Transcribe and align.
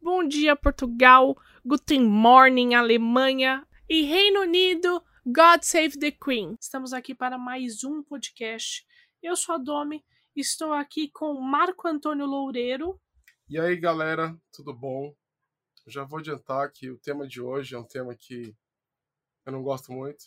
Bom 0.00 0.26
dia, 0.26 0.54
Portugal. 0.54 1.36
Guten 1.66 2.04
Morning, 2.04 2.74
Alemanha. 2.74 3.66
E 3.88 4.02
Reino 4.02 4.42
Unido, 4.42 5.02
God 5.26 5.62
Save 5.62 5.98
the 5.98 6.12
Queen. 6.12 6.56
Estamos 6.60 6.92
aqui 6.92 7.16
para 7.16 7.36
mais 7.36 7.82
um 7.82 8.02
podcast. 8.04 8.86
Eu 9.20 9.34
sou 9.34 9.56
a 9.56 9.58
Domi, 9.58 10.04
estou 10.36 10.72
aqui 10.72 11.10
com 11.10 11.40
Marco 11.40 11.88
Antônio 11.88 12.26
Loureiro. 12.26 13.00
E 13.48 13.58
aí, 13.58 13.76
galera, 13.76 14.40
tudo 14.52 14.72
bom? 14.72 15.12
Já 15.86 16.04
vou 16.04 16.20
adiantar 16.20 16.70
que 16.70 16.90
o 16.90 16.98
tema 16.98 17.26
de 17.26 17.40
hoje 17.40 17.74
é 17.74 17.78
um 17.78 17.86
tema 17.86 18.14
que 18.14 18.56
eu 19.44 19.52
não 19.52 19.64
gosto 19.64 19.90
muito. 19.92 20.26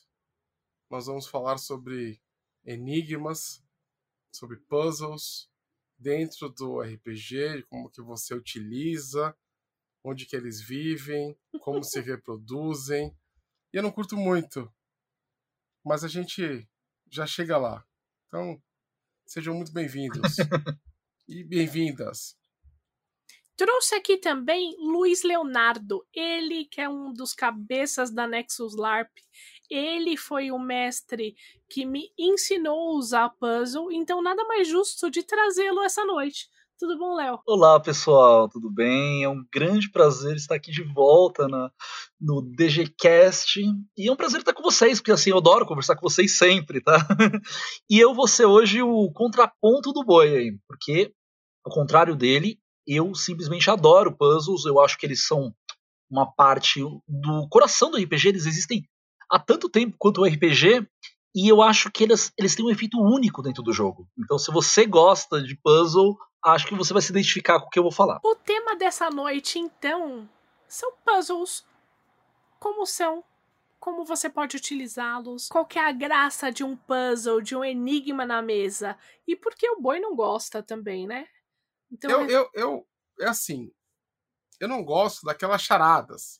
Nós 0.90 1.05
vamos 1.05 1.27
falar 1.27 1.57
sobre 1.57 2.21
enigmas, 2.65 3.63
sobre 4.34 4.57
puzzles 4.57 5.49
dentro 5.98 6.49
do 6.49 6.81
RPG, 6.81 7.63
como 7.70 7.90
que 7.90 8.01
você 8.01 8.35
utiliza, 8.35 9.34
onde 10.04 10.26
que 10.26 10.36
eles 10.36 10.62
vivem, 10.62 11.38
como 11.62 11.84
se 11.84 12.00
reproduzem. 12.00 13.16
E 13.73 13.78
eu 13.78 13.84
não 13.84 13.91
curto 13.91 14.18
muito, 14.18 14.71
mas 15.84 16.04
a 16.04 16.08
gente 16.08 16.68
já 17.10 17.26
chega 17.26 17.58
lá. 17.58 17.85
Então, 18.27 18.62
sejam 19.26 19.54
muito 19.54 19.71
bem-vindos 19.71 20.38
e 21.27 21.43
bem-vindas. 21.43 22.38
Trouxe 23.55 23.93
aqui 23.93 24.18
também 24.18 24.76
Luiz 24.80 25.21
Leonardo, 25.21 26.04
ele 26.13 26.65
que 26.65 26.82
é 26.82 26.90
um 26.90 27.13
dos 27.13 27.34
cabeças 27.34 28.10
da 28.10 28.26
Nexus 28.26 28.76
LARP. 28.76 29.12
Ele 29.70 30.18
foi 30.18 30.52
o 30.52 30.58
mestre 30.58 31.36
que 31.70 31.86
me 31.86 32.12
ensinou 32.18 32.90
a 32.90 32.98
usar 32.98 33.30
puzzle, 33.30 33.91
então 33.91 34.21
nada 34.21 34.43
mais 34.46 34.68
justo 34.68 35.12
de 35.12 35.21
trazê-lo 35.21 35.84
essa 35.84 36.04
noite. 36.04 36.49
Tudo 36.82 36.98
bom, 36.98 37.13
Léo? 37.13 37.40
Olá, 37.46 37.79
pessoal, 37.79 38.49
tudo 38.49 38.68
bem? 38.68 39.24
É 39.24 39.29
um 39.29 39.46
grande 39.54 39.87
prazer 39.91 40.35
estar 40.35 40.55
aqui 40.55 40.71
de 40.71 40.82
volta 40.82 41.48
na, 41.48 41.71
no 42.20 42.41
DGCast. 42.41 43.62
E 43.96 44.10
é 44.10 44.12
um 44.12 44.15
prazer 44.15 44.40
estar 44.40 44.51
com 44.51 44.63
vocês, 44.63 44.99
porque 44.99 45.12
assim, 45.12 45.29
eu 45.29 45.37
adoro 45.37 45.68
conversar 45.68 45.96
com 45.96 46.02
vocês 46.02 46.40
sempre, 46.40 46.82
tá? 46.82 46.98
e 47.87 47.99
eu 47.99 48.15
vou 48.15 48.27
ser 48.27 48.46
hoje 48.46 48.82
o 48.82 49.12
contraponto 49.12 49.93
do 49.93 50.04
boi 50.04 50.35
aí, 50.35 50.59
porque, 50.68 51.13
ao 51.63 51.71
contrário 51.71 52.15
dele, 52.15 52.57
eu 52.87 53.13
simplesmente 53.13 53.70
adoro 53.70 54.18
puzzles, 54.18 54.65
eu 54.65 54.79
acho 54.79 54.98
que 54.98 55.05
eles 55.05 55.27
são 55.27 55.54
uma 56.09 56.34
parte 56.34 56.82
do 57.07 57.48
coração 57.52 57.91
do 57.91 57.98
RPG, 57.98 58.29
eles 58.29 58.48
existem 58.48 58.90
há 59.29 59.37
tanto 59.37 59.70
tempo 59.70 59.96
quanto 59.99 60.21
o 60.21 60.26
RPG, 60.26 60.84
e 61.35 61.48
eu 61.48 61.62
acho 61.62 61.91
que 61.91 62.04
eles, 62.04 62.34
eles 62.40 62.55
têm 62.55 62.65
um 62.65 62.71
efeito 62.71 62.99
único 62.99 63.43
dentro 63.43 63.62
do 63.62 63.71
jogo. 63.71 64.07
Então, 64.18 64.40
se 64.40 64.52
você 64.52 64.88
gosta 64.88 65.41
de 65.44 65.56
puzzle, 65.63 66.18
acho 66.44 66.67
que 66.67 66.75
você 66.75 66.94
vai 66.94 67.01
se 67.01 67.11
identificar 67.11 67.59
com 67.59 67.67
o 67.67 67.69
que 67.69 67.79
eu 67.79 67.84
vou 67.84 67.91
falar. 67.91 68.19
O 68.23 68.35
tema 68.35 68.75
dessa 68.75 69.09
noite, 69.09 69.59
então, 69.59 70.29
são 70.67 70.94
puzzles. 71.06 71.66
Como 72.59 72.85
são? 72.85 73.23
Como 73.79 74.06
você 74.06 74.29
pode 74.29 74.56
utilizá-los? 74.56 75.47
Qual 75.47 75.66
que 75.66 75.79
é 75.79 75.88
a 75.88 75.91
graça 75.91 76.51
de 76.51 76.63
um 76.63 76.75
puzzle, 76.75 77.41
de 77.41 77.56
um 77.56 77.63
enigma 77.63 78.25
na 78.25 78.41
mesa? 78.41 78.97
E 79.28 79.35
por 79.35 79.56
que 79.56 79.69
o 79.69 79.81
boi 79.81 80.00
não 80.00 80.16
gosta 80.16 80.62
também, 80.62 81.07
né? 81.07 81.28
Então, 81.91 82.09
eu, 82.12 82.22
é... 82.22 82.31
eu, 82.31 82.50
eu, 82.53 82.88
é 83.19 83.28
assim, 83.28 83.72
eu 84.59 84.68
não 84.68 84.84
gosto 84.84 85.25
daquelas 85.25 85.62
charadas. 85.63 86.40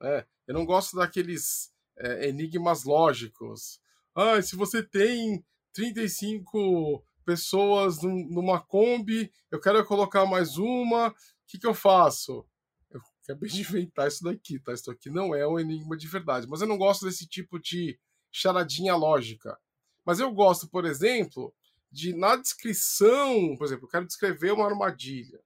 Né? 0.00 0.24
Eu 0.46 0.54
não 0.54 0.64
gosto 0.64 0.96
daqueles 0.96 1.72
é, 1.96 2.28
enigmas 2.28 2.84
lógicos. 2.84 3.80
Ah, 4.14 4.40
se 4.40 4.54
você 4.54 4.82
tem 4.82 5.44
35 5.72 7.04
pessoas 7.28 8.00
numa 8.00 8.58
Kombi, 8.58 9.30
eu 9.50 9.60
quero 9.60 9.84
colocar 9.84 10.24
mais 10.24 10.56
uma, 10.56 11.08
o 11.08 11.14
que, 11.46 11.58
que 11.58 11.66
eu 11.66 11.74
faço? 11.74 12.42
Eu 12.90 13.02
acabei 13.22 13.50
de 13.50 13.60
inventar 13.60 14.08
isso 14.08 14.24
daqui, 14.24 14.58
tá? 14.58 14.72
Isso 14.72 14.90
aqui 14.90 15.10
não 15.10 15.34
é 15.34 15.46
um 15.46 15.60
enigma 15.60 15.94
de 15.94 16.08
verdade. 16.08 16.46
Mas 16.48 16.62
eu 16.62 16.66
não 16.66 16.78
gosto 16.78 17.04
desse 17.04 17.28
tipo 17.28 17.58
de 17.58 18.00
charadinha 18.32 18.96
lógica. 18.96 19.58
Mas 20.06 20.20
eu 20.20 20.32
gosto, 20.32 20.70
por 20.70 20.86
exemplo, 20.86 21.54
de 21.92 22.14
na 22.14 22.34
descrição, 22.34 23.54
por 23.58 23.66
exemplo, 23.66 23.84
eu 23.84 23.90
quero 23.90 24.06
descrever 24.06 24.52
uma 24.52 24.64
armadilha. 24.64 25.38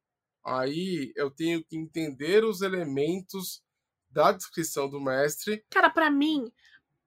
Aí 0.44 1.12
eu 1.16 1.32
tenho 1.32 1.64
que 1.64 1.76
entender 1.76 2.44
os 2.44 2.62
elementos 2.62 3.60
da 4.08 4.30
descrição 4.30 4.88
do 4.88 5.00
mestre. 5.00 5.64
Cara, 5.68 5.90
para 5.90 6.12
mim, 6.12 6.48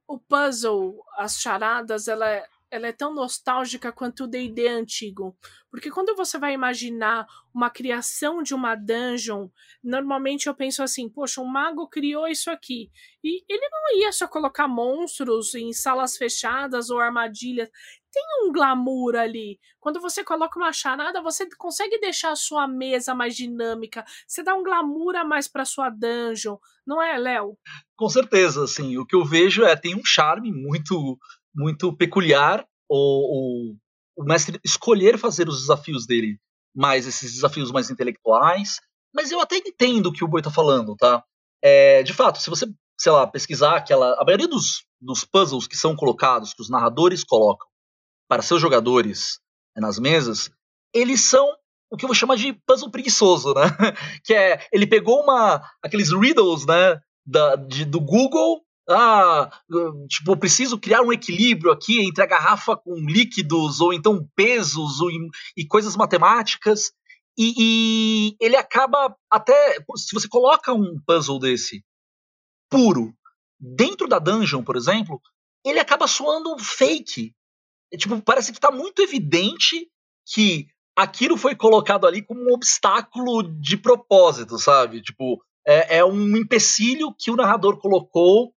o 0.05 0.19
puzzle, 0.19 1.01
as 1.17 1.39
charadas, 1.39 2.09
ela 2.09 2.29
é 2.29 2.45
ela 2.71 2.87
é 2.87 2.91
tão 2.91 3.13
nostálgica 3.13 3.91
quanto 3.91 4.23
o 4.23 4.27
D&D 4.27 4.67
antigo. 4.67 5.37
Porque 5.69 5.91
quando 5.91 6.15
você 6.15 6.37
vai 6.37 6.53
imaginar 6.53 7.25
uma 7.53 7.69
criação 7.69 8.41
de 8.41 8.53
uma 8.53 8.75
dungeon, 8.75 9.49
normalmente 9.83 10.47
eu 10.47 10.55
penso 10.55 10.83
assim, 10.83 11.09
poxa, 11.09 11.41
um 11.41 11.45
mago 11.45 11.87
criou 11.87 12.27
isso 12.27 12.49
aqui. 12.49 12.89
E 13.23 13.43
ele 13.47 13.67
não 13.69 13.99
ia 13.99 14.11
só 14.11 14.27
colocar 14.27 14.67
monstros 14.67 15.53
em 15.55 15.73
salas 15.73 16.17
fechadas 16.17 16.89
ou 16.89 16.99
armadilhas. 16.99 17.69
Tem 18.11 18.23
um 18.43 18.51
glamour 18.51 19.15
ali. 19.15 19.59
Quando 19.79 19.99
você 19.99 20.23
coloca 20.23 20.57
uma 20.57 20.71
charada, 20.71 21.21
você 21.21 21.47
consegue 21.57 21.99
deixar 21.99 22.31
a 22.31 22.35
sua 22.35 22.67
mesa 22.67 23.13
mais 23.13 23.35
dinâmica. 23.35 24.05
Você 24.25 24.41
dá 24.41 24.55
um 24.55 24.63
glamour 24.63 25.15
a 25.15 25.25
mais 25.25 25.47
para 25.47 25.65
sua 25.65 25.89
dungeon, 25.89 26.57
não 26.87 27.01
é, 27.01 27.17
Léo? 27.17 27.57
Com 27.95 28.07
certeza, 28.07 28.63
assim. 28.63 28.97
O 28.97 29.05
que 29.05 29.15
eu 29.15 29.25
vejo 29.25 29.65
é 29.65 29.75
tem 29.75 29.95
um 29.95 30.05
charme 30.05 30.51
muito 30.51 31.17
muito 31.55 31.95
peculiar 31.95 32.65
o, 32.89 33.71
o, 33.71 33.75
o 34.17 34.23
mestre 34.23 34.59
escolher 34.63 35.17
fazer 35.17 35.47
os 35.47 35.61
desafios 35.61 36.05
dele 36.05 36.39
mais 36.75 37.07
esses 37.07 37.33
desafios 37.33 37.71
mais 37.71 37.89
intelectuais. 37.89 38.81
Mas 39.13 39.31
eu 39.31 39.39
até 39.39 39.55
entendo 39.57 40.07
o 40.07 40.13
que 40.13 40.25
o 40.25 40.27
Boi 40.27 40.41
tá 40.41 40.51
falando, 40.51 40.95
tá? 40.95 41.23
É, 41.63 42.03
de 42.03 42.13
fato, 42.13 42.41
se 42.41 42.49
você, 42.49 42.65
sei 42.99 43.11
lá, 43.11 43.25
pesquisar 43.25 43.77
aquela. 43.77 44.13
A 44.19 44.25
maioria 44.25 44.47
dos, 44.47 44.85
dos 44.99 45.23
puzzles 45.23 45.67
que 45.67 45.77
são 45.77 45.95
colocados, 45.95 46.53
que 46.53 46.61
os 46.61 46.69
narradores 46.69 47.23
colocam 47.23 47.67
para 48.27 48.41
seus 48.41 48.61
jogadores 48.61 49.39
né, 49.75 49.81
nas 49.81 49.97
mesas, 49.97 50.51
eles 50.93 51.21
são 51.21 51.47
o 51.89 51.95
que 51.95 52.03
eu 52.03 52.09
vou 52.09 52.15
chamar 52.15 52.35
de 52.35 52.51
puzzle 52.67 52.91
preguiçoso, 52.91 53.53
né? 53.53 53.61
que 54.25 54.33
é, 54.33 54.67
ele 54.73 54.85
pegou 54.85 55.21
uma 55.21 55.61
aqueles 55.81 56.11
riddles, 56.11 56.65
né, 56.65 56.99
da, 57.25 57.55
de, 57.55 57.85
do 57.85 58.01
Google 58.01 58.64
ah, 58.87 59.49
tipo, 60.07 60.31
eu 60.31 60.37
preciso 60.37 60.79
criar 60.79 61.01
um 61.01 61.11
equilíbrio 61.11 61.71
aqui 61.71 62.01
entre 62.01 62.23
a 62.23 62.27
garrafa 62.27 62.77
com 62.77 62.95
líquidos, 62.95 63.81
ou 63.81 63.93
então 63.93 64.27
pesos, 64.35 65.01
ou, 65.01 65.09
e 65.57 65.65
coisas 65.65 65.95
matemáticas. 65.95 66.91
E, 67.37 67.53
e, 67.57 68.35
ele 68.39 68.55
acaba 68.55 69.15
até. 69.29 69.77
Se 69.95 70.13
você 70.13 70.27
coloca 70.27 70.71
um 70.71 70.99
puzzle 71.05 71.39
desse 71.39 71.83
puro 72.69 73.13
dentro 73.59 74.07
da 74.07 74.19
dungeon, 74.19 74.63
por 74.63 74.75
exemplo, 74.75 75.19
ele 75.65 75.79
acaba 75.79 76.07
soando 76.07 76.57
fake. 76.59 77.33
É, 77.91 77.97
tipo, 77.97 78.21
parece 78.21 78.51
que 78.51 78.57
está 78.57 78.71
muito 78.71 79.01
evidente 79.01 79.89
que 80.25 80.67
aquilo 80.95 81.37
foi 81.37 81.55
colocado 81.55 82.07
ali 82.07 82.21
como 82.21 82.41
um 82.41 82.53
obstáculo 82.53 83.43
de 83.59 83.77
propósito, 83.77 84.57
sabe? 84.57 85.01
Tipo, 85.01 85.43
é, 85.67 85.97
é 85.97 86.05
um 86.05 86.37
empecilho 86.37 87.13
que 87.17 87.31
o 87.31 87.35
narrador 87.35 87.79
colocou 87.79 88.54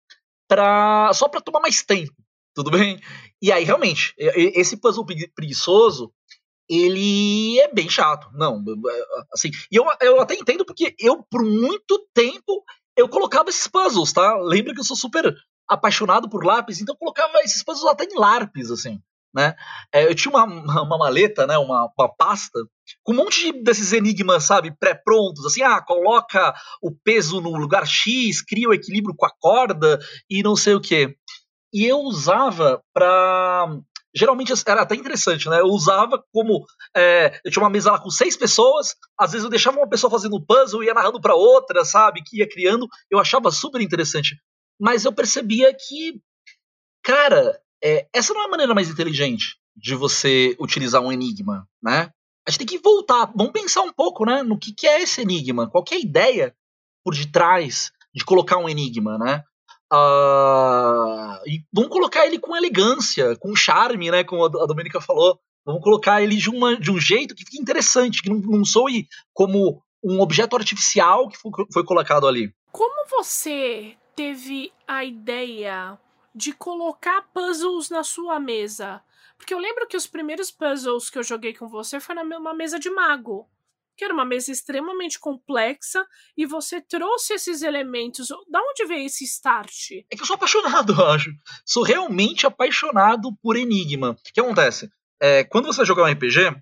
pra, 0.48 1.10
só 1.14 1.28
para 1.28 1.40
tomar 1.40 1.60
mais 1.60 1.82
tempo, 1.82 2.14
tudo 2.54 2.70
bem? 2.70 3.00
E 3.40 3.52
aí, 3.52 3.64
realmente, 3.64 4.14
esse 4.16 4.76
puzzle 4.76 5.04
preguiçoso, 5.34 6.12
ele 6.68 7.58
é 7.60 7.72
bem 7.72 7.88
chato. 7.88 8.28
Não, 8.32 8.62
assim, 9.32 9.50
e 9.70 9.76
eu, 9.76 9.84
eu 10.00 10.20
até 10.20 10.34
entendo 10.34 10.64
porque 10.64 10.94
eu, 10.98 11.22
por 11.30 11.44
muito 11.44 12.06
tempo, 12.14 12.64
eu 12.96 13.08
colocava 13.08 13.50
esses 13.50 13.68
puzzles, 13.68 14.12
tá? 14.12 14.36
Lembra 14.38 14.74
que 14.74 14.80
eu 14.80 14.84
sou 14.84 14.96
super 14.96 15.34
apaixonado 15.68 16.28
por 16.28 16.44
lápis, 16.44 16.80
então 16.80 16.94
eu 16.94 16.98
colocava 16.98 17.40
esses 17.42 17.62
puzzles 17.62 17.90
até 17.90 18.04
em 18.04 18.18
lápis, 18.18 18.70
assim 18.70 19.00
né? 19.36 19.54
É, 19.92 20.06
eu 20.06 20.14
tinha 20.14 20.32
uma, 20.32 20.44
uma 20.82 20.98
maleta, 20.98 21.46
né, 21.46 21.58
uma, 21.58 21.92
uma 21.96 22.08
pasta, 22.08 22.58
com 23.02 23.12
um 23.12 23.16
monte 23.16 23.52
de, 23.52 23.62
desses 23.62 23.92
enigmas, 23.92 24.44
sabe, 24.44 24.74
pré-prontos, 24.78 25.44
assim, 25.46 25.62
ah, 25.62 25.80
coloca 25.80 26.54
o 26.82 26.90
peso 26.90 27.40
no 27.40 27.56
lugar 27.56 27.86
X, 27.86 28.42
cria 28.42 28.68
o 28.68 28.74
equilíbrio 28.74 29.14
com 29.16 29.26
a 29.26 29.32
corda 29.38 29.98
e 30.30 30.42
não 30.42 30.56
sei 30.56 30.74
o 30.74 30.80
que. 30.80 31.16
E 31.72 31.84
eu 31.84 31.98
usava 32.00 32.82
para 32.94 33.78
geralmente 34.16 34.52
era 34.66 34.80
até 34.80 34.94
interessante, 34.94 35.46
né? 35.48 35.60
Eu 35.60 35.66
usava 35.66 36.24
como. 36.32 36.64
É, 36.96 37.38
eu 37.44 37.50
tinha 37.50 37.62
uma 37.62 37.70
mesa 37.70 37.92
lá 37.92 38.00
com 38.00 38.08
seis 38.08 38.34
pessoas, 38.34 38.94
às 39.18 39.32
vezes 39.32 39.44
eu 39.44 39.50
deixava 39.50 39.76
uma 39.76 39.88
pessoa 39.88 40.10
fazendo 40.10 40.40
puzzle, 40.40 40.82
ia 40.82 40.94
narrando 40.94 41.20
para 41.20 41.34
outra, 41.34 41.84
sabe? 41.84 42.22
Que 42.24 42.38
ia 42.38 42.48
criando. 42.48 42.88
Eu 43.10 43.18
achava 43.18 43.50
super 43.50 43.80
interessante. 43.82 44.36
Mas 44.80 45.04
eu 45.04 45.12
percebia 45.12 45.72
que, 45.74 46.18
cara, 47.02 47.60
é, 47.84 48.06
essa 48.12 48.32
não 48.32 48.42
é 48.42 48.44
a 48.46 48.50
maneira 48.50 48.74
mais 48.74 48.88
inteligente 48.88 49.58
de 49.76 49.94
você 49.94 50.56
utilizar 50.58 51.02
um 51.02 51.12
enigma, 51.12 51.68
né? 51.82 52.10
A 52.46 52.50
gente 52.50 52.58
tem 52.58 52.66
que 52.66 52.78
voltar, 52.78 53.32
vamos 53.34 53.52
pensar 53.52 53.82
um 53.82 53.92
pouco, 53.92 54.24
né, 54.24 54.42
no 54.42 54.58
que, 54.58 54.72
que 54.72 54.86
é 54.86 55.02
esse 55.02 55.20
enigma, 55.20 55.68
qual 55.68 55.84
é 55.90 55.96
a 55.96 56.00
ideia 56.00 56.54
por 57.04 57.14
detrás 57.14 57.90
de 58.14 58.24
colocar 58.24 58.58
um 58.58 58.68
enigma, 58.68 59.18
né? 59.18 59.42
Uh, 59.92 61.38
e 61.46 61.62
vamos 61.72 61.90
colocar 61.90 62.26
ele 62.26 62.38
com 62.38 62.56
elegância, 62.56 63.36
com 63.36 63.54
charme, 63.54 64.10
né? 64.10 64.24
Como 64.24 64.44
a 64.44 64.66
Domenica 64.66 65.00
falou. 65.00 65.38
Vamos 65.64 65.82
colocar 65.82 66.22
ele 66.22 66.36
de, 66.36 66.48
uma, 66.48 66.76
de 66.76 66.90
um 66.90 67.00
jeito 67.00 67.34
que 67.34 67.44
fique 67.44 67.60
interessante, 67.60 68.22
que 68.22 68.28
não, 68.28 68.38
não 68.38 68.64
soe 68.64 69.06
como 69.34 69.82
um 70.02 70.20
objeto 70.20 70.56
artificial 70.56 71.28
que 71.28 71.36
foi, 71.36 71.50
foi 71.72 71.84
colocado 71.84 72.26
ali. 72.26 72.52
Como 72.72 73.08
você 73.08 73.96
teve 74.14 74.72
a 74.86 75.04
ideia 75.04 75.98
de 76.34 76.52
colocar 76.52 77.22
puzzles 77.34 77.90
na 77.90 78.04
sua 78.04 78.38
mesa? 78.38 79.02
Porque 79.38 79.54
eu 79.54 79.58
lembro 79.58 79.86
que 79.86 79.96
os 79.96 80.06
primeiros 80.06 80.50
puzzles 80.50 81.10
que 81.10 81.18
eu 81.18 81.22
joguei 81.22 81.54
com 81.54 81.68
você 81.68 82.00
foi 82.00 82.14
numa 82.14 82.54
mesa 82.54 82.78
de 82.78 82.90
mago 82.90 83.48
que 83.96 84.04
era 84.04 84.12
uma 84.12 84.24
mesa 84.24 84.52
extremamente 84.52 85.18
complexa, 85.18 86.06
e 86.36 86.44
você 86.44 86.80
trouxe 86.80 87.32
esses 87.32 87.62
elementos. 87.62 88.28
Da 88.50 88.60
onde 88.60 88.84
veio 88.84 89.06
esse 89.06 89.24
start? 89.24 89.92
É 90.10 90.14
que 90.14 90.22
eu 90.22 90.26
sou 90.26 90.34
apaixonado, 90.34 90.92
eu 91.00 91.06
acho. 91.06 91.30
Sou 91.64 91.82
realmente 91.82 92.46
apaixonado 92.46 93.34
por 93.42 93.56
Enigma. 93.56 94.10
O 94.10 94.16
que 94.32 94.40
acontece? 94.40 94.90
É, 95.20 95.44
quando 95.44 95.66
você 95.66 95.78
vai 95.78 95.86
jogar 95.86 96.04
um 96.04 96.12
RPG, 96.12 96.54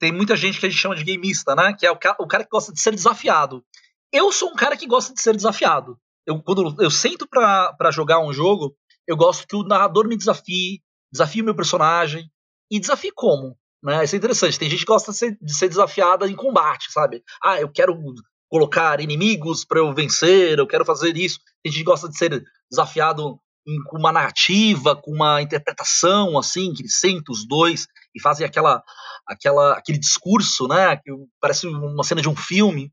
tem 0.00 0.10
muita 0.10 0.34
gente 0.34 0.58
que 0.58 0.66
a 0.66 0.68
gente 0.68 0.80
chama 0.80 0.96
de 0.96 1.04
gameista, 1.04 1.54
né? 1.54 1.74
Que 1.78 1.86
é 1.86 1.90
o, 1.90 1.96
ca 1.96 2.16
o 2.18 2.26
cara 2.26 2.44
que 2.44 2.50
gosta 2.50 2.72
de 2.72 2.80
ser 2.80 2.94
desafiado. 2.94 3.62
Eu 4.10 4.32
sou 4.32 4.50
um 4.50 4.56
cara 4.56 4.76
que 4.76 4.86
gosta 4.86 5.12
de 5.12 5.20
ser 5.20 5.36
desafiado. 5.36 5.98
Eu, 6.26 6.42
quando 6.42 6.82
eu 6.82 6.90
sento 6.90 7.28
para 7.28 7.90
jogar 7.90 8.20
um 8.20 8.32
jogo, 8.32 8.74
eu 9.06 9.16
gosto 9.16 9.46
que 9.46 9.56
o 9.56 9.62
narrador 9.62 10.08
me 10.08 10.16
desafie, 10.16 10.82
desafie 11.12 11.42
o 11.42 11.44
meu 11.44 11.54
personagem. 11.54 12.30
E 12.70 12.78
desafie 12.78 13.12
como? 13.14 13.56
Né? 13.82 14.04
Isso 14.04 14.14
é 14.14 14.18
interessante. 14.18 14.58
Tem 14.58 14.68
gente 14.68 14.80
que 14.80 14.86
gosta 14.86 15.12
de 15.12 15.18
ser, 15.18 15.38
de 15.40 15.54
ser 15.54 15.68
desafiada 15.68 16.28
em 16.28 16.36
combate, 16.36 16.92
sabe? 16.92 17.22
Ah, 17.42 17.60
eu 17.60 17.70
quero 17.70 17.96
colocar 18.48 19.00
inimigos 19.00 19.64
para 19.64 19.78
eu 19.78 19.94
vencer, 19.94 20.58
eu 20.58 20.66
quero 20.66 20.84
fazer 20.84 21.16
isso. 21.16 21.38
Tem 21.62 21.72
gente 21.72 21.82
que 21.82 21.90
gosta 21.90 22.08
de 22.08 22.16
ser 22.16 22.42
desafiado 22.70 23.38
em, 23.66 23.82
com 23.84 23.98
uma 23.98 24.12
narrativa, 24.12 24.96
com 24.96 25.12
uma 25.12 25.40
interpretação, 25.42 26.38
assim, 26.38 26.72
que 26.72 26.82
eles 26.82 26.98
sentam 26.98 27.32
os 27.32 27.46
dois 27.46 27.86
e 28.14 28.20
fazem 28.20 28.46
aquela, 28.46 28.82
aquela, 29.26 29.72
aquele 29.74 29.98
discurso, 29.98 30.66
né? 30.66 30.96
Que 30.96 31.10
parece 31.40 31.66
uma 31.66 32.04
cena 32.04 32.22
de 32.22 32.28
um 32.28 32.36
filme. 32.36 32.92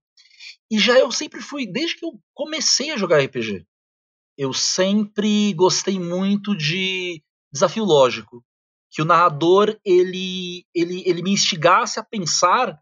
E 0.69 0.79
já 0.79 0.97
eu 0.97 1.11
sempre 1.11 1.41
fui, 1.41 1.65
desde 1.65 1.97
que 1.97 2.05
eu 2.05 2.11
comecei 2.33 2.91
a 2.91 2.97
jogar 2.97 3.23
RPG, 3.23 3.65
eu 4.37 4.51
sempre 4.51 5.53
gostei 5.53 5.99
muito 5.99 6.55
de 6.55 7.21
desafio 7.55 7.85
lógico 7.85 8.43
que 8.91 9.01
o 9.01 9.05
narrador 9.05 9.77
ele, 9.83 10.65
ele, 10.73 11.03
ele 11.05 11.21
me 11.21 11.31
instigasse 11.31 11.99
a 11.99 12.03
pensar 12.03 12.79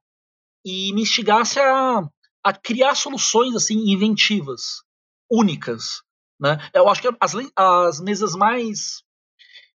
e 0.65 0.93
me 0.93 1.01
instigasse 1.01 1.59
a, 1.59 2.01
a 2.43 2.53
criar 2.53 2.95
soluções 2.95 3.55
assim 3.55 3.91
inventivas, 3.91 4.83
únicas, 5.31 6.01
né? 6.39 6.57
Eu 6.73 6.89
acho 6.89 7.01
que 7.01 7.09
as, 7.19 7.33
as 7.55 7.99
mesas 8.01 8.35
mais 8.35 9.03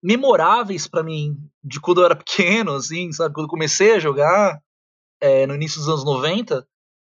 memoráveis 0.02 0.86
para 0.86 1.02
mim 1.02 1.36
de 1.62 1.80
quando 1.80 2.00
eu 2.00 2.06
era 2.06 2.16
pequeno, 2.16 2.74
assim, 2.74 3.12
sabe, 3.12 3.34
quando 3.34 3.48
comecei 3.48 3.94
a 3.94 3.98
jogar 3.98 4.60
é, 5.20 5.46
no 5.46 5.54
início 5.54 5.78
dos 5.78 5.88
anos 5.88 6.04
90, 6.04 6.66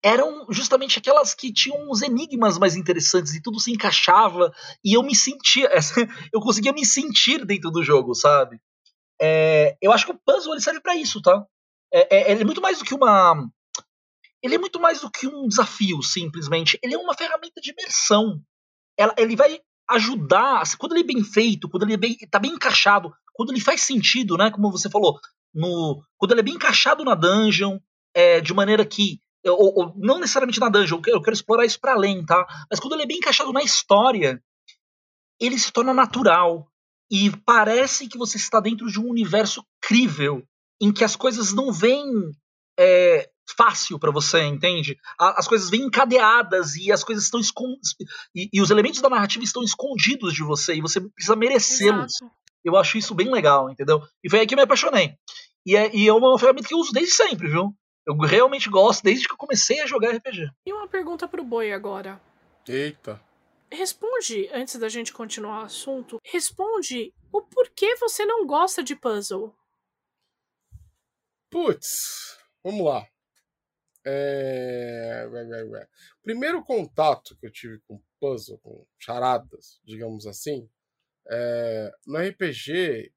eram 0.04 0.46
justamente 0.50 1.00
aquelas 1.00 1.34
que 1.34 1.54
tinham 1.54 1.90
uns 1.90 2.02
enigmas 2.02 2.58
mais 2.58 2.76
interessantes 2.76 3.34
e 3.34 3.42
tudo 3.42 3.60
se 3.60 3.72
encaixava 3.72 4.54
e 4.84 4.94
eu 4.94 5.02
me 5.02 5.16
sentia, 5.16 5.70
eu 6.34 6.42
conseguia 6.42 6.74
me 6.74 6.86
sentir 6.86 7.46
dentro 7.46 7.72
do 7.72 7.82
jogo, 7.82 8.14
sabe? 8.14 8.60
É, 9.22 9.78
eu 9.82 9.94
acho 9.94 10.06
que 10.06 10.12
o 10.12 10.20
puzzle 10.26 10.54
ele 10.54 10.62
serve 10.62 10.82
para 10.82 10.96
isso, 10.96 11.22
tá? 11.22 11.46
É, 11.94 12.18
é, 12.18 12.32
ele 12.32 12.42
é 12.42 12.46
muito 12.46 12.62
mais 12.62 12.80
do 12.80 12.86
que 12.86 12.94
uma. 12.94 13.48
Ele 14.42 14.56
é 14.56 14.58
muito 14.58 14.80
mais 14.80 15.00
do 15.00 15.10
que 15.10 15.28
um 15.28 15.48
desafio, 15.48 16.02
simplesmente. 16.04 16.78
Ele 16.84 16.96
é 16.96 16.98
uma 16.98 17.14
ferramenta 17.14 17.62
de 17.62 17.72
imersão. 17.72 18.42
Ela, 18.98 19.14
ele 19.18 19.36
vai 19.36 19.62
ajudar, 19.90 20.64
quando 20.78 20.94
ele 20.94 21.02
é 21.02 21.14
bem 21.14 21.24
feito, 21.24 21.70
quando 21.70 21.84
ele 21.84 21.94
é 21.94 21.98
bem, 21.98 22.18
tá 22.30 22.40
bem 22.40 22.52
encaixado, 22.52 23.14
quando 23.34 23.52
ele 23.52 23.62
faz 23.62 23.82
sentido, 23.82 24.36
né? 24.36 24.52
Como 24.52 24.72
você 24.72 24.90
falou, 24.90 25.20
no, 25.54 26.04
quando 26.18 26.32
ele 26.32 26.42
é 26.42 26.44
bem 26.44 26.56
encaixado 26.56 27.06
na 27.06 27.16
dungeon, 27.16 27.80
é, 28.14 28.42
de 28.42 28.54
maneira 28.54 28.86
que. 28.86 29.22
Ou, 29.46 29.74
ou, 29.76 29.94
não 29.98 30.20
necessariamente 30.20 30.60
na 30.60 30.70
dungeon, 30.70 31.02
eu 31.08 31.22
quero, 31.22 31.34
explorar 31.34 31.66
isso 31.66 31.80
para 31.80 31.94
além, 31.94 32.26
tá? 32.26 32.46
Mas 32.70 32.80
quando 32.80 32.94
ele 32.94 33.04
é 33.04 33.06
bem 33.06 33.18
encaixado 33.18 33.52
na 33.52 33.62
história, 33.62 34.42
ele 35.40 35.60
se 35.60 35.72
torna 35.72 35.94
natural 35.94 36.68
e 37.12 37.30
parece 37.46 38.08
que 38.08 38.18
você 38.18 38.38
está 38.38 38.60
dentro 38.60 38.88
de 38.88 39.00
um 39.00 39.10
universo 39.10 39.66
crível 39.82 40.44
em 40.82 40.92
que 40.92 41.04
as 41.04 41.16
coisas 41.16 41.54
não 41.54 41.72
vêm 41.72 42.06
é, 42.80 43.30
fácil 43.58 44.00
para 44.00 44.12
você, 44.12 44.44
entende? 44.44 44.98
As 45.20 45.48
coisas 45.48 45.70
vêm 45.70 45.84
encadeadas 45.84 46.76
e 46.76 46.92
as 46.92 47.04
coisas 47.04 47.26
estão 47.26 47.40
escondidas 47.40 47.96
e, 48.34 48.50
e, 48.54 48.62
os 48.62 48.72
elementos 48.72 49.02
da 49.02 49.10
narrativa 49.10 49.44
estão 49.44 49.64
escondidos 49.64 50.34
de 50.34 50.44
você 50.44 50.76
e 50.76 50.82
você 50.82 51.02
precisa 51.02 51.36
merecê-los. 51.36 52.14
Eu 52.64 52.78
acho 52.78 52.98
isso 52.98 53.14
bem 53.14 53.30
legal, 53.30 53.70
entendeu? 53.70 54.02
E 54.24 54.30
foi 54.30 54.40
aí 54.40 54.48
que 54.48 54.54
eu 54.54 54.58
me 54.58 54.64
apaixonei. 54.64 55.16
E 55.66 55.76
é, 55.76 55.94
e 55.96 56.08
é 56.08 56.14
uma 56.14 56.38
ferramenta 56.40 56.68
que 56.68 56.74
eu 56.74 56.80
uso 56.80 56.94
desde 56.94 57.14
sempre, 57.14 57.50
viu? 57.50 57.76
Eu 58.06 58.18
realmente 58.18 58.70
gosto 58.70 59.04
desde 59.04 59.28
que 59.28 59.34
eu 59.34 59.38
comecei 59.38 59.80
a 59.80 59.88
jogar 59.88 60.16
RPG. 60.16 60.50
E 60.66 60.74
uma 60.74 60.88
pergunta 60.88 61.28
pro 61.28 61.44
Boi 61.44 61.72
agora. 61.72 62.22
Eita. 62.68 63.22
Responde, 63.72 64.50
antes 64.54 64.78
da 64.78 64.90
gente 64.90 65.14
continuar 65.14 65.62
o 65.62 65.66
assunto, 65.66 66.20
responde 66.24 67.14
o 67.32 67.42
porquê 67.42 67.96
você 67.96 68.26
não 68.26 68.46
gosta 68.46 68.84
de 68.84 68.96
puzzle. 68.96 69.56
Putz, 71.50 72.38
vamos 72.64 72.86
lá. 72.86 73.08
É... 74.06 75.26
Primeiro 76.22 76.64
contato 76.64 77.38
que 77.38 77.46
eu 77.48 77.52
tive 77.52 77.80
com 77.88 78.02
puzzle, 78.20 78.60
com 78.60 78.86
charadas, 79.00 79.80
digamos 79.84 80.28
assim, 80.28 80.70
é... 81.30 81.92
no 82.06 82.20
RPG 82.20 83.14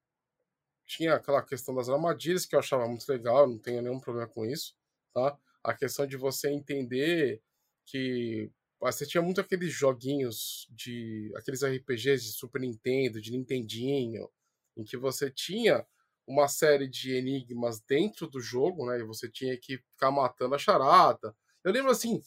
tinha 0.87 1.15
aquela 1.15 1.43
questão 1.43 1.75
das 1.75 1.88
armadilhas 1.88 2.47
que 2.47 2.55
eu 2.55 2.61
achava 2.61 2.87
muito 2.87 3.06
legal, 3.09 3.49
não 3.49 3.59
tenho 3.59 3.83
nenhum 3.83 3.99
problema 3.99 4.29
com 4.29 4.47
isso, 4.47 4.75
tá? 5.16 5.38
A 5.64 5.74
questão 5.74 6.06
de 6.06 6.16
você 6.16 6.50
entender 6.50 7.40
que 7.86 8.50
você 8.78 9.06
tinha 9.06 9.22
muito 9.22 9.40
aqueles 9.40 9.72
joguinhos 9.72 10.68
de. 10.70 11.32
aqueles 11.37 11.64
RPGs 11.64 12.23
de 12.23 12.32
Super 12.32 12.61
Nintendo, 12.61 13.20
de 13.20 13.32
Nintendinho, 13.32 14.28
em 14.76 14.85
que 14.85 14.96
você 14.99 15.30
tinha 15.30 15.87
uma 16.26 16.49
série 16.49 16.87
de 16.87 17.12
enigmas 17.14 17.80
dentro 17.80 18.26
do 18.28 18.40
jogo, 18.40 18.87
né? 18.87 18.99
E 18.99 19.04
você 19.04 19.30
tinha 19.30 19.56
que 19.58 19.78
ficar 19.78 20.11
matando 20.11 20.54
a 20.54 20.58
charada. 20.58 21.35
Eu 21.64 21.73
lembro 21.73 21.90
assim, 21.90 22.20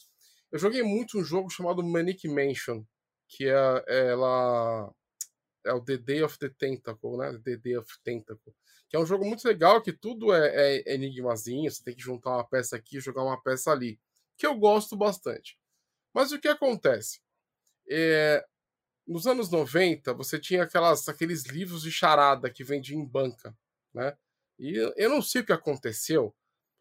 eu 0.51 0.57
joguei 0.57 0.81
muito 0.81 1.19
um 1.19 1.23
jogo 1.23 1.49
chamado 1.49 1.83
Manic 1.83 2.27
Mansion, 2.27 2.83
que 3.27 3.45
é 3.45 3.83
ela 3.87 4.91
é 5.63 5.73
o 5.73 5.81
The 5.81 5.97
Day 5.97 6.23
of 6.23 6.39
the 6.39 6.49
Tentacle, 6.49 7.17
né? 7.17 7.39
The 7.43 7.57
Day 7.57 7.77
of 7.77 7.87
Tentacle. 8.03 8.55
Que 8.89 8.97
é 8.97 8.99
um 8.99 9.05
jogo 9.05 9.25
muito 9.25 9.47
legal, 9.47 9.81
que 9.81 9.93
tudo 9.93 10.33
é, 10.33 10.81
é 10.81 10.93
enigmazinho, 10.95 11.69
você 11.69 11.83
tem 11.83 11.95
que 11.95 12.01
juntar 12.01 12.31
uma 12.31 12.43
peça 12.43 12.75
aqui 12.75 12.97
e 12.97 13.01
jogar 13.01 13.23
uma 13.23 13.41
peça 13.41 13.71
ali. 13.71 13.99
Que 14.37 14.47
eu 14.47 14.55
gosto 14.55 14.97
bastante. 14.97 15.59
Mas 16.13 16.31
o 16.31 16.39
que 16.39 16.47
acontece? 16.47 17.21
É, 17.87 18.43
nos 19.07 19.27
anos 19.27 19.49
90, 19.49 20.13
você 20.13 20.39
tinha 20.39 20.63
aquelas, 20.63 21.07
aqueles 21.07 21.45
livros 21.45 21.83
de 21.83 21.91
charada 21.91 22.49
que 22.49 22.63
vendiam 22.63 22.99
em 22.99 23.05
banca, 23.05 23.55
né? 23.93 24.17
E 24.57 24.75
eu 24.97 25.09
não 25.09 25.21
sei 25.21 25.41
o 25.41 25.45
que 25.45 25.53
aconteceu. 25.53 26.35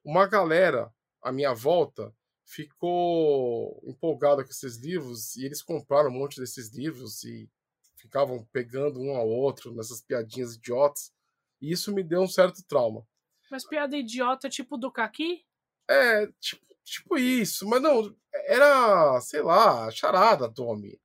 Uma 0.04 0.26
galera, 0.26 0.92
à 1.22 1.30
minha 1.30 1.54
volta, 1.54 2.12
ficou 2.44 3.80
empolgada 3.86 4.42
com 4.42 4.50
esses 4.50 4.76
livros 4.76 5.36
e 5.36 5.44
eles 5.44 5.62
compraram 5.62 6.08
um 6.10 6.18
monte 6.18 6.40
desses 6.40 6.70
livros 6.70 7.22
e 7.22 7.48
ficavam 7.96 8.46
pegando 8.52 9.00
um 9.00 9.16
ao 9.16 9.28
outro 9.28 9.74
nessas 9.74 10.00
piadinhas 10.00 10.54
idiotas. 10.54 11.12
E 11.60 11.72
isso 11.72 11.92
me 11.92 12.02
deu 12.02 12.20
um 12.20 12.28
certo 12.28 12.62
trauma. 12.66 13.06
Mas 13.50 13.66
piada 13.66 13.96
idiota 13.96 14.48
tipo 14.48 14.76
do 14.76 14.92
Kaki? 14.92 15.44
É, 15.88 16.26
tipo, 16.40 16.66
tipo 16.84 17.18
isso. 17.18 17.66
Mas 17.66 17.82
não, 17.82 18.14
era, 18.46 19.20
sei 19.20 19.42
lá, 19.42 19.90
charada, 19.90 20.52
Tommy. 20.52 21.00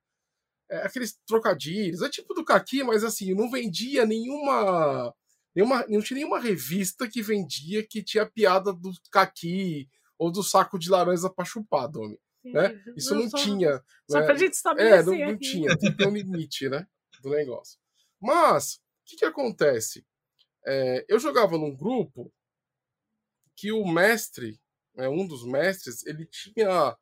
É, 0.70 0.78
aqueles 0.78 1.18
trocadilhos. 1.26 2.02
É 2.02 2.08
tipo 2.08 2.34
do 2.34 2.44
Kaki, 2.44 2.82
mas 2.84 3.04
assim, 3.04 3.34
não 3.34 3.50
vendia 3.50 4.06
nenhuma. 4.06 5.14
nenhuma 5.54 5.86
não 5.88 6.02
tinha 6.02 6.16
nenhuma 6.16 6.38
revista 6.38 7.08
que 7.08 7.22
vendia 7.22 7.86
que 7.86 8.02
tinha 8.02 8.26
piada 8.26 8.72
do 8.72 8.92
Kaki 9.10 9.88
ou 10.18 10.30
do 10.30 10.42
saco 10.42 10.78
de 10.78 10.90
laranja 10.90 11.30
pra 11.30 11.44
chupar, 11.44 11.88
Domi. 11.88 12.18
Né? 12.44 12.78
Isso 12.94 13.14
não, 13.14 13.22
não 13.22 13.30
só, 13.30 13.38
tinha. 13.38 13.82
Só 14.10 14.20
né? 14.20 14.26
pra 14.26 14.36
gente 14.36 14.52
estabelecer. 14.52 15.14
É, 15.14 15.24
não, 15.24 15.32
não 15.32 15.38
tinha. 15.38 15.78
Tem 15.78 15.90
que 15.90 15.96
ter 15.96 16.06
um 16.06 16.14
limite, 16.14 16.68
né? 16.68 16.86
Do 17.22 17.30
negócio. 17.30 17.78
Mas, 18.20 18.74
o 18.74 18.80
que, 19.06 19.16
que 19.16 19.24
acontece? 19.24 20.04
É, 20.66 21.04
eu 21.08 21.18
jogava 21.18 21.58
num 21.58 21.74
grupo 21.74 22.32
que 23.56 23.70
o 23.72 23.86
mestre, 23.86 24.60
né, 24.94 25.08
um 25.08 25.26
dos 25.26 25.44
mestres, 25.44 26.04
ele 26.06 26.26
tinha. 26.26 26.96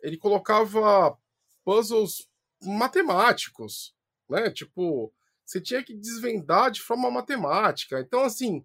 Ele 0.00 0.16
colocava 0.16 1.18
puzzles 1.64 2.28
matemáticos, 2.62 3.94
né? 4.28 4.50
Tipo, 4.50 5.12
você 5.44 5.60
tinha 5.60 5.82
que 5.82 5.94
desvendar 5.94 6.70
de 6.70 6.80
forma 6.80 7.10
matemática. 7.10 8.00
Então, 8.00 8.22
assim, 8.22 8.64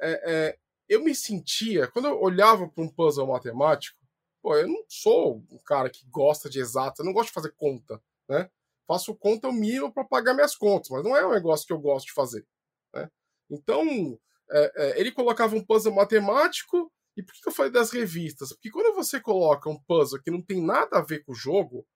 é, 0.00 0.32
é, 0.32 0.58
eu 0.88 1.02
me 1.02 1.14
sentia, 1.14 1.88
quando 1.88 2.08
eu 2.08 2.20
olhava 2.20 2.68
para 2.68 2.84
um 2.84 2.88
puzzle 2.88 3.26
matemático, 3.26 3.98
pô, 4.42 4.56
eu 4.56 4.68
não 4.68 4.84
sou 4.88 5.44
um 5.50 5.58
cara 5.64 5.88
que 5.88 6.04
gosta 6.06 6.50
de 6.50 6.60
exato, 6.60 7.00
eu 7.00 7.06
não 7.06 7.12
gosto 7.12 7.28
de 7.28 7.34
fazer 7.34 7.52
conta, 7.56 8.02
né? 8.28 8.50
Faço 8.86 9.14
conta 9.14 9.48
o 9.48 9.52
mínimo 9.52 9.92
para 9.92 10.04
pagar 10.04 10.34
minhas 10.34 10.56
contas, 10.56 10.90
mas 10.90 11.04
não 11.04 11.16
é 11.16 11.26
um 11.26 11.32
negócio 11.32 11.66
que 11.66 11.72
eu 11.72 11.78
gosto 11.78 12.06
de 12.06 12.12
fazer, 12.12 12.46
né? 12.92 13.10
Então, 13.52 14.18
é, 14.50 14.72
é, 14.76 15.00
ele 15.00 15.12
colocava 15.12 15.54
um 15.54 15.64
puzzle 15.64 15.94
matemático, 15.94 16.90
e 17.16 17.22
por 17.22 17.34
que 17.34 17.48
eu 17.48 17.52
falei 17.52 17.70
das 17.70 17.90
revistas? 17.90 18.52
Porque 18.52 18.70
quando 18.70 18.94
você 18.94 19.20
coloca 19.20 19.68
um 19.68 19.78
puzzle 19.86 20.20
que 20.22 20.30
não 20.30 20.42
tem 20.42 20.64
nada 20.64 20.98
a 20.98 21.02
ver 21.02 21.22
com 21.24 21.32
o 21.32 21.36
jogo, 21.36 21.86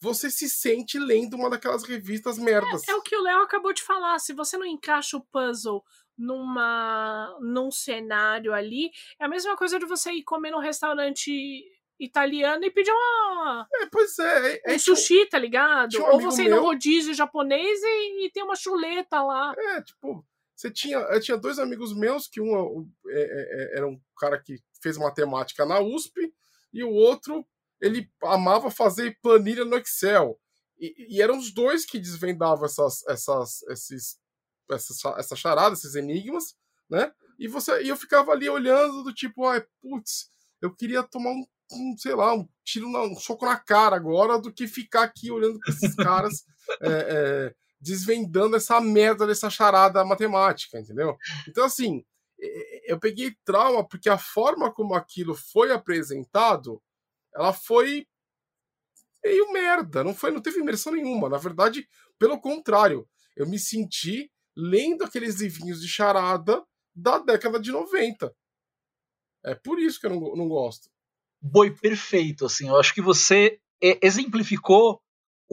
você 0.00 0.30
se 0.30 0.48
sente 0.48 0.98
lendo 0.98 1.34
uma 1.34 1.50
daquelas 1.50 1.84
revistas 1.84 2.38
merdas. 2.38 2.86
É, 2.88 2.92
é 2.92 2.96
o 2.96 3.02
que 3.02 3.16
o 3.16 3.22
Léo 3.22 3.42
acabou 3.42 3.72
de 3.72 3.82
falar. 3.82 4.18
Se 4.18 4.32
você 4.32 4.56
não 4.56 4.66
encaixa 4.66 5.16
o 5.16 5.24
puzzle 5.32 5.82
numa 6.16 7.36
num 7.40 7.70
cenário 7.70 8.52
ali, 8.52 8.90
é 9.20 9.24
a 9.24 9.28
mesma 9.28 9.56
coisa 9.56 9.78
de 9.78 9.86
você 9.86 10.12
ir 10.12 10.24
comer 10.24 10.50
num 10.50 10.58
restaurante 10.58 11.64
italiano 12.00 12.64
e 12.64 12.70
pedir 12.70 12.90
uma. 12.90 13.66
É, 13.74 13.86
pois 13.86 14.18
é. 14.18 14.60
é 14.66 14.74
um 14.74 14.78
sushi, 14.78 15.26
tá 15.26 15.38
ligado? 15.38 15.96
Um 15.98 16.10
Ou 16.10 16.20
você 16.20 16.44
ir 16.44 16.50
no 16.50 16.60
rodízio 16.60 17.14
japonês 17.14 17.80
e, 17.82 18.26
e 18.26 18.30
tem 18.30 18.42
uma 18.42 18.56
chuleta 18.56 19.22
lá. 19.22 19.54
É, 19.56 19.82
tipo, 19.82 20.24
você 20.62 20.70
tinha. 20.70 20.98
Eu 20.98 21.20
tinha 21.20 21.36
dois 21.36 21.58
amigos 21.58 21.92
meus, 21.92 22.28
que 22.28 22.40
um 22.40 22.88
é, 23.08 23.20
é, 23.20 23.22
é, 23.22 23.78
era 23.78 23.88
um 23.88 24.00
cara 24.16 24.40
que 24.40 24.62
fez 24.80 24.96
matemática 24.96 25.66
na 25.66 25.80
USP, 25.80 26.32
e 26.72 26.84
o 26.84 26.90
outro 26.90 27.44
ele 27.80 28.08
amava 28.22 28.70
fazer 28.70 29.18
planilha 29.20 29.64
no 29.64 29.76
Excel. 29.76 30.38
E, 30.78 31.16
e 31.16 31.20
eram 31.20 31.36
os 31.36 31.52
dois 31.52 31.84
que 31.84 31.98
desvendavam 31.98 32.64
essas, 32.64 33.04
essas, 33.08 33.62
esses, 33.64 34.18
essas, 34.70 35.04
essa 35.18 35.34
charada, 35.34 35.74
esses 35.74 35.96
enigmas, 35.96 36.54
né? 36.88 37.12
E, 37.38 37.48
você, 37.48 37.82
e 37.82 37.88
eu 37.88 37.96
ficava 37.96 38.30
ali 38.30 38.48
olhando 38.48 39.02
do 39.02 39.12
tipo, 39.12 39.44
ai, 39.46 39.64
putz, 39.80 40.30
eu 40.60 40.72
queria 40.72 41.02
tomar 41.02 41.30
um, 41.30 41.44
um, 41.72 41.96
sei 41.98 42.14
lá, 42.14 42.34
um 42.34 42.48
tiro, 42.64 42.88
na, 42.88 43.02
um 43.02 43.16
soco 43.16 43.44
na 43.44 43.58
cara 43.58 43.96
agora 43.96 44.38
do 44.38 44.52
que 44.52 44.68
ficar 44.68 45.02
aqui 45.02 45.30
olhando 45.30 45.58
para 45.58 45.74
esses 45.74 45.94
caras 45.96 46.44
é, 46.82 46.88
é, 46.88 47.54
desvendando 47.82 48.56
essa 48.56 48.80
merda 48.80 49.26
dessa 49.26 49.50
charada 49.50 50.04
matemática, 50.04 50.78
entendeu? 50.78 51.16
Então, 51.48 51.64
assim, 51.64 52.04
eu 52.84 52.98
peguei 52.98 53.34
trauma 53.44 53.86
porque 53.86 54.08
a 54.08 54.16
forma 54.16 54.72
como 54.72 54.94
aquilo 54.94 55.34
foi 55.34 55.72
apresentado 55.72 56.80
ela 57.34 57.52
foi 57.52 58.06
meio 59.24 59.52
merda, 59.52 60.04
não 60.04 60.14
foi, 60.14 60.30
não 60.30 60.42
teve 60.42 60.60
imersão 60.60 60.92
nenhuma. 60.92 61.28
Na 61.28 61.38
verdade, 61.38 61.88
pelo 62.18 62.40
contrário, 62.40 63.08
eu 63.36 63.46
me 63.48 63.58
senti 63.58 64.30
lendo 64.56 65.04
aqueles 65.04 65.40
livrinhos 65.40 65.80
de 65.80 65.88
charada 65.88 66.62
da 66.94 67.18
década 67.18 67.58
de 67.58 67.72
90. 67.72 68.34
É 69.44 69.54
por 69.54 69.78
isso 69.78 69.98
que 69.98 70.06
eu 70.06 70.10
não, 70.10 70.36
não 70.36 70.48
gosto. 70.48 70.90
Boi 71.40 71.74
perfeito, 71.74 72.46
assim. 72.46 72.68
Eu 72.68 72.76
acho 72.76 72.94
que 72.94 73.00
você 73.00 73.58
exemplificou 73.80 75.02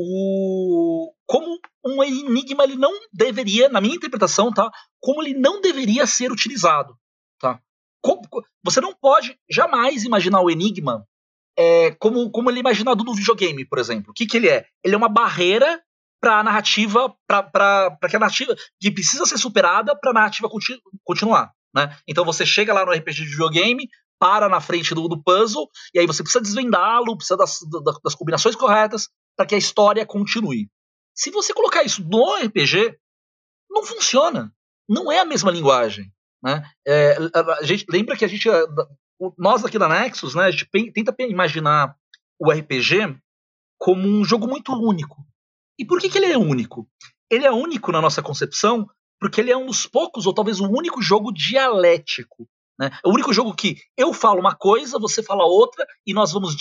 o 0.01 1.13
como 1.25 1.59
um 1.85 2.01
enigma 2.01 2.63
ele 2.63 2.77
não 2.77 2.91
deveria, 3.11 3.67
na 3.67 3.81
minha 3.81 3.95
interpretação, 3.95 4.51
tá? 4.51 4.71
Como 5.01 5.21
ele 5.21 5.37
não 5.37 5.59
deveria 5.59 6.07
ser 6.07 6.31
utilizado, 6.31 6.95
tá? 7.39 7.59
Como, 8.01 8.21
você 8.63 8.79
não 8.79 8.95
pode 8.95 9.37
jamais 9.49 10.05
imaginar 10.05 10.41
o 10.41 10.49
enigma 10.49 11.05
é, 11.57 11.91
como, 11.99 12.31
como 12.31 12.49
ele 12.49 12.59
é 12.59 12.61
imaginado 12.61 13.03
no 13.03 13.13
videogame, 13.13 13.65
por 13.65 13.77
exemplo. 13.77 14.11
O 14.11 14.13
que, 14.13 14.25
que 14.25 14.37
ele 14.37 14.47
é? 14.47 14.65
Ele 14.83 14.95
é 14.95 14.97
uma 14.97 15.09
barreira 15.09 15.81
para 16.21 16.39
a 16.39 16.43
narrativa, 16.43 17.13
para 17.27 17.97
que 18.09 18.15
a 18.15 18.19
narrativa 18.19 18.55
que 18.79 18.91
precisa 18.91 19.25
ser 19.25 19.37
superada 19.37 19.97
para 19.99 20.11
a 20.11 20.13
narrativa 20.13 20.49
continu, 20.49 20.79
continuar. 21.03 21.51
Né? 21.75 21.93
Então 22.07 22.23
você 22.23 22.45
chega 22.45 22.73
lá 22.73 22.85
no 22.85 22.93
RPG 22.93 23.23
de 23.23 23.31
videogame, 23.31 23.87
para 24.17 24.47
na 24.49 24.59
frente 24.59 24.95
do, 24.95 25.07
do 25.07 25.21
puzzle, 25.21 25.67
e 25.93 25.99
aí 25.99 26.07
você 26.07 26.23
precisa 26.23 26.41
desvendá-lo, 26.41 27.15
precisa 27.15 27.37
das, 27.37 27.59
das 28.03 28.15
combinações 28.15 28.55
corretas 28.55 29.09
para 29.39 29.45
que 29.45 29.55
a 29.55 29.57
história 29.57 30.05
continue. 30.05 30.69
Se 31.15 31.31
você 31.31 31.53
colocar 31.53 31.81
isso 31.81 32.03
no 32.03 32.35
RPG, 32.35 32.99
não 33.71 33.85
funciona. 33.85 34.53
Não 34.87 35.09
é 35.09 35.19
a 35.19 35.25
mesma 35.25 35.49
linguagem. 35.49 36.11
Né? 36.43 36.61
É, 36.85 37.15
a, 37.33 37.63
gente 37.63 37.85
lembra 37.89 38.17
que 38.17 38.25
a 38.25 38.27
gente 38.27 38.49
nós 39.37 39.63
aqui 39.63 39.79
da 39.79 39.87
Nexus, 39.87 40.35
né, 40.35 40.43
a 40.43 40.51
gente 40.51 40.67
tenta 40.91 41.15
imaginar 41.19 41.95
o 42.37 42.51
RPG 42.51 43.17
como 43.77 44.05
um 44.05 44.25
jogo 44.25 44.45
muito 44.45 44.73
único. 44.73 45.25
E 45.79 45.85
por 45.85 46.01
que, 46.01 46.09
que 46.09 46.17
ele 46.17 46.33
é 46.33 46.37
único? 46.37 46.85
Ele 47.29 47.45
é 47.45 47.51
único 47.51 47.93
na 47.93 48.01
nossa 48.01 48.21
concepção 48.21 48.89
porque 49.21 49.39
ele 49.39 49.51
é 49.51 49.57
um 49.57 49.67
dos 49.67 49.85
poucos, 49.85 50.25
ou 50.25 50.33
talvez 50.33 50.59
o 50.59 50.69
único 50.69 51.01
jogo 51.01 51.31
dialético. 51.31 52.45
Né? 52.79 52.89
É 53.03 53.07
o 53.07 53.11
único 53.11 53.33
jogo 53.33 53.53
que 53.53 53.77
eu 53.97 54.13
falo 54.13 54.39
uma 54.39 54.55
coisa, 54.55 54.97
você 54.97 55.21
fala 55.21 55.43
outra, 55.43 55.85
e 56.07 56.13
nós 56.13 56.31
vamos, 56.31 56.55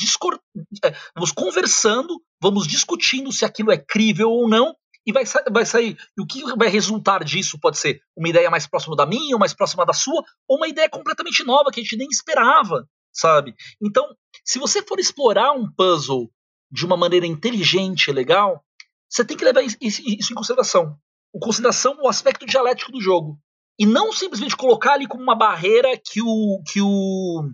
é, 0.85 0.95
vamos 1.15 1.31
conversando, 1.31 2.21
vamos 2.43 2.67
discutindo 2.67 3.33
se 3.33 3.45
aquilo 3.45 3.71
é 3.71 3.79
crível 3.79 4.31
ou 4.31 4.49
não, 4.49 4.75
e 5.07 5.13
vai, 5.13 5.25
sa 5.25 5.43
vai 5.51 5.65
sair. 5.65 5.97
E 6.19 6.21
o 6.21 6.27
que 6.27 6.43
vai 6.57 6.69
resultar 6.69 7.23
disso 7.25 7.59
pode 7.61 7.79
ser 7.79 8.01
uma 8.17 8.29
ideia 8.29 8.51
mais 8.51 8.67
próxima 8.67 8.97
da 8.97 9.07
minha, 9.07 9.37
ou 9.37 9.39
mais 9.39 9.55
próxima 9.55 9.87
da 9.87 9.93
sua, 9.93 10.23
ou 10.49 10.57
uma 10.57 10.69
ideia 10.69 10.91
completamente 10.91 11.45
nova 11.45 11.71
que 11.71 11.81
a 11.81 11.83
gente 11.83 11.97
nem 11.97 12.09
esperava, 12.11 12.87
sabe? 13.13 13.55
Então, 13.81 14.05
se 14.45 14.59
você 14.59 14.83
for 14.83 14.99
explorar 14.99 15.53
um 15.53 15.71
puzzle 15.71 16.29
de 16.71 16.85
uma 16.85 16.97
maneira 16.97 17.27
inteligente 17.27 18.09
e 18.09 18.13
legal, 18.13 18.63
você 19.09 19.25
tem 19.25 19.37
que 19.37 19.45
levar 19.45 19.63
isso, 19.63 19.79
em 19.81 20.35
consideração. 20.35 20.99
O 21.33 21.39
consideração 21.39 21.97
o 22.03 22.09
aspecto 22.09 22.45
dialético 22.45 22.93
do 22.93 23.01
jogo. 23.01 23.39
E 23.79 23.87
não 23.87 24.13
simplesmente 24.13 24.57
colocar 24.57 24.95
ali 24.95 25.07
como 25.07 25.23
uma 25.23 25.37
barreira 25.37 25.97
que 25.97 26.21
o, 26.21 26.63
que 26.67 26.81
o, 26.83 27.49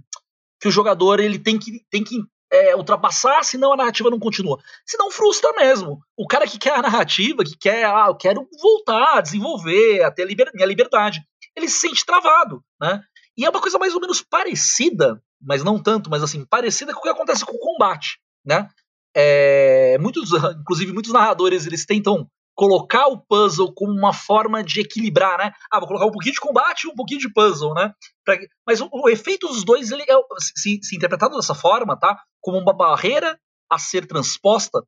que 0.61 0.69
o 0.69 0.71
jogador 0.71 1.21
ele 1.21 1.39
tem 1.39 1.59
que, 1.59 1.85
tem 1.91 2.03
que 2.03 2.17
é, 2.51 2.75
ultrapassar, 2.77 3.45
senão 3.45 3.73
a 3.73 3.77
narrativa 3.77 4.09
não 4.09 4.19
continua. 4.19 4.59
Senão 4.87 5.11
frustra 5.11 5.53
mesmo. 5.53 6.01
O 6.17 6.27
cara 6.27 6.47
que 6.47 6.59
quer 6.59 6.75
a 6.75 6.83
narrativa, 6.83 7.45
que 7.45 7.57
quer, 7.57 7.85
ah, 7.85 8.07
eu 8.09 8.15
quero 8.15 8.49
voltar, 8.63 9.21
desenvolver, 9.21 10.03
até 10.03 10.23
a 10.23 10.27
liber, 10.27 10.51
minha 10.55 10.67
liberdade, 10.67 11.21
ele 11.57 11.69
se 11.69 11.81
sente 11.81 12.07
travado, 12.07 12.63
né? 12.81 13.03
E 13.37 13.45
é 13.45 13.51
uma 13.51 13.61
coisa 13.61 13.79
mais 13.79 13.95
ou 13.95 14.01
menos 14.01 14.23
parecida, 14.23 15.21
mas 15.41 15.65
não 15.65 15.83
tanto, 15.83 16.09
mas 16.09 16.23
assim, 16.23 16.45
parecida 16.45 16.93
com 16.93 17.01
o 17.01 17.03
que 17.03 17.09
acontece 17.09 17.45
com 17.45 17.57
o 17.57 17.59
combate, 17.59 18.19
né? 18.45 18.69
É, 19.15 19.99
muitos, 19.99 20.31
inclusive 20.61 20.93
muitos 20.93 21.13
narradores, 21.13 21.67
eles 21.67 21.85
tentam 21.85 22.29
colocar 22.55 23.09
o 23.09 23.21
puzzle 23.21 23.73
como 23.75 23.93
uma 23.93 24.13
forma 24.13 24.63
de 24.63 24.81
equilibrar, 24.81 25.39
né? 25.39 25.53
Ah, 25.71 25.79
vou 25.79 25.89
colocar 25.89 26.07
um 26.07 26.11
pouquinho 26.11 26.35
de 26.35 26.41
combate 26.41 26.85
e 26.85 26.89
um 26.89 26.95
pouquinho 26.95 27.21
de 27.21 27.33
puzzle, 27.33 27.75
né? 27.75 27.93
Pra, 28.25 28.39
mas 28.67 28.81
o, 28.81 28.89
o, 28.93 29.09
efeito 29.09 29.49
dos 29.49 29.65
dois, 29.65 29.91
ele 29.91 30.03
é, 30.03 30.15
se, 30.57 30.79
se 30.83 30.97
interpretado 30.97 31.37
dessa 31.37 31.55
forma, 31.55 31.99
tá? 31.99 32.23
Como 32.41 32.59
uma 32.59 32.73
barreira 32.73 33.39
a 33.71 33.79
ser 33.79 34.07
transposta, 34.07 34.83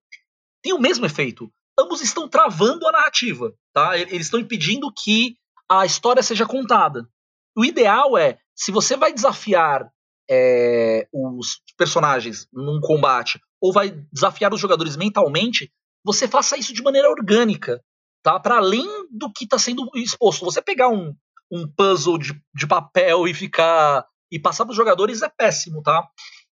tem 0.63 0.73
o 0.73 0.79
mesmo 0.79 1.07
efeito. 1.07 1.51
Ambos 1.79 2.01
estão 2.01 2.29
travando 2.29 2.87
a 2.87 2.93
narrativa, 2.93 3.53
tá? 3.73 3.99
Eles 3.99 4.27
estão 4.27 4.41
impedindo 4.41 4.93
que 4.93 5.37
a 5.69 5.85
história 5.85 6.23
seja 6.23 6.47
contada. 6.47 7.09
O 7.57 7.65
ideal 7.65 8.17
é, 8.17 8.39
se 8.55 8.71
você 8.71 8.97
vai 8.97 9.13
desafiar 9.13 9.91
é, 10.31 11.09
os 11.13 11.61
personagens 11.77 12.49
num 12.53 12.81
combate 12.81 13.41
ou 13.61 13.73
vai 13.73 13.91
desafiar 14.13 14.53
os 14.53 14.61
jogadores 14.61 14.97
mentalmente, 14.97 15.73
você 16.07 16.29
faça 16.29 16.57
isso 16.57 16.73
de 16.73 16.83
maneira 16.83 17.11
orgânica, 17.11 17.83
tá? 18.23 18.39
Para 18.39 18.59
além 18.59 18.87
do 19.11 19.31
que 19.33 19.43
está 19.43 19.59
sendo 19.59 19.91
exposto. 19.97 20.45
Você 20.45 20.63
pegar 20.63 20.89
um, 20.89 21.13
um 21.51 21.69
puzzle 21.69 22.17
de, 22.17 22.41
de 22.55 22.65
papel 22.65 23.27
e 23.27 23.35
ficar 23.35 24.07
e 24.31 24.39
passar 24.39 24.65
para 24.65 24.71
os 24.71 24.77
jogadores 24.77 25.21
é 25.23 25.29
péssimo, 25.29 25.83
tá? 25.83 26.09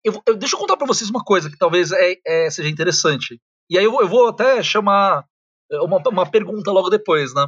Eu, 0.03 0.21
eu, 0.27 0.37
deixa 0.37 0.55
eu 0.55 0.59
contar 0.59 0.77
para 0.77 0.85
vocês 0.85 1.09
uma 1.09 1.23
coisa 1.23 1.49
que 1.49 1.57
talvez 1.57 1.91
é, 1.91 2.15
é, 2.25 2.49
seja 2.51 2.69
interessante. 2.69 3.41
E 3.67 3.77
aí 3.77 3.83
eu, 3.83 3.99
eu 3.99 4.07
vou 4.07 4.27
até 4.27 4.61
chamar 4.61 5.25
uma, 5.81 5.97
uma 5.97 6.29
pergunta 6.29 6.71
logo 6.71 6.89
depois, 6.89 7.33
né? 7.33 7.47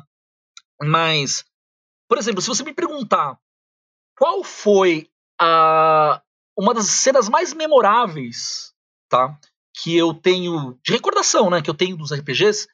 Mas, 0.82 1.46
por 2.10 2.18
exemplo, 2.18 2.42
se 2.42 2.48
você 2.48 2.64
me 2.64 2.74
perguntar 2.74 3.38
qual 4.18 4.44
foi 4.44 5.08
a 5.40 6.20
uma 6.58 6.74
das 6.74 6.88
cenas 6.88 7.30
mais 7.30 7.54
memoráveis, 7.54 8.74
tá? 9.08 9.38
Que 9.74 9.96
eu 9.96 10.14
tenho 10.14 10.78
de 10.84 10.92
recordação, 10.92 11.50
né, 11.50 11.62
que 11.62 11.70
eu 11.70 11.74
tenho 11.74 11.98
dos 11.98 12.14
RPGs, 12.14 12.68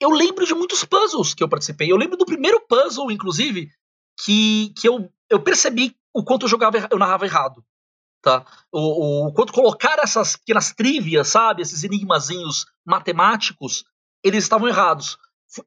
eu 0.00 0.10
lembro 0.10 0.46
de 0.46 0.54
muitos 0.54 0.84
puzzles 0.84 1.34
que 1.34 1.42
eu 1.42 1.48
participei. 1.48 1.90
Eu 1.90 1.96
lembro 1.96 2.16
do 2.16 2.24
primeiro 2.24 2.60
puzzle, 2.60 3.10
inclusive, 3.10 3.68
que, 4.24 4.72
que 4.76 4.88
eu, 4.88 5.12
eu 5.28 5.42
percebi 5.42 5.96
o 6.14 6.22
quanto 6.22 6.44
eu 6.44 6.48
jogava, 6.48 6.88
eu 6.90 6.98
narrava 6.98 7.24
errado. 7.24 7.64
Tá? 8.22 8.44
O, 8.72 9.28
o, 9.28 9.32
quanto 9.32 9.52
colocar 9.52 9.98
essas 9.98 10.36
pequenas 10.36 10.72
trivias, 10.72 11.28
sabe? 11.28 11.62
Esses 11.62 11.82
enigmazinhos 11.84 12.66
matemáticos, 12.84 13.84
eles 14.22 14.44
estavam 14.44 14.68
errados. 14.68 15.18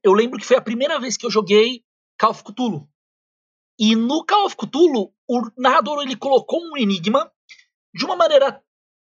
Eu 0.02 0.12
lembro 0.12 0.38
que 0.38 0.46
foi 0.46 0.56
a 0.56 0.62
primeira 0.62 0.98
vez 0.98 1.16
que 1.16 1.26
eu 1.26 1.30
joguei 1.30 1.82
Call 2.18 2.30
of 2.30 2.44
Cthulhu. 2.44 2.88
E 3.78 3.96
no 3.96 4.24
Call 4.24 4.46
of 4.46 4.56
Cthulhu, 4.56 5.12
o 5.28 5.50
narrador 5.56 6.02
ele 6.02 6.16
colocou 6.16 6.60
um 6.62 6.76
enigma 6.76 7.30
de 7.94 8.04
uma 8.04 8.16
maneira 8.16 8.62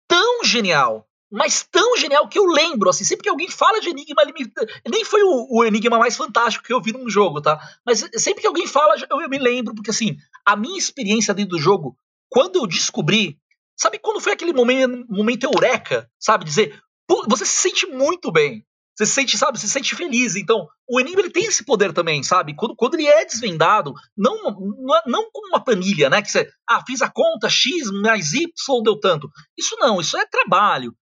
tão 0.08 0.44
genial, 0.44 1.08
mas 1.34 1.64
tão 1.64 1.98
genial 1.98 2.28
que 2.28 2.38
eu 2.38 2.46
lembro, 2.46 2.92
assim, 2.92 3.04
sempre 3.04 3.24
que 3.24 3.30
alguém 3.30 3.50
fala 3.50 3.82
de 3.82 3.90
enigma, 3.90 4.24
me, 4.26 4.52
nem 4.88 5.04
foi 5.04 5.24
o, 5.24 5.48
o, 5.50 5.66
enigma 5.66 5.98
mais 5.98 6.16
fantástico 6.16 6.64
que 6.64 6.72
eu 6.72 6.80
vi 6.80 6.92
num 6.92 7.10
jogo, 7.10 7.42
tá? 7.42 7.60
Mas 7.84 8.08
sempre 8.18 8.42
que 8.42 8.48
alguém 8.48 8.68
fala, 8.68 8.94
eu, 9.10 9.20
eu 9.20 9.28
me 9.28 9.40
lembro, 9.40 9.74
porque 9.74 9.90
assim, 9.90 10.16
a 10.46 10.56
minha 10.56 10.78
experiência 10.78 11.34
dentro 11.34 11.58
do 11.58 11.60
jogo, 11.60 11.98
quando 12.30 12.58
eu 12.58 12.68
descobri, 12.68 13.40
sabe 13.76 13.98
quando 13.98 14.22
foi 14.22 14.34
aquele 14.34 14.54
momento, 14.54 15.08
momento 15.10 15.46
eureka, 15.46 16.08
sabe? 16.20 16.46
Dizer, 16.46 16.80
você 17.28 17.46
se 17.46 17.56
sente 17.56 17.88
muito 17.88 18.32
bem. 18.32 18.64
Você 18.96 19.08
se 19.08 19.14
sente, 19.14 19.36
sabe, 19.36 19.58
você 19.58 19.66
se 19.66 19.74
sente 19.74 19.96
feliz. 19.96 20.36
Então, 20.36 20.68
o 20.88 21.00
enigma 21.00 21.22
ele 21.22 21.32
tem 21.32 21.46
esse 21.46 21.66
poder 21.66 21.94
também, 21.94 22.22
sabe? 22.22 22.56
Quando, 22.56 22.76
quando 22.76 22.94
ele 22.94 23.08
é 23.08 23.26
desvendado, 23.26 23.92
não, 24.16 24.36
não, 24.44 25.02
não 25.08 25.32
como 25.32 25.48
uma 25.48 25.64
planilha, 25.64 26.12
né? 26.12 26.22
Que 26.22 26.30
você, 26.30 26.48
ah, 26.70 26.84
fiz 26.86 27.02
a 27.02 27.10
conta, 27.10 27.50
X 27.50 27.90
mais 27.90 28.34
Y 28.34 28.52
deu 28.84 29.00
tanto. 29.00 29.28
Isso 29.58 29.76
não, 29.80 30.00
isso 30.00 30.16
é 30.16 30.28
trabalho. 30.28 30.96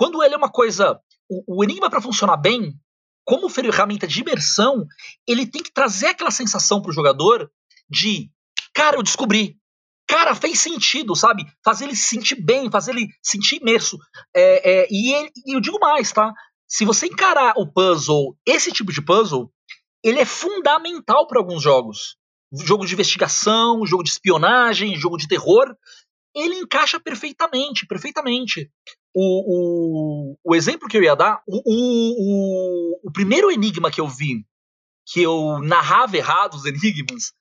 Quando 0.00 0.22
ele 0.22 0.34
é 0.34 0.38
uma 0.38 0.50
coisa. 0.50 0.98
O, 1.28 1.58
o 1.58 1.64
enigma, 1.64 1.90
para 1.90 2.00
funcionar 2.00 2.38
bem, 2.38 2.72
como 3.22 3.50
ferramenta 3.50 4.06
de 4.06 4.22
imersão, 4.22 4.86
ele 5.28 5.46
tem 5.46 5.62
que 5.62 5.70
trazer 5.70 6.06
aquela 6.06 6.30
sensação 6.30 6.80
pro 6.80 6.90
jogador 6.90 7.50
de, 7.88 8.30
cara, 8.74 8.96
eu 8.96 9.02
descobri. 9.02 9.58
Cara, 10.08 10.34
fez 10.34 10.58
sentido, 10.58 11.14
sabe? 11.14 11.44
Fazer 11.62 11.84
ele 11.84 11.94
se 11.94 12.08
sentir 12.08 12.42
bem, 12.42 12.70
fazer 12.70 12.92
ele 12.92 13.08
se 13.22 13.32
sentir 13.32 13.60
imerso. 13.60 13.98
É, 14.34 14.70
é, 14.70 14.88
e, 14.90 15.12
ele, 15.12 15.30
e 15.46 15.54
eu 15.54 15.60
digo 15.60 15.78
mais, 15.78 16.10
tá? 16.10 16.32
se 16.70 16.84
você 16.84 17.06
encarar 17.06 17.54
o 17.56 17.66
puzzle, 17.66 18.36
esse 18.46 18.72
tipo 18.72 18.92
de 18.92 19.02
puzzle, 19.02 19.52
ele 20.04 20.20
é 20.20 20.24
fundamental 20.24 21.26
para 21.26 21.40
alguns 21.40 21.62
jogos. 21.62 22.16
Jogo 22.64 22.86
de 22.86 22.94
investigação, 22.94 23.84
jogo 23.84 24.04
de 24.04 24.10
espionagem, 24.10 24.96
jogo 24.96 25.16
de 25.16 25.26
terror, 25.26 25.74
ele 26.34 26.56
encaixa 26.56 27.00
perfeitamente, 27.00 27.86
perfeitamente. 27.86 28.70
O, 29.14 30.34
o, 30.34 30.38
o 30.44 30.54
exemplo 30.54 30.88
que 30.88 30.96
eu 30.96 31.02
ia 31.02 31.16
dar, 31.16 31.42
o, 31.46 31.60
o, 31.66 33.08
o, 33.08 33.12
primeiro 33.12 33.50
enigma 33.50 33.90
que 33.90 34.00
eu 34.00 34.06
vi, 34.06 34.44
que 35.06 35.20
eu 35.20 35.58
narrava 35.60 36.16
errado 36.16 36.54
os 36.54 36.64
enigmas, 36.66 37.32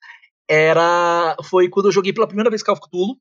era 0.49 1.37
foi 1.43 1.69
quando 1.69 1.87
eu 1.87 1.91
joguei 1.91 2.11
pela 2.11 2.27
primeira 2.27 2.49
vez 2.49 2.63
Call 2.63 2.79
Cthulhu, 2.79 3.19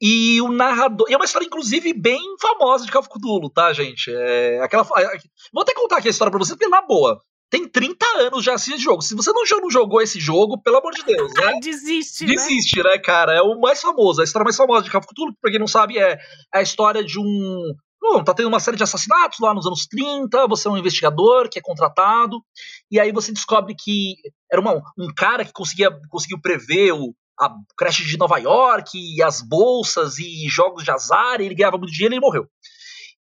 e 0.00 0.42
o 0.42 0.50
narrador. 0.50 1.08
E 1.08 1.14
é 1.14 1.16
uma 1.16 1.24
história, 1.24 1.46
inclusive, 1.46 1.92
bem 1.94 2.20
famosa 2.40 2.84
de 2.84 2.90
Call 2.90 3.04
Cthulhu, 3.04 3.48
tá, 3.48 3.72
gente? 3.72 4.10
É 4.12 4.60
aquela. 4.60 4.82
Vou 4.82 5.62
até 5.62 5.72
contar 5.72 5.98
aqui 5.98 6.08
a 6.08 6.10
história 6.10 6.30
pra 6.32 6.40
vocês, 6.40 6.58
porque 6.58 6.68
na 6.68 6.82
boa. 6.82 7.22
Tem 7.52 7.68
30 7.68 8.06
anos 8.18 8.42
já 8.42 8.54
assim 8.54 8.72
esse 8.72 8.82
jogo. 8.82 9.02
Se 9.02 9.14
você 9.14 9.30
não, 9.30 9.42
não 9.60 9.70
jogou 9.70 10.00
esse 10.00 10.18
jogo, 10.18 10.58
pelo 10.62 10.78
amor 10.78 10.94
de 10.94 11.04
Deus, 11.04 11.30
né? 11.34 11.60
Desiste, 11.60 12.24
Desiste, 12.24 12.82
né? 12.82 12.92
né, 12.92 12.98
cara? 12.98 13.34
É 13.34 13.42
o 13.42 13.60
mais 13.60 13.78
famoso. 13.78 14.22
A 14.22 14.24
história 14.24 14.42
mais 14.42 14.56
famosa 14.56 14.82
de 14.82 14.90
Call 14.90 15.00
of 15.00 15.06
Cthulhu, 15.06 15.36
pra 15.38 15.50
quem 15.50 15.60
não 15.60 15.66
sabe, 15.66 15.98
é 15.98 16.18
a 16.50 16.62
história 16.62 17.04
de 17.04 17.20
um. 17.20 17.74
Bom, 18.00 18.24
tá 18.24 18.32
tendo 18.32 18.48
uma 18.48 18.58
série 18.58 18.78
de 18.78 18.82
assassinatos 18.82 19.38
lá 19.38 19.52
nos 19.52 19.66
anos 19.66 19.86
30, 19.86 20.48
você 20.48 20.66
é 20.66 20.70
um 20.70 20.78
investigador 20.78 21.46
que 21.50 21.58
é 21.58 21.62
contratado, 21.62 22.42
e 22.90 22.98
aí 22.98 23.12
você 23.12 23.30
descobre 23.30 23.76
que 23.78 24.14
era 24.50 24.60
uma, 24.60 24.76
um 24.98 25.08
cara 25.14 25.44
que 25.44 25.52
conseguia, 25.52 25.90
conseguiu 26.08 26.40
prever 26.40 26.92
o, 26.92 27.14
a 27.38 27.54
creche 27.76 28.04
de 28.04 28.16
Nova 28.16 28.38
York, 28.38 28.98
e 28.98 29.22
as 29.22 29.42
bolsas 29.42 30.18
e 30.18 30.48
jogos 30.48 30.82
de 30.82 30.90
azar, 30.90 31.40
ele 31.40 31.54
ganhava 31.54 31.76
muito 31.76 31.92
dinheiro 31.92 32.14
e 32.14 32.16
ele 32.16 32.24
morreu. 32.24 32.48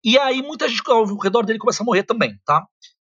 E 0.03 0.17
aí 0.19 0.41
muita 0.41 0.69
gente 0.69 0.81
ao 0.86 1.03
redor 1.17 1.43
dele 1.45 1.59
começa 1.59 1.83
a 1.83 1.86
morrer 1.86 2.03
também, 2.03 2.39
tá? 2.45 2.63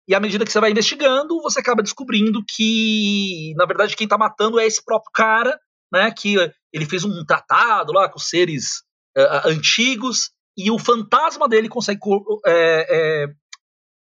E 0.09 0.15
à 0.15 0.21
medida 0.21 0.45
que 0.45 0.51
você 0.51 0.61
vai 0.61 0.71
investigando, 0.71 1.41
você 1.43 1.61
acaba 1.61 1.83
descobrindo 1.83 2.43
que, 2.49 3.53
na 3.57 3.67
verdade, 3.67 3.95
quem 3.95 4.09
tá 4.09 4.17
matando 4.17 4.59
é 4.59 4.67
esse 4.67 4.83
próprio 4.83 5.11
cara, 5.13 5.59
né? 5.93 6.11
Que 6.11 6.37
ele 6.73 6.87
fez 6.87 7.05
um 7.05 7.25
tratado 7.27 7.93
lá 7.93 8.09
com 8.09 8.19
seres 8.19 8.79
uh, 9.17 9.49
antigos, 9.49 10.31
e 10.57 10.71
o 10.71 10.79
fantasma 10.79 11.49
dele 11.49 11.69
consegue 11.69 12.01
é, 12.45 12.87
é, 12.91 13.27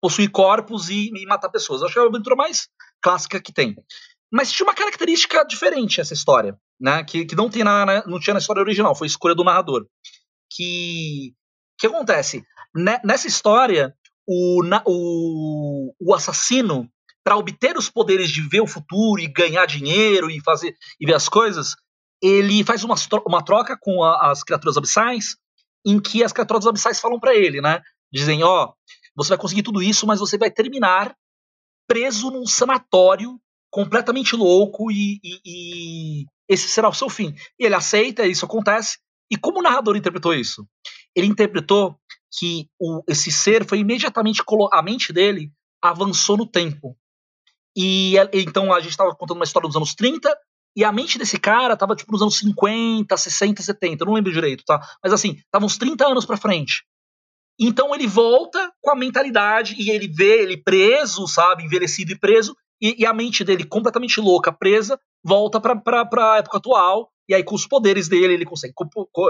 possuir 0.01 0.31
corpos 0.31 0.89
e, 0.89 1.11
e, 1.13 1.25
matar 1.27 1.49
pessoas. 1.49 1.83
Acho 1.83 1.93
que 1.93 1.99
é 1.99 2.01
a 2.01 2.05
aventura 2.05 2.35
mais 2.35 2.67
clássica 3.01 3.39
que 3.39 3.53
tem. 3.53 3.75
Mas 4.31 4.51
tinha 4.51 4.65
uma 4.65 4.73
característica 4.73 5.45
diferente 5.45 6.01
essa 6.01 6.13
história 6.13 6.57
né? 6.81 7.03
Que, 7.03 7.25
que 7.25 7.35
não, 7.35 7.47
tem 7.47 7.63
na, 7.63 8.03
não 8.07 8.19
tinha 8.19 8.33
na 8.33 8.39
história 8.39 8.61
original, 8.61 8.95
foi 8.95 9.05
escolha 9.05 9.35
do 9.35 9.43
narrador. 9.43 9.85
Que 10.49 11.33
que 11.77 11.87
acontece? 11.87 12.43
Nessa 13.03 13.27
história, 13.27 13.95
o, 14.31 14.63
o, 14.85 15.93
o 15.99 16.15
assassino, 16.15 16.89
para 17.23 17.37
obter 17.37 17.77
os 17.77 17.89
poderes 17.89 18.29
de 18.29 18.41
ver 18.47 18.61
o 18.61 18.67
futuro 18.67 19.21
e 19.21 19.27
ganhar 19.27 19.65
dinheiro 19.65 20.29
e 20.31 20.41
fazer 20.41 20.75
e 20.99 21.05
ver 21.05 21.13
as 21.13 21.27
coisas, 21.27 21.75
ele 22.21 22.63
faz 22.63 22.83
uma, 22.83 22.95
uma 23.25 23.43
troca 23.43 23.77
com 23.79 24.03
a, 24.03 24.31
as 24.31 24.43
criaturas 24.43 24.77
abissais, 24.77 25.35
em 25.85 25.99
que 25.99 26.23
as 26.23 26.31
criaturas 26.31 26.65
abissais 26.65 26.99
falam 26.99 27.19
para 27.19 27.35
ele, 27.35 27.61
né? 27.61 27.81
Dizem, 28.11 28.43
ó, 28.43 28.65
oh, 28.65 28.73
você 29.15 29.29
vai 29.29 29.37
conseguir 29.37 29.63
tudo 29.63 29.81
isso, 29.81 30.07
mas 30.07 30.19
você 30.19 30.37
vai 30.37 30.49
terminar 30.49 31.15
preso 31.87 32.31
num 32.31 32.45
sanatório 32.45 33.39
completamente 33.69 34.35
louco 34.35 34.91
e, 34.91 35.19
e, 35.23 35.39
e, 35.45 36.25
esse 36.47 36.69
será 36.69 36.89
o 36.89 36.93
seu 36.93 37.09
fim. 37.09 37.35
E 37.59 37.65
ele 37.65 37.75
aceita, 37.75 38.25
isso 38.25 38.45
acontece. 38.45 38.97
E 39.31 39.37
como 39.37 39.59
o 39.59 39.61
narrador 39.63 39.95
interpretou 39.95 40.33
isso? 40.33 40.67
Ele 41.15 41.27
interpretou 41.27 41.97
que 42.37 42.67
o, 42.79 43.01
esse 43.07 43.31
ser 43.31 43.65
foi 43.65 43.79
imediatamente 43.79 44.43
a 44.71 44.81
mente 44.81 45.13
dele 45.13 45.51
avançou 45.81 46.35
no 46.35 46.45
tempo. 46.45 46.97
E 47.75 48.15
então 48.33 48.73
a 48.73 48.81
gente 48.81 48.91
estava 48.91 49.15
contando 49.15 49.37
uma 49.37 49.45
história 49.45 49.67
dos 49.67 49.77
anos 49.77 49.95
30 49.95 50.35
e 50.75 50.83
a 50.83 50.91
mente 50.91 51.17
desse 51.17 51.39
cara 51.39 51.73
estava 51.73 51.95
tipo 51.95 52.11
nos 52.11 52.21
anos 52.21 52.37
50, 52.37 53.15
60, 53.15 53.61
70, 53.61 54.03
eu 54.03 54.07
não 54.07 54.13
lembro 54.13 54.31
direito, 54.31 54.63
tá? 54.65 54.79
Mas 55.03 55.13
assim, 55.13 55.37
tava 55.49 55.65
uns 55.65 55.77
30 55.77 56.05
anos 56.07 56.25
para 56.25 56.37
frente. 56.37 56.83
Então 57.59 57.93
ele 57.93 58.07
volta 58.07 58.71
com 58.81 58.91
a 58.91 58.95
mentalidade 58.95 59.75
e 59.77 59.89
ele 59.89 60.07
vê 60.07 60.41
ele 60.41 60.57
preso, 60.57 61.27
sabe, 61.27 61.63
envelhecido 61.63 62.11
e 62.11 62.19
preso, 62.19 62.55
e, 62.81 63.01
e 63.01 63.05
a 63.05 63.13
mente 63.13 63.43
dele 63.43 63.63
completamente 63.63 64.19
louca, 64.19 64.51
presa, 64.51 64.99
volta 65.23 65.61
pra, 65.61 65.75
pra 65.75 66.37
época 66.37 66.57
atual, 66.57 67.11
e 67.31 67.33
aí 67.33 67.43
com 67.43 67.55
os 67.55 67.65
poderes 67.65 68.09
dele 68.09 68.33
ele 68.33 68.45
consegue 68.45 68.73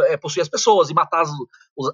é, 0.08 0.18
possuir 0.18 0.42
as 0.42 0.50
pessoas 0.50 0.90
e 0.90 0.94
matar 0.94 1.22
as, 1.22 1.30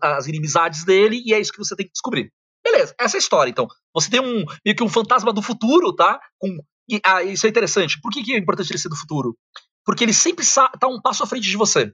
as 0.02 0.28
inimizades 0.28 0.86
dele, 0.86 1.22
e 1.26 1.34
é 1.34 1.39
isso 1.39 1.52
que 1.52 1.58
você 1.58 1.76
tem 1.76 1.86
que 1.86 1.91
descobrir. 1.91 2.32
Beleza, 2.63 2.96
essa 3.00 3.17
é 3.17 3.20
a 3.20 3.20
história, 3.20 3.52
então. 3.52 3.67
Você 3.93 4.10
tem 4.10 4.22
um 4.22 4.46
meio 4.65 4.76
que 4.76 4.84
um 4.84 4.89
fantasma 4.89 5.32
do 5.34 5.41
futuro, 5.41 5.93
tá? 5.93 6.20
Com, 6.39 6.58
e, 6.89 7.00
ah, 7.06 7.24
isso 7.24 7.46
é 7.46 7.50
interessante. 7.50 8.00
Por 8.02 8.12
que, 8.12 8.24
que 8.24 8.34
é 8.34 8.38
importante 8.38 8.72
ele 8.72 8.80
ser 8.80 8.89
do 8.89 8.96
futuro? 8.96 9.38
Porque 9.86 10.04
ele 10.04 10.13
sempre 10.13 10.46
tá 10.80 10.88
um 10.88 11.02
passo 11.02 11.24
à 11.24 11.28
frente 11.28 11.48
de 11.48 11.58
você. 11.58 11.91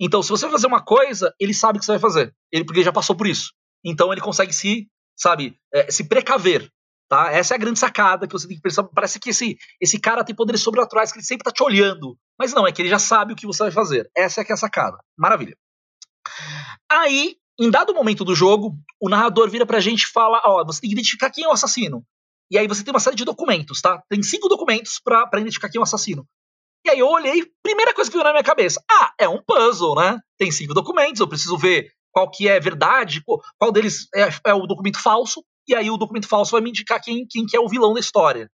Então, 0.00 0.22
se 0.22 0.28
você 0.28 0.44
vai 0.46 0.52
fazer 0.52 0.66
uma 0.66 0.82
coisa, 0.82 1.32
ele 1.40 1.54
sabe 1.54 1.76
o 1.76 1.80
que 1.80 1.86
você 1.86 1.92
vai 1.92 2.00
fazer. 2.00 2.34
Ele, 2.52 2.64
porque 2.64 2.80
ele 2.80 2.84
já 2.84 2.92
passou 2.92 3.16
por 3.16 3.26
isso. 3.26 3.52
Então 3.84 4.10
ele 4.12 4.20
consegue 4.20 4.52
se, 4.52 4.88
sabe, 5.16 5.58
é, 5.72 5.90
se 5.90 6.08
precaver. 6.08 6.70
Tá? 7.08 7.30
Essa 7.30 7.54
é 7.54 7.56
a 7.56 7.58
grande 7.58 7.78
sacada 7.78 8.26
que 8.26 8.32
você 8.32 8.48
tem 8.48 8.56
que 8.56 8.62
pensar. 8.62 8.82
Parece 8.84 9.20
que 9.20 9.30
esse, 9.30 9.56
esse 9.80 10.00
cara 10.00 10.24
tem 10.24 10.34
poderes 10.34 10.62
sobrenaturais 10.62 11.12
que 11.12 11.18
ele 11.18 11.24
sempre 11.24 11.44
tá 11.44 11.52
te 11.52 11.62
olhando. 11.62 12.16
Mas 12.38 12.52
não, 12.52 12.66
é 12.66 12.72
que 12.72 12.80
ele 12.80 12.88
já 12.88 12.98
sabe 12.98 13.32
o 13.32 13.36
que 13.36 13.46
você 13.46 13.64
vai 13.64 13.72
fazer. 13.72 14.10
Essa 14.16 14.40
é 14.40 14.44
que 14.44 14.52
é 14.52 14.54
a 14.54 14.58
sacada. 14.58 14.98
Maravilha. 15.16 15.56
Aí, 16.90 17.36
em 17.58 17.70
dado 17.70 17.94
momento 17.94 18.24
do 18.24 18.34
jogo, 18.34 18.74
o 19.00 19.08
narrador 19.08 19.50
vira 19.50 19.66
pra 19.66 19.80
gente 19.80 20.04
e 20.04 20.10
fala: 20.10 20.40
Ó, 20.44 20.64
você 20.64 20.80
tem 20.80 20.90
que 20.90 20.94
identificar 20.94 21.30
quem 21.30 21.44
é 21.44 21.48
o 21.48 21.52
assassino. 21.52 22.04
E 22.50 22.58
aí 22.58 22.66
você 22.66 22.82
tem 22.82 22.92
uma 22.92 23.00
série 23.00 23.16
de 23.16 23.24
documentos, 23.24 23.80
tá? 23.80 24.02
Tem 24.08 24.22
cinco 24.22 24.48
documentos 24.48 25.00
para 25.02 25.28
identificar 25.40 25.68
quem 25.68 25.78
é 25.78 25.80
o 25.80 25.84
assassino. 25.84 26.26
E 26.86 26.90
aí 26.90 26.98
eu 26.98 27.08
olhei, 27.08 27.42
primeira 27.62 27.94
coisa 27.94 28.10
que 28.10 28.16
veio 28.16 28.24
na 28.24 28.32
minha 28.32 28.44
cabeça: 28.44 28.82
ah, 28.90 29.12
é 29.18 29.28
um 29.28 29.42
puzzle, 29.42 29.94
né? 29.94 30.18
Tem 30.38 30.50
cinco 30.50 30.74
documentos, 30.74 31.20
eu 31.20 31.28
preciso 31.28 31.56
ver 31.56 31.90
qual 32.12 32.30
que 32.30 32.48
é 32.48 32.60
verdade, 32.60 33.22
qual 33.58 33.72
deles 33.72 34.06
é, 34.14 34.28
é 34.50 34.54
o 34.54 34.66
documento 34.66 35.00
falso 35.00 35.44
e 35.66 35.74
aí 35.74 35.90
o 35.90 35.96
documento 35.96 36.28
falso 36.28 36.52
vai 36.52 36.60
me 36.60 36.70
indicar 36.70 37.00
quem, 37.02 37.26
quem 37.28 37.46
que 37.46 37.56
é 37.56 37.60
o 37.60 37.68
vilão 37.68 37.94
da 37.94 38.00
história. 38.00 38.50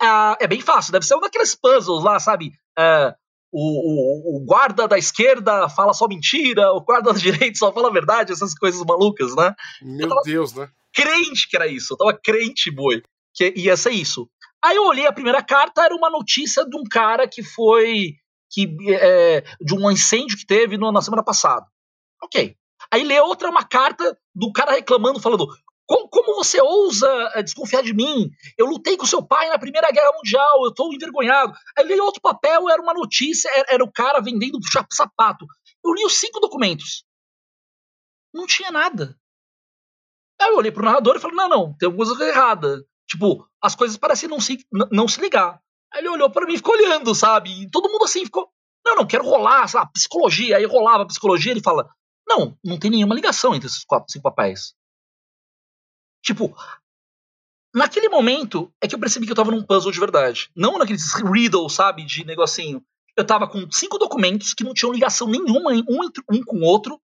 Ah, 0.00 0.36
é 0.40 0.46
bem 0.46 0.60
fácil, 0.60 0.92
deve 0.92 1.06
ser 1.06 1.16
um 1.16 1.20
daqueles 1.20 1.54
puzzles 1.54 2.04
lá, 2.04 2.18
sabe? 2.20 2.52
Ah, 2.78 3.14
o, 3.50 3.60
o, 3.60 4.36
o, 4.36 4.44
guarda 4.44 4.86
da 4.86 4.98
esquerda 4.98 5.68
fala 5.68 5.92
só 5.92 6.06
mentira, 6.06 6.72
o 6.72 6.80
guarda 6.80 7.12
da 7.12 7.18
direita 7.18 7.58
só 7.58 7.72
fala 7.72 7.88
a 7.88 7.92
verdade, 7.92 8.32
essas 8.32 8.54
coisas 8.54 8.84
malucas, 8.84 9.34
né? 9.34 9.54
Meu 9.82 10.10
Deus, 10.24 10.52
né? 10.52 10.70
Crente 10.92 11.48
que 11.48 11.56
era 11.56 11.66
isso, 11.66 11.94
eu 11.94 11.96
tava 11.96 12.18
crente, 12.22 12.70
boi, 12.70 13.02
que 13.34 13.52
ia 13.56 13.76
ser 13.76 13.90
isso. 13.90 14.28
Aí 14.62 14.76
eu 14.76 14.84
olhei 14.84 15.06
a 15.06 15.12
primeira 15.12 15.42
carta, 15.42 15.82
era 15.82 15.94
uma 15.94 16.10
notícia 16.10 16.64
de 16.64 16.76
um 16.76 16.82
cara 16.82 17.28
que 17.28 17.42
foi. 17.42 18.14
que 18.50 18.68
é, 18.90 19.44
de 19.60 19.74
um 19.74 19.90
incêndio 19.90 20.36
que 20.36 20.46
teve 20.46 20.76
no, 20.76 20.90
na 20.90 21.00
semana 21.00 21.22
passada. 21.22 21.64
Ok. 22.22 22.56
Aí 22.90 23.04
lê 23.04 23.20
outra, 23.20 23.50
uma 23.50 23.64
carta 23.64 24.18
do 24.34 24.52
cara 24.52 24.72
reclamando, 24.72 25.20
falando: 25.20 25.46
como, 25.88 26.06
como, 26.10 26.34
você 26.34 26.60
ousa 26.60 27.08
eh, 27.34 27.42
desconfiar 27.42 27.82
de 27.82 27.94
mim? 27.94 28.30
Eu 28.58 28.66
lutei 28.66 28.94
com 28.94 29.06
seu 29.06 29.22
pai 29.22 29.48
na 29.48 29.58
Primeira 29.58 29.90
Guerra 29.90 30.12
Mundial, 30.12 30.64
eu 30.64 30.68
estou 30.68 30.92
envergonhado. 30.92 31.54
Aí 31.76 31.86
li 31.86 31.98
outro 31.98 32.20
papel, 32.20 32.68
era 32.68 32.82
uma 32.82 32.92
notícia, 32.92 33.48
era, 33.48 33.66
era 33.70 33.84
o 33.84 33.90
cara 33.90 34.20
vendendo 34.20 34.58
sapato. 34.92 35.46
Eu 35.82 35.94
li 35.94 36.04
os 36.04 36.12
cinco 36.12 36.40
documentos. 36.40 37.04
Não 38.34 38.46
tinha 38.46 38.70
nada. 38.70 39.18
Aí 40.38 40.50
eu 40.50 40.58
olhei 40.58 40.70
pro 40.70 40.84
narrador 40.84 41.16
e 41.16 41.20
falei: 41.20 41.36
não, 41.36 41.48
não, 41.48 41.74
tem 41.78 41.86
alguma 41.86 42.06
coisa 42.06 42.22
errada. 42.22 42.84
Tipo, 43.08 43.48
as 43.62 43.74
coisas 43.74 43.96
parecem 43.96 44.28
não 44.28 44.40
se, 44.42 44.58
não 44.92 45.08
se 45.08 45.18
ligar. 45.22 45.58
Aí 45.90 46.00
ele 46.00 46.10
olhou 46.10 46.28
para 46.28 46.44
mim 46.44 46.52
e 46.52 46.58
ficou 46.58 46.74
olhando, 46.74 47.14
sabe? 47.14 47.62
E 47.62 47.70
todo 47.70 47.90
mundo 47.90 48.04
assim 48.04 48.26
ficou. 48.26 48.46
Não, 48.84 48.94
não, 48.94 49.06
quero 49.06 49.24
rolar, 49.24 49.66
sabe? 49.68 49.90
Psicologia. 49.94 50.58
Aí 50.58 50.66
rolava 50.66 51.06
psicologia. 51.06 51.50
Ele 51.50 51.62
fala: 51.62 51.88
Não, 52.28 52.54
não 52.62 52.78
tem 52.78 52.90
nenhuma 52.90 53.14
ligação 53.14 53.54
entre 53.54 53.68
esses 53.68 53.84
quatro, 53.86 54.12
cinco 54.12 54.24
papéis. 54.24 54.74
Tipo, 56.28 56.54
naquele 57.74 58.10
momento 58.10 58.70
é 58.82 58.86
que 58.86 58.94
eu 58.94 58.98
percebi 58.98 59.24
que 59.24 59.32
eu 59.32 59.36
tava 59.36 59.50
num 59.50 59.62
puzzle 59.62 59.90
de 59.90 59.98
verdade. 59.98 60.50
Não 60.54 60.76
naqueles 60.76 61.14
riddle, 61.14 61.70
sabe? 61.70 62.04
De 62.04 62.22
negocinho. 62.22 62.84
Eu 63.16 63.26
tava 63.26 63.48
com 63.48 63.66
cinco 63.72 63.96
documentos 63.96 64.52
que 64.52 64.62
não 64.62 64.74
tinham 64.74 64.92
ligação 64.92 65.26
nenhuma 65.26 65.72
um, 65.72 66.10
um 66.30 66.42
com 66.44 66.58
o 66.58 66.64
outro, 66.64 67.00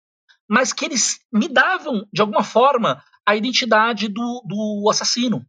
mas 0.47 0.71
que 0.71 0.85
eles 0.85 1.21
me 1.33 1.47
davam, 1.47 2.07
de 2.13 2.21
alguma 2.21 2.43
forma, 2.43 3.03
a 3.25 3.35
identidade 3.35 4.07
do, 4.09 4.43
do 4.45 4.87
assassino. 4.91 5.43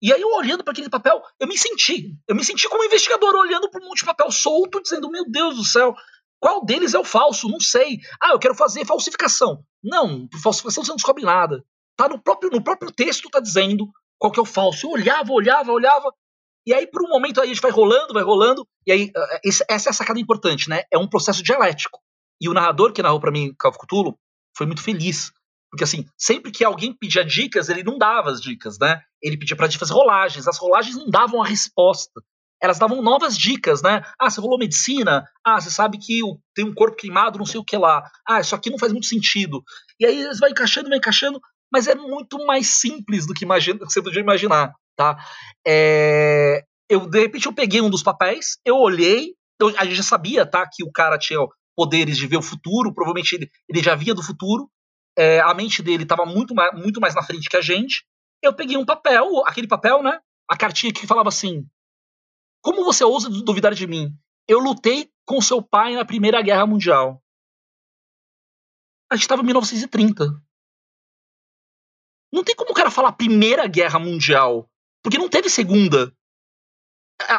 E 0.00 0.10
aí, 0.10 0.22
eu 0.22 0.30
olhando 0.30 0.64
para 0.64 0.72
aquele 0.72 0.88
papel, 0.88 1.22
eu 1.38 1.46
me 1.46 1.58
senti. 1.58 2.16
Eu 2.26 2.34
me 2.34 2.42
senti 2.42 2.66
como 2.66 2.80
um 2.80 2.86
investigador 2.86 3.34
olhando 3.34 3.68
para 3.68 3.82
um 3.82 3.88
monte 3.88 3.98
de 3.98 4.06
papel 4.06 4.30
solto, 4.30 4.80
dizendo: 4.80 5.10
Meu 5.10 5.30
Deus 5.30 5.56
do 5.56 5.64
céu, 5.64 5.94
qual 6.40 6.64
deles 6.64 6.94
é 6.94 6.98
o 6.98 7.04
falso? 7.04 7.46
Não 7.46 7.60
sei. 7.60 8.00
Ah, 8.22 8.30
eu 8.30 8.38
quero 8.38 8.54
fazer 8.54 8.86
falsificação. 8.86 9.62
Não, 9.84 10.26
por 10.28 10.40
falsificação 10.40 10.82
você 10.82 10.88
não 10.88 10.96
descobre 10.96 11.24
nada. 11.24 11.62
Tá 11.96 12.08
no 12.08 12.22
próprio, 12.22 12.50
no 12.50 12.62
próprio 12.62 12.92
texto, 12.92 13.30
tá 13.30 13.40
dizendo 13.40 13.88
qual 14.18 14.32
que 14.32 14.38
é 14.38 14.42
o 14.42 14.46
falso. 14.46 14.86
Eu 14.86 14.90
olhava, 14.90 15.32
olhava, 15.32 15.72
olhava. 15.72 16.12
E 16.66 16.74
aí, 16.74 16.86
por 16.86 17.02
um 17.02 17.08
momento, 17.08 17.40
aí 17.40 17.46
a 17.46 17.52
gente 17.52 17.62
vai 17.62 17.70
rolando, 17.70 18.12
vai 18.12 18.22
rolando. 18.22 18.66
E 18.86 18.92
aí, 18.92 19.10
eh, 19.16 19.40
essa 19.68 19.88
é 19.88 19.90
a 19.90 19.92
sacada 19.92 20.18
importante, 20.18 20.68
né? 20.68 20.82
É 20.92 20.98
um 20.98 21.08
processo 21.08 21.42
dialético. 21.42 22.00
E 22.40 22.48
o 22.48 22.52
narrador 22.52 22.92
que 22.92 23.02
narrou 23.02 23.20
para 23.20 23.30
mim 23.30 23.54
Calvo 23.58 23.78
Cthulhu 23.78 24.18
foi 24.56 24.66
muito 24.66 24.82
feliz. 24.82 25.30
Porque, 25.70 25.84
assim, 25.84 26.04
sempre 26.16 26.50
que 26.50 26.64
alguém 26.64 26.92
pedia 26.92 27.24
dicas, 27.24 27.68
ele 27.68 27.82
não 27.82 27.98
dava 27.98 28.30
as 28.30 28.40
dicas, 28.40 28.78
né? 28.78 29.00
Ele 29.22 29.38
pedia 29.38 29.56
pra 29.56 29.66
gente 29.66 29.78
fazer 29.78 29.92
rolagens. 29.92 30.48
As 30.48 30.58
rolagens 30.58 30.96
não 30.96 31.08
davam 31.08 31.42
a 31.42 31.46
resposta. 31.46 32.20
Elas 32.60 32.78
davam 32.78 33.02
novas 33.02 33.36
dicas, 33.36 33.82
né? 33.82 34.02
Ah, 34.18 34.30
você 34.30 34.40
rolou 34.40 34.58
medicina. 34.58 35.24
Ah, 35.44 35.60
você 35.60 35.70
sabe 35.70 35.98
que 35.98 36.20
tem 36.54 36.64
um 36.64 36.74
corpo 36.74 36.96
queimado, 36.96 37.38
não 37.38 37.46
sei 37.46 37.60
o 37.60 37.64
que 37.64 37.76
lá. 37.76 38.02
Ah, 38.26 38.40
isso 38.40 38.54
aqui 38.54 38.70
não 38.70 38.78
faz 38.78 38.92
muito 38.92 39.06
sentido. 39.06 39.62
E 40.00 40.06
aí 40.06 40.22
eles 40.22 40.38
vai 40.38 40.50
encaixando, 40.50 40.88
vai 40.88 40.98
encaixando, 40.98 41.40
mas 41.72 41.86
é 41.86 41.94
muito 41.94 42.44
mais 42.46 42.68
simples 42.68 43.26
do 43.26 43.34
que, 43.34 43.46
você 43.46 44.02
podia 44.02 44.20
imaginar, 44.20 44.72
tá? 44.96 45.16
É... 45.66 46.62
Eu, 46.88 47.08
de 47.08 47.18
repente, 47.18 47.46
eu 47.46 47.52
peguei 47.52 47.80
um 47.80 47.90
dos 47.90 48.02
papéis, 48.02 48.58
eu 48.64 48.76
olhei, 48.76 49.34
eu, 49.60 49.68
a 49.76 49.84
gente 49.84 49.96
já 49.96 50.02
sabia, 50.02 50.46
tá, 50.46 50.64
que 50.70 50.84
o 50.84 50.92
cara 50.92 51.18
tinha 51.18 51.40
poderes 51.76 52.16
de 52.16 52.26
ver 52.26 52.36
o 52.36 52.42
futuro, 52.42 52.94
provavelmente 52.94 53.34
ele, 53.34 53.50
ele 53.68 53.82
já 53.82 53.94
via 53.94 54.14
do 54.14 54.22
futuro, 54.22 54.70
é, 55.18 55.40
a 55.40 55.52
mente 55.54 55.82
dele 55.82 56.02
estava 56.02 56.24
muito 56.24 56.54
mais, 56.54 56.72
muito 56.78 57.00
mais 57.00 57.14
na 57.14 57.22
frente 57.22 57.48
que 57.48 57.56
a 57.56 57.60
gente. 57.60 58.04
Eu 58.42 58.54
peguei 58.54 58.76
um 58.76 58.84
papel, 58.84 59.44
aquele 59.46 59.66
papel, 59.66 60.02
né? 60.02 60.20
A 60.48 60.56
cartinha 60.56 60.92
que 60.92 61.06
falava 61.06 61.28
assim: 61.28 61.66
Como 62.62 62.84
você 62.84 63.02
ousa 63.02 63.28
duvidar 63.28 63.74
de 63.74 63.86
mim? 63.86 64.10
Eu 64.46 64.60
lutei 64.60 65.10
com 65.24 65.40
seu 65.40 65.62
pai 65.62 65.94
na 65.94 66.04
Primeira 66.04 66.40
Guerra 66.42 66.66
Mundial. 66.66 67.20
A 69.10 69.16
gente 69.16 69.22
estava 69.22 69.42
em 69.42 69.46
1930. 69.46 70.24
Não 72.36 72.44
tem 72.44 72.54
como 72.54 72.70
o 72.70 72.74
cara 72.74 72.90
falar 72.90 73.12
Primeira 73.12 73.66
Guerra 73.66 73.98
Mundial, 73.98 74.68
porque 75.02 75.16
não 75.16 75.26
teve 75.26 75.48
Segunda. 75.48 76.12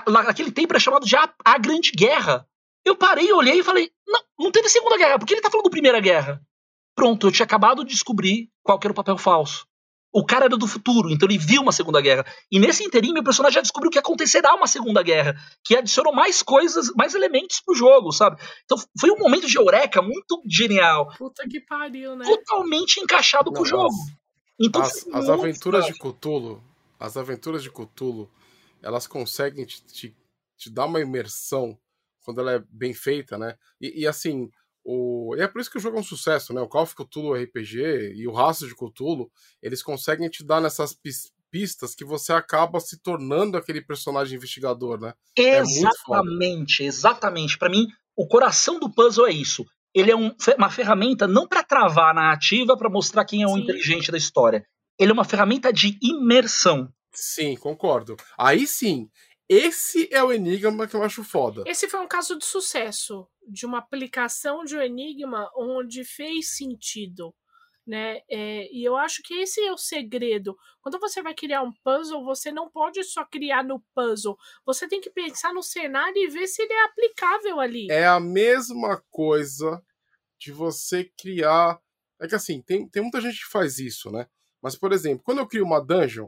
Naquele 0.07 0.51
tempo 0.51 0.73
era 0.73 0.79
chamado 0.79 1.05
de 1.05 1.15
a, 1.15 1.31
a 1.45 1.59
Grande 1.59 1.91
Guerra. 1.91 2.47
Eu 2.83 2.95
parei, 2.95 3.31
olhei 3.31 3.59
e 3.59 3.63
falei: 3.63 3.91
Não, 4.07 4.19
não 4.39 4.51
teve 4.51 4.67
Segunda 4.69 4.97
Guerra, 4.97 5.19
por 5.19 5.27
que 5.27 5.35
ele 5.35 5.41
tá 5.41 5.51
falando 5.51 5.69
Primeira 5.69 5.99
Guerra? 5.99 6.41
Pronto, 6.95 7.27
eu 7.27 7.31
tinha 7.31 7.43
acabado 7.43 7.85
de 7.85 7.91
descobrir 7.91 8.49
qual 8.63 8.79
era 8.81 8.91
o 8.91 8.95
papel 8.95 9.19
falso. 9.19 9.67
O 10.11 10.25
cara 10.25 10.45
era 10.45 10.57
do 10.57 10.65
futuro, 10.65 11.11
então 11.11 11.29
ele 11.29 11.37
viu 11.37 11.61
uma 11.61 11.71
Segunda 11.71 12.01
Guerra. 12.01 12.25
E 12.51 12.57
nesse 12.59 12.83
interim, 12.83 13.13
meu 13.13 13.23
personagem 13.23 13.53
já 13.53 13.61
descobriu 13.61 13.91
que 13.91 13.99
acontecerá 13.99 14.55
uma 14.55 14.65
Segunda 14.65 15.03
Guerra, 15.03 15.35
que 15.63 15.75
adicionou 15.75 16.11
mais 16.11 16.41
coisas, 16.41 16.91
mais 16.95 17.13
elementos 17.13 17.61
pro 17.63 17.75
jogo, 17.75 18.11
sabe? 18.11 18.41
Então 18.63 18.79
foi 18.99 19.11
um 19.11 19.19
momento 19.19 19.45
de 19.45 19.59
eureka 19.59 20.01
muito 20.01 20.41
genial. 20.49 21.13
Puta 21.19 21.47
que 21.47 21.59
pariu, 21.59 22.15
né? 22.15 22.25
Totalmente 22.25 22.99
encaixado 22.99 23.51
com 23.51 23.61
o 23.61 23.65
jogo. 23.65 23.93
Então, 24.59 24.81
as, 24.81 25.07
as 25.13 25.29
aventuras 25.29 25.85
de 25.85 25.93
Cthulhu, 25.93 26.63
as 26.99 27.15
aventuras 27.15 27.61
de 27.61 27.71
Cthulhu, 27.71 28.29
elas 28.81 29.05
conseguem 29.05 29.65
te, 29.65 29.83
te, 29.83 30.15
te, 30.57 30.69
dar 30.69 30.85
uma 30.85 30.99
imersão 30.99 31.77
quando 32.23 32.41
ela 32.41 32.53
é 32.53 32.63
bem 32.69 32.93
feita, 32.93 33.37
né? 33.37 33.55
E, 33.79 34.01
e 34.01 34.07
assim, 34.07 34.49
o... 34.83 35.35
E 35.37 35.41
é 35.41 35.47
por 35.47 35.61
isso 35.61 35.69
que 35.69 35.77
o 35.77 35.81
jogo 35.81 35.97
é 35.97 35.99
um 35.99 36.03
sucesso, 36.03 36.53
né? 36.53 36.61
O 36.61 36.67
Call 36.67 36.83
of 36.83 36.95
Cthulhu 36.95 37.33
RPG 37.33 38.13
e 38.15 38.27
o 38.27 38.33
Rastro 38.33 38.67
de 38.67 38.75
Cthulhu, 38.75 39.31
eles 39.61 39.83
conseguem 39.83 40.29
te 40.29 40.43
dar 40.43 40.59
nessas 40.59 40.97
pistas 41.51 41.95
que 41.95 42.03
você 42.03 42.33
acaba 42.33 42.79
se 42.79 42.99
tornando 43.01 43.57
aquele 43.57 43.81
personagem 43.81 44.37
investigador, 44.37 44.99
né? 44.99 45.13
Exatamente, 45.35 46.83
é 46.83 46.85
exatamente. 46.87 47.57
Para 47.57 47.69
mim, 47.69 47.87
o 48.15 48.27
coração 48.27 48.79
do 48.79 48.91
puzzle 48.91 49.27
é 49.27 49.31
isso. 49.31 49.65
Ele 49.97 50.11
é 50.11 50.15
um, 50.15 50.31
uma 50.57 50.69
ferramenta 50.69 51.27
não 51.27 51.47
para 51.47 51.63
travar 51.63 52.11
a 52.11 52.13
narrativa, 52.13 52.77
para 52.77 52.87
mostrar 52.87 53.25
quem 53.25 53.41
é 53.41 53.47
o 53.47 53.57
inteligente 53.57 54.11
da 54.11 54.17
história. 54.17 54.63
Ele 54.99 55.09
é 55.09 55.13
uma 55.13 55.25
ferramenta 55.25 55.73
de 55.73 55.97
imersão. 56.03 56.87
Sim, 57.11 57.55
concordo. 57.55 58.15
Aí 58.37 58.67
sim, 58.67 59.09
esse 59.49 60.07
é 60.11 60.23
o 60.23 60.31
enigma 60.31 60.87
que 60.87 60.95
eu 60.95 61.01
acho 61.01 61.23
foda. 61.23 61.63
Esse 61.65 61.89
foi 61.89 61.99
um 61.99 62.07
caso 62.07 62.37
de 62.37 62.45
sucesso, 62.45 63.27
de 63.49 63.65
uma 63.65 63.79
aplicação 63.79 64.63
de 64.63 64.77
um 64.77 64.81
enigma 64.81 65.49
onde 65.57 66.03
fez 66.03 66.55
sentido. 66.55 67.33
Né? 67.87 68.19
É, 68.29 68.67
e 68.69 68.83
eu 68.83 68.97
acho 68.97 69.23
que 69.23 69.33
esse 69.35 69.61
é 69.61 69.71
o 69.71 69.77
segredo. 69.77 70.57
Quando 70.81 70.99
você 70.99 71.21
vai 71.21 71.33
criar 71.33 71.63
um 71.63 71.71
puzzle, 71.83 72.21
você 72.25 72.51
não 72.51 72.69
pode 72.69 73.01
só 73.05 73.23
criar 73.23 73.63
no 73.63 73.81
puzzle. 73.95 74.37
Você 74.65 74.89
tem 74.89 74.99
que 74.99 75.09
pensar 75.09 75.53
no 75.53 75.63
cenário 75.63 76.17
e 76.17 76.27
ver 76.27 76.47
se 76.47 76.61
ele 76.61 76.73
é 76.73 76.83
aplicável 76.83 77.61
ali. 77.61 77.87
É 77.89 78.05
a 78.05 78.19
mesma 78.19 79.01
coisa 79.09 79.81
de 80.37 80.51
você 80.51 81.09
criar. 81.17 81.79
É 82.19 82.27
que 82.27 82.35
assim, 82.35 82.61
tem, 82.61 82.89
tem 82.89 83.01
muita 83.01 83.21
gente 83.21 83.37
que 83.37 83.49
faz 83.49 83.79
isso, 83.79 84.11
né? 84.11 84.27
Mas, 84.61 84.75
por 84.75 84.91
exemplo, 84.91 85.23
quando 85.23 85.37
eu 85.37 85.47
crio 85.47 85.63
uma 85.63 85.79
dungeon, 85.79 86.27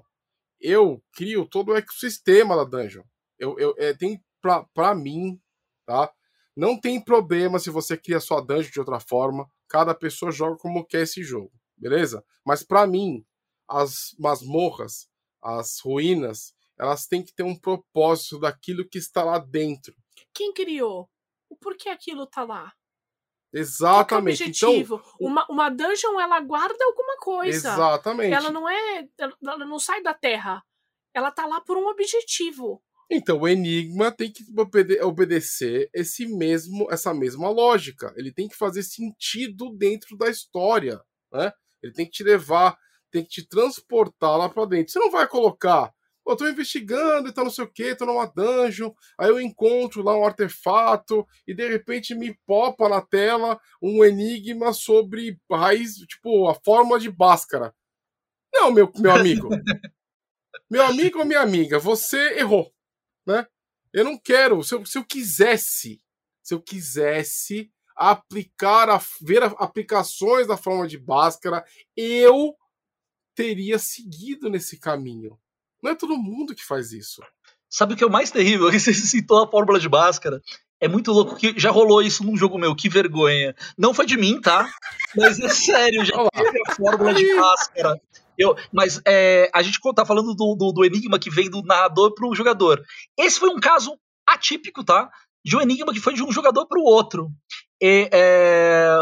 eu 0.61 1.03
crio 1.13 1.45
todo 1.45 1.73
o 1.73 1.75
ecossistema 1.75 2.55
da 2.55 2.63
dungeon. 2.63 3.03
Eu, 3.37 3.59
eu, 3.59 3.75
é, 3.77 3.93
tem 3.93 4.23
pra, 4.41 4.63
pra 4.73 4.95
mim, 4.95 5.39
tá? 5.85 6.09
Não 6.55 6.79
tem 6.79 7.03
problema 7.03 7.59
se 7.59 7.69
você 7.69 7.97
cria 7.97 8.19
sua 8.19 8.41
dungeon 8.41 8.71
de 8.71 8.79
outra 8.79 8.99
forma. 8.99 9.49
Cada 9.69 9.93
pessoa 9.93 10.31
joga 10.31 10.57
como 10.57 10.85
quer 10.85 11.03
esse 11.03 11.23
jogo, 11.23 11.51
beleza? 11.77 12.25
Mas 12.45 12.63
para 12.63 12.87
mim, 12.87 13.23
as 13.67 14.15
masmorras, 14.17 15.07
as 15.41 15.79
ruínas, 15.79 16.55
elas 16.77 17.05
têm 17.05 17.23
que 17.23 17.33
ter 17.33 17.43
um 17.43 17.55
propósito 17.55 18.39
daquilo 18.39 18.87
que 18.87 18.97
está 18.97 19.23
lá 19.23 19.37
dentro. 19.37 19.93
Quem 20.33 20.51
criou? 20.53 21.09
O 21.49 21.55
porquê 21.55 21.89
aquilo 21.89 22.25
tá 22.25 22.43
lá? 22.43 22.73
Exatamente. 23.51 24.43
É 24.43 24.45
o 24.45 24.49
então, 24.49 24.69
objetivo? 24.69 24.95
Então, 24.95 25.15
uma, 25.19 25.45
uma 25.49 25.69
dungeon, 25.69 26.19
ela 26.19 26.39
guarda 26.39 26.83
alguma 26.85 27.17
coisa. 27.17 27.69
Exatamente. 27.69 28.33
Ela 28.33 28.51
não 28.51 28.69
é. 28.69 29.07
Ela 29.17 29.65
não 29.65 29.79
sai 29.79 30.01
da 30.01 30.13
terra. 30.13 30.63
Ela 31.13 31.31
tá 31.31 31.45
lá 31.45 31.59
por 31.61 31.77
um 31.77 31.87
objetivo. 31.87 32.81
Então 33.09 33.39
o 33.39 33.47
enigma 33.47 34.11
tem 34.11 34.31
que 34.31 34.43
obedecer 35.01 35.89
esse 35.93 36.27
mesmo, 36.27 36.87
essa 36.91 37.13
mesma 37.13 37.49
lógica. 37.49 38.13
Ele 38.15 38.31
tem 38.31 38.47
que 38.47 38.55
fazer 38.55 38.83
sentido 38.83 39.75
dentro 39.75 40.15
da 40.15 40.29
história, 40.29 41.01
né? 41.31 41.51
Ele 41.81 41.93
tem 41.93 42.05
que 42.05 42.11
te 42.11 42.23
levar, 42.23 42.77
tem 43.11 43.23
que 43.23 43.29
te 43.29 43.47
transportar 43.47 44.37
lá 44.37 44.47
para 44.47 44.65
dentro. 44.65 44.91
Você 44.91 44.99
não 44.99 45.09
vai 45.09 45.27
colocar 45.27 45.91
eu 46.31 46.37
tô 46.37 46.47
investigando 46.47 47.27
e 47.27 47.31
tá 47.31 47.43
não 47.43 47.49
sei 47.49 47.63
o 47.63 47.71
que, 47.71 47.95
tô 47.95 48.05
numa 48.05 48.27
dungeon, 48.27 48.91
aí 49.17 49.29
eu 49.29 49.41
encontro 49.41 50.03
lá 50.03 50.17
um 50.17 50.25
artefato 50.25 51.27
e 51.47 51.53
de 51.53 51.67
repente 51.67 52.13
me 52.13 52.37
popa 52.45 52.87
na 52.87 53.01
tela 53.01 53.59
um 53.81 54.03
enigma 54.05 54.71
sobre 54.73 55.39
raiz, 55.51 55.95
tipo, 55.95 56.47
a 56.47 56.53
forma 56.53 56.99
de 56.99 57.09
Bhaskara. 57.09 57.73
Não, 58.53 58.71
meu, 58.71 58.91
meu 58.97 59.11
amigo. 59.11 59.49
meu 60.69 60.85
amigo 60.85 61.19
ou 61.19 61.25
minha 61.25 61.41
amiga, 61.41 61.79
você 61.79 62.39
errou, 62.39 62.71
né? 63.29 63.47
Eu 63.93 64.03
não 64.03 64.17
quero, 64.17 64.63
se 64.63 64.75
eu, 64.75 64.85
se 64.85 64.97
eu 64.97 65.03
quisesse, 65.03 66.01
se 66.43 66.53
eu 66.53 66.61
quisesse 66.61 67.71
aplicar, 67.95 68.89
a, 68.89 69.01
ver 69.21 69.43
a, 69.43 69.47
aplicações 69.47 70.47
da 70.47 70.57
forma 70.57 70.87
de 70.87 70.97
Bhaskara, 70.97 71.63
eu 71.95 72.55
teria 73.35 73.79
seguido 73.79 74.49
nesse 74.49 74.79
caminho. 74.79 75.39
Não 75.81 75.91
é 75.91 75.95
todo 75.95 76.17
mundo 76.17 76.55
que 76.55 76.63
faz 76.63 76.91
isso. 76.91 77.21
Sabe 77.69 77.93
o 77.93 77.97
que 77.97 78.03
é 78.03 78.07
o 78.07 78.11
mais 78.11 78.31
terrível? 78.31 78.71
Você 78.73 78.93
citou 78.93 79.43
a 79.43 79.49
fórmula 79.49 79.79
de 79.79 79.89
Bhaskara. 79.89 80.41
É 80.81 80.87
muito 80.87 81.11
louco 81.11 81.35
que 81.35 81.53
já 81.57 81.71
rolou 81.71 82.01
isso 82.01 82.23
num 82.23 82.37
jogo 82.37 82.57
meu, 82.57 82.75
que 82.75 82.87
vergonha. 82.87 83.53
Não 83.77 83.93
foi 83.93 84.05
de 84.05 84.15
mim, 84.15 84.39
tá? 84.39 84.71
Mas 85.15 85.39
é 85.39 85.49
sério, 85.49 86.05
já 86.05 86.15
teve 86.29 86.61
a 86.67 86.75
fórmula 86.75 87.13
de 87.13 87.35
Bhaskara. 87.35 88.01
Eu, 88.39 88.55
mas 88.71 89.01
é, 89.05 89.49
a 89.53 89.61
gente 89.61 89.79
tá 89.93 90.05
falando 90.05 90.33
do, 90.33 90.55
do, 90.55 90.71
do, 90.71 90.85
enigma 90.85 91.19
que 91.19 91.29
vem 91.29 91.49
do 91.49 91.61
narrador 91.61 92.13
pro 92.13 92.33
jogador. 92.33 92.81
Esse 93.17 93.39
foi 93.39 93.49
um 93.49 93.59
caso 93.59 93.97
atípico, 94.27 94.83
tá? 94.83 95.09
De 95.45 95.57
um 95.57 95.61
enigma 95.61 95.93
que 95.93 95.99
foi 95.99 96.13
de 96.13 96.23
um 96.23 96.31
jogador 96.31 96.65
pro 96.65 96.81
outro. 96.81 97.29
E, 97.81 98.09
é, 98.13 98.97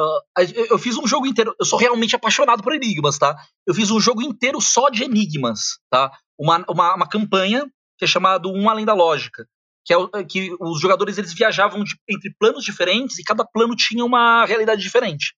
eu 0.69 0.77
fiz 0.79 0.97
um 0.97 1.05
jogo 1.05 1.27
inteiro. 1.27 1.55
Eu 1.59 1.65
sou 1.65 1.77
realmente 1.77 2.15
apaixonado 2.15 2.63
por 2.63 2.73
enigmas, 2.73 3.17
tá? 3.17 3.35
Eu 3.65 3.73
fiz 3.73 3.91
um 3.91 3.99
jogo 3.99 4.21
inteiro 4.21 4.59
só 4.59 4.89
de 4.89 5.03
enigmas, 5.03 5.79
tá? 5.89 6.11
uma, 6.37 6.63
uma, 6.69 6.95
uma 6.95 7.09
campanha 7.09 7.65
que 7.97 8.05
é 8.05 8.07
chamado 8.07 8.51
Um 8.51 8.69
Além 8.69 8.85
da 8.85 8.93
Lógica, 8.93 9.47
que, 9.83 9.93
é, 9.93 10.23
que 10.23 10.55
os 10.59 10.79
jogadores 10.79 11.17
eles 11.17 11.33
viajavam 11.33 11.83
de, 11.83 11.95
entre 12.07 12.33
planos 12.39 12.63
diferentes 12.63 13.17
e 13.17 13.23
cada 13.23 13.43
plano 13.43 13.75
tinha 13.75 14.05
uma 14.05 14.45
realidade 14.45 14.81
diferente. 14.81 15.33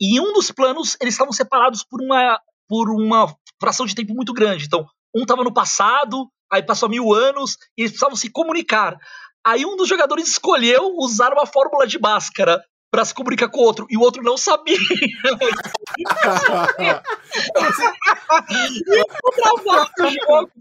E 0.00 0.16
em 0.16 0.20
um 0.20 0.32
dos 0.32 0.50
planos 0.50 0.96
eles 1.00 1.14
estavam 1.14 1.32
separados 1.32 1.84
por 1.84 2.00
uma, 2.02 2.40
por 2.68 2.90
uma 2.90 3.34
fração 3.60 3.86
de 3.86 3.94
tempo 3.94 4.14
muito 4.14 4.32
grande. 4.32 4.64
Então, 4.66 4.86
um 5.14 5.22
estava 5.22 5.44
no 5.44 5.52
passado, 5.52 6.28
aí 6.50 6.62
passou 6.62 6.88
mil 6.88 7.12
anos 7.12 7.56
e 7.76 7.82
eles 7.82 7.92
precisavam 7.92 8.16
se 8.16 8.30
comunicar. 8.30 8.96
Aí 9.44 9.66
um 9.66 9.76
dos 9.76 9.88
jogadores 9.88 10.28
escolheu 10.28 10.94
usar 10.96 11.32
uma 11.32 11.46
fórmula 11.46 11.86
de 11.86 11.98
máscara 11.98 12.62
para 12.90 13.04
se 13.04 13.14
comunicar 13.14 13.48
com 13.48 13.58
o 13.58 13.64
outro 13.64 13.86
e 13.88 13.96
o 13.96 14.00
outro 14.00 14.22
não 14.22 14.36
sabia. 14.36 14.76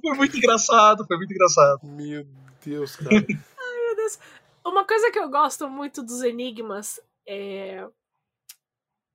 foi 0.02 0.16
muito 0.16 0.38
engraçado, 0.38 1.06
foi 1.06 1.18
muito 1.18 1.34
engraçado. 1.34 1.80
Meu 1.84 2.26
Deus, 2.66 2.96
cara. 2.96 3.16
Ai, 3.16 3.26
meu 3.86 3.96
Deus. 3.98 4.18
Uma 4.66 4.86
coisa 4.86 5.12
que 5.12 5.20
eu 5.20 5.30
gosto 5.30 5.70
muito 5.70 6.02
dos 6.02 6.22
enigmas 6.24 7.02
é. 7.28 7.86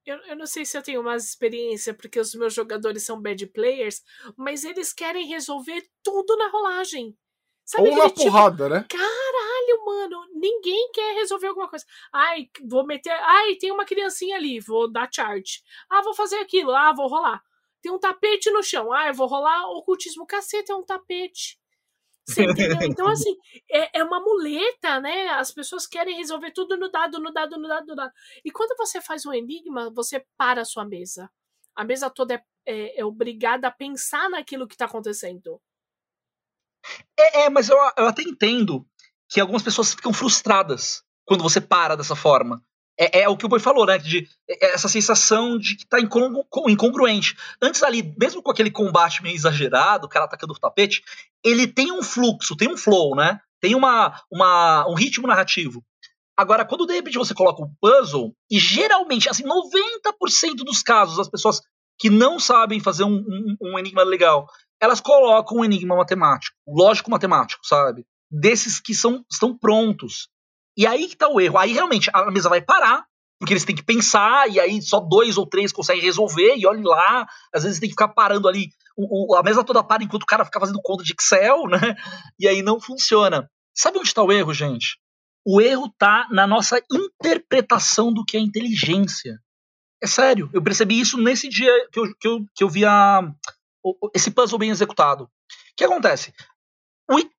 Eu, 0.07 0.19
eu 0.19 0.37
não 0.37 0.47
sei 0.47 0.65
se 0.65 0.79
eu 0.79 0.83
tenho 0.83 1.03
mais 1.03 1.25
experiência 1.25 1.93
porque 1.93 2.21
os 2.21 2.33
meus 2.37 2.55
jogadores 2.55 3.03
são 3.03 3.21
bad 3.21 3.45
players, 3.49 4.03
mas 4.37 4.65
eles 4.65 4.93
querem 4.93 5.27
resolver 5.27 5.85
tudo 6.03 6.37
na 6.37 6.49
rolagem. 6.49 7.17
Sabe 7.65 7.91
Ou 7.91 7.97
na 7.97 8.09
tipo, 8.09 8.23
porrada, 8.23 8.69
né? 8.69 8.87
Caralho, 8.89 9.85
mano, 9.85 10.29
ninguém 10.33 10.93
quer 10.93 11.17
resolver 11.17 11.49
alguma 11.49 11.69
coisa. 11.69 11.85
Ai, 12.13 12.49
vou 12.65 12.87
meter. 12.87 13.11
Ai, 13.11 13.57
tem 13.57 13.73
uma 13.73 13.85
criancinha 13.85 14.37
ali, 14.37 14.61
vou 14.61 14.89
dar 14.89 15.09
charge. 15.13 15.61
Ah, 15.91 16.01
vou 16.01 16.15
fazer 16.15 16.37
aquilo. 16.37 16.71
Ah, 16.71 16.93
vou 16.93 17.09
rolar. 17.09 17.43
Tem 17.83 17.91
um 17.91 17.99
tapete 17.99 18.49
no 18.53 18.63
chão. 18.63 18.93
Ah, 18.93 19.09
eu 19.09 19.15
vou 19.15 19.27
rolar 19.27 19.69
ocultismo. 19.73 20.25
Caceta, 20.25 20.73
é 20.73 20.77
um 20.77 20.85
tapete. 20.85 21.59
Você 22.27 22.45
entendeu? 22.45 22.77
Então, 22.91 23.09
assim, 23.09 23.37
é, 23.71 24.01
é 24.01 24.05
uma 24.05 24.21
muleta, 24.21 25.01
né? 25.01 25.29
As 25.29 25.53
pessoas 25.53 25.87
querem 25.87 26.17
resolver 26.17 26.51
tudo 26.51 26.77
no 26.77 26.91
dado, 26.91 27.21
no 27.21 27.33
dado, 27.33 27.59
no 27.59 27.69
dado, 27.69 27.87
no 27.87 27.95
dado. 27.95 28.13
E 28.45 28.51
quando 28.51 28.77
você 28.77 29.01
faz 29.01 29.25
um 29.25 29.33
enigma, 29.33 29.91
você 29.91 30.25
para 30.37 30.63
a 30.63 30.65
sua 30.65 30.85
mesa. 30.85 31.31
A 31.75 31.85
mesa 31.85 32.11
toda 32.11 32.35
é, 32.35 32.43
é, 32.67 33.01
é 33.01 33.05
obrigada 33.05 33.69
a 33.69 33.71
pensar 33.71 34.29
naquilo 34.29 34.67
que 34.67 34.75
está 34.75 34.87
acontecendo. 34.87 35.61
É, 37.19 37.43
é 37.43 37.51
mas 37.51 37.69
eu, 37.69 37.77
eu 37.97 38.07
até 38.07 38.23
entendo 38.23 38.87
que 39.29 39.41
algumas 39.41 39.63
pessoas 39.63 39.93
ficam 39.93 40.13
frustradas 40.13 41.05
quando 41.25 41.43
você 41.43 41.61
para 41.61 41.97
dessa 41.97 42.17
forma. 42.17 42.63
É, 42.99 43.21
é, 43.21 43.29
o 43.29 43.37
que 43.37 43.45
o 43.45 43.49
Boi 43.49 43.61
falou, 43.61 43.87
né? 43.87 43.99
De 43.99 44.29
é, 44.49 44.67
é 44.67 44.75
essa 44.75 44.89
sensação 44.89 45.59
de 45.59 45.77
que 45.77 45.87
tá 45.87 45.99
incongruente. 46.01 47.37
Antes 47.61 47.83
ali, 47.83 48.15
mesmo 48.19 48.43
com 48.43 48.51
aquele 48.51 48.71
combate 48.71 49.23
meio 49.23 49.35
exagerado, 49.35 50.07
o 50.07 50.09
cara 50.09 50.25
atacando 50.25 50.53
o 50.53 50.59
tapete, 50.59 51.03
ele 51.45 51.67
tem 51.67 51.93
um 51.93 52.03
fluxo, 52.03 52.57
tem 52.57 52.69
um 52.69 52.77
flow, 52.77 53.15
né? 53.15 53.41
Tem 53.61 53.75
uma, 53.75 54.21
uma, 54.31 54.87
um 54.89 54.95
ritmo 54.95 55.27
narrativo. 55.27 55.85
Agora, 56.37 56.67
quando 56.67 56.87
de 56.87 56.93
repente 56.93 57.17
você 57.17 57.33
coloca 57.33 57.63
um 57.63 57.73
puzzle, 57.81 58.35
e 58.51 58.59
geralmente, 58.59 59.29
assim, 59.29 59.45
90% 59.45 60.57
dos 60.57 60.83
casos, 60.83 61.19
as 61.19 61.31
pessoas 61.31 61.61
que 61.99 62.11
não 62.11 62.39
sabem 62.39 62.79
fazer 62.79 63.05
um, 63.05 63.17
um, 63.17 63.57
um 63.63 63.79
enigma 63.79 64.03
legal, 64.03 64.47
elas 64.81 65.01
colocam 65.01 65.59
um 65.59 65.65
enigma 65.65 65.97
matemático, 65.97 66.55
lógico 66.69 67.11
matemático, 67.11 67.67
sabe? 67.67 68.05
Desses 68.31 68.81
que 68.81 68.95
são, 68.95 69.25
estão 69.31 69.57
prontos. 69.57 70.29
E 70.77 70.87
aí 70.87 71.09
que 71.09 71.17
tá 71.17 71.29
o 71.29 71.41
erro. 71.41 71.59
Aí 71.59 71.73
realmente 71.73 72.11
a 72.13 72.31
mesa 72.31 72.49
vai 72.49 72.61
parar, 72.61 73.05
porque 73.39 73.53
eles 73.53 73.65
têm 73.65 73.77
que 73.77 73.85
pensar, 73.85 74.49
e 74.49 74.61
aí 74.61 74.81
só 74.83 75.01
dois 75.01 75.37
ou 75.37 75.47
três 75.47 75.73
conseguem 75.73 76.03
resolver, 76.03 76.57
e 76.57 76.67
olhe 76.67 76.83
lá, 76.83 77.27
às 77.53 77.65
vezes 77.65 77.79
tem 77.81 77.89
que 77.89 77.95
ficar 77.95 78.09
parando 78.09 78.49
ali, 78.49 78.69
o, 78.97 79.35
o, 79.35 79.37
a 79.37 79.43
mesa 79.43 79.65
toda 79.65 79.83
para 79.83 80.03
enquanto 80.03 80.23
o 80.23 80.27
cara 80.27 80.45
fica 80.45 80.61
fazendo 80.61 80.81
conta 80.83 81.05
de 81.05 81.15
Excel, 81.19 81.67
né? 81.69 81.97
E 82.39 82.49
aí 82.49 82.63
não 82.63 82.81
funciona. 82.81 83.51
Sabe 83.75 83.99
onde 83.99 84.09
está 84.09 84.23
o 84.23 84.33
erro, 84.33 84.55
gente? 84.55 84.99
O 85.45 85.61
erro 85.61 85.93
tá 85.99 86.27
na 86.31 86.47
nossa 86.47 86.81
interpretação 86.91 88.13
do 88.13 88.25
que 88.25 88.37
é 88.37 88.41
inteligência. 88.41 89.39
É 90.03 90.07
sério, 90.07 90.51
eu 90.53 90.63
percebi 90.63 90.99
isso 90.99 91.19
nesse 91.19 91.49
dia 91.49 91.71
que 91.91 91.99
eu, 91.99 92.15
que 92.19 92.29
eu, 92.29 92.47
que 92.55 92.65
eu 92.65 92.69
vi 92.69 92.85
a, 92.85 93.23
esse 94.15 94.31
puzzle 94.31 94.59
bem 94.59 94.71
executado. 94.71 95.25
O 95.25 95.29
que 95.77 95.85
acontece? 95.85 96.33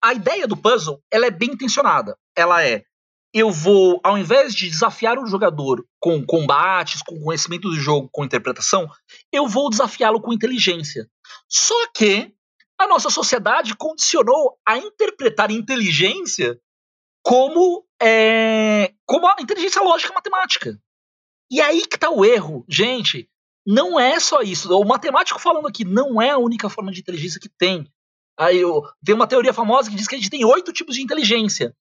a 0.02 0.13
ideia 0.13 0.47
do 0.47 0.56
puzzle 0.56 1.02
ela 1.12 1.26
é 1.26 1.32
bem 1.32 1.50
intencionada. 1.50 2.17
Ela 2.36 2.63
é 2.63 2.84
eu 3.38 3.52
vou, 3.52 4.00
ao 4.04 4.17
invés 4.17 4.56
de 4.56 4.69
desafiar 4.69 5.19
o 5.19 5.28
jogador 5.28 5.86
com 6.00 6.26
combates, 6.26 7.02
com 7.02 7.19
conhecimento 7.21 7.69
do 7.69 7.76
jogo, 7.76 8.10
com 8.12 8.23
interpretação, 8.23 8.89
eu 9.32 9.47
vou 9.47 9.69
desafiá-lo 9.69 10.21
com 10.21 10.34
inteligência. 10.34 11.10
Só 11.50 11.76
que 11.93 12.34
a 12.80 12.88
nossa 12.88 13.10
sociedade 13.10 13.76
condicionou 13.76 14.58
a 14.65 14.78
interpretar 14.78 15.52
inteligência 15.52 16.60
como, 17.23 17.86
é, 18.02 18.93
como 19.06 19.28
a 19.28 19.36
inteligência 19.39 19.82
lógica 19.82 20.13
matemática. 20.13 20.80
E 21.52 21.60
aí 21.60 21.86
que 21.86 21.95
está 21.95 22.10
o 22.10 22.23
erro. 22.23 22.65
Gente, 22.69 23.30
não 23.65 24.00
é 24.00 24.19
só 24.19 24.41
isso. 24.41 24.73
O 24.73 24.86
matemático 24.86 25.39
falando 25.39 25.67
aqui 25.67 25.84
não 25.84 26.21
é 26.21 26.30
a 26.30 26.38
única 26.38 26.69
forma 26.69 26.91
de 26.91 27.02
inteligência 27.02 27.39
que 27.39 27.50
tem. 27.50 27.91
Aí 28.39 28.58
eu, 28.58 28.84
tem 29.04 29.15
uma 29.15 29.28
teoria 29.28 29.54
famosa 29.54 29.89
que 29.89 29.95
diz 29.95 30.08
que 30.08 30.15
a 30.15 30.17
gente 30.17 30.30
tem 30.30 30.45
oito 30.45 30.71
tipos 30.71 30.95
de 30.95 31.02
inteligência. 31.02 31.76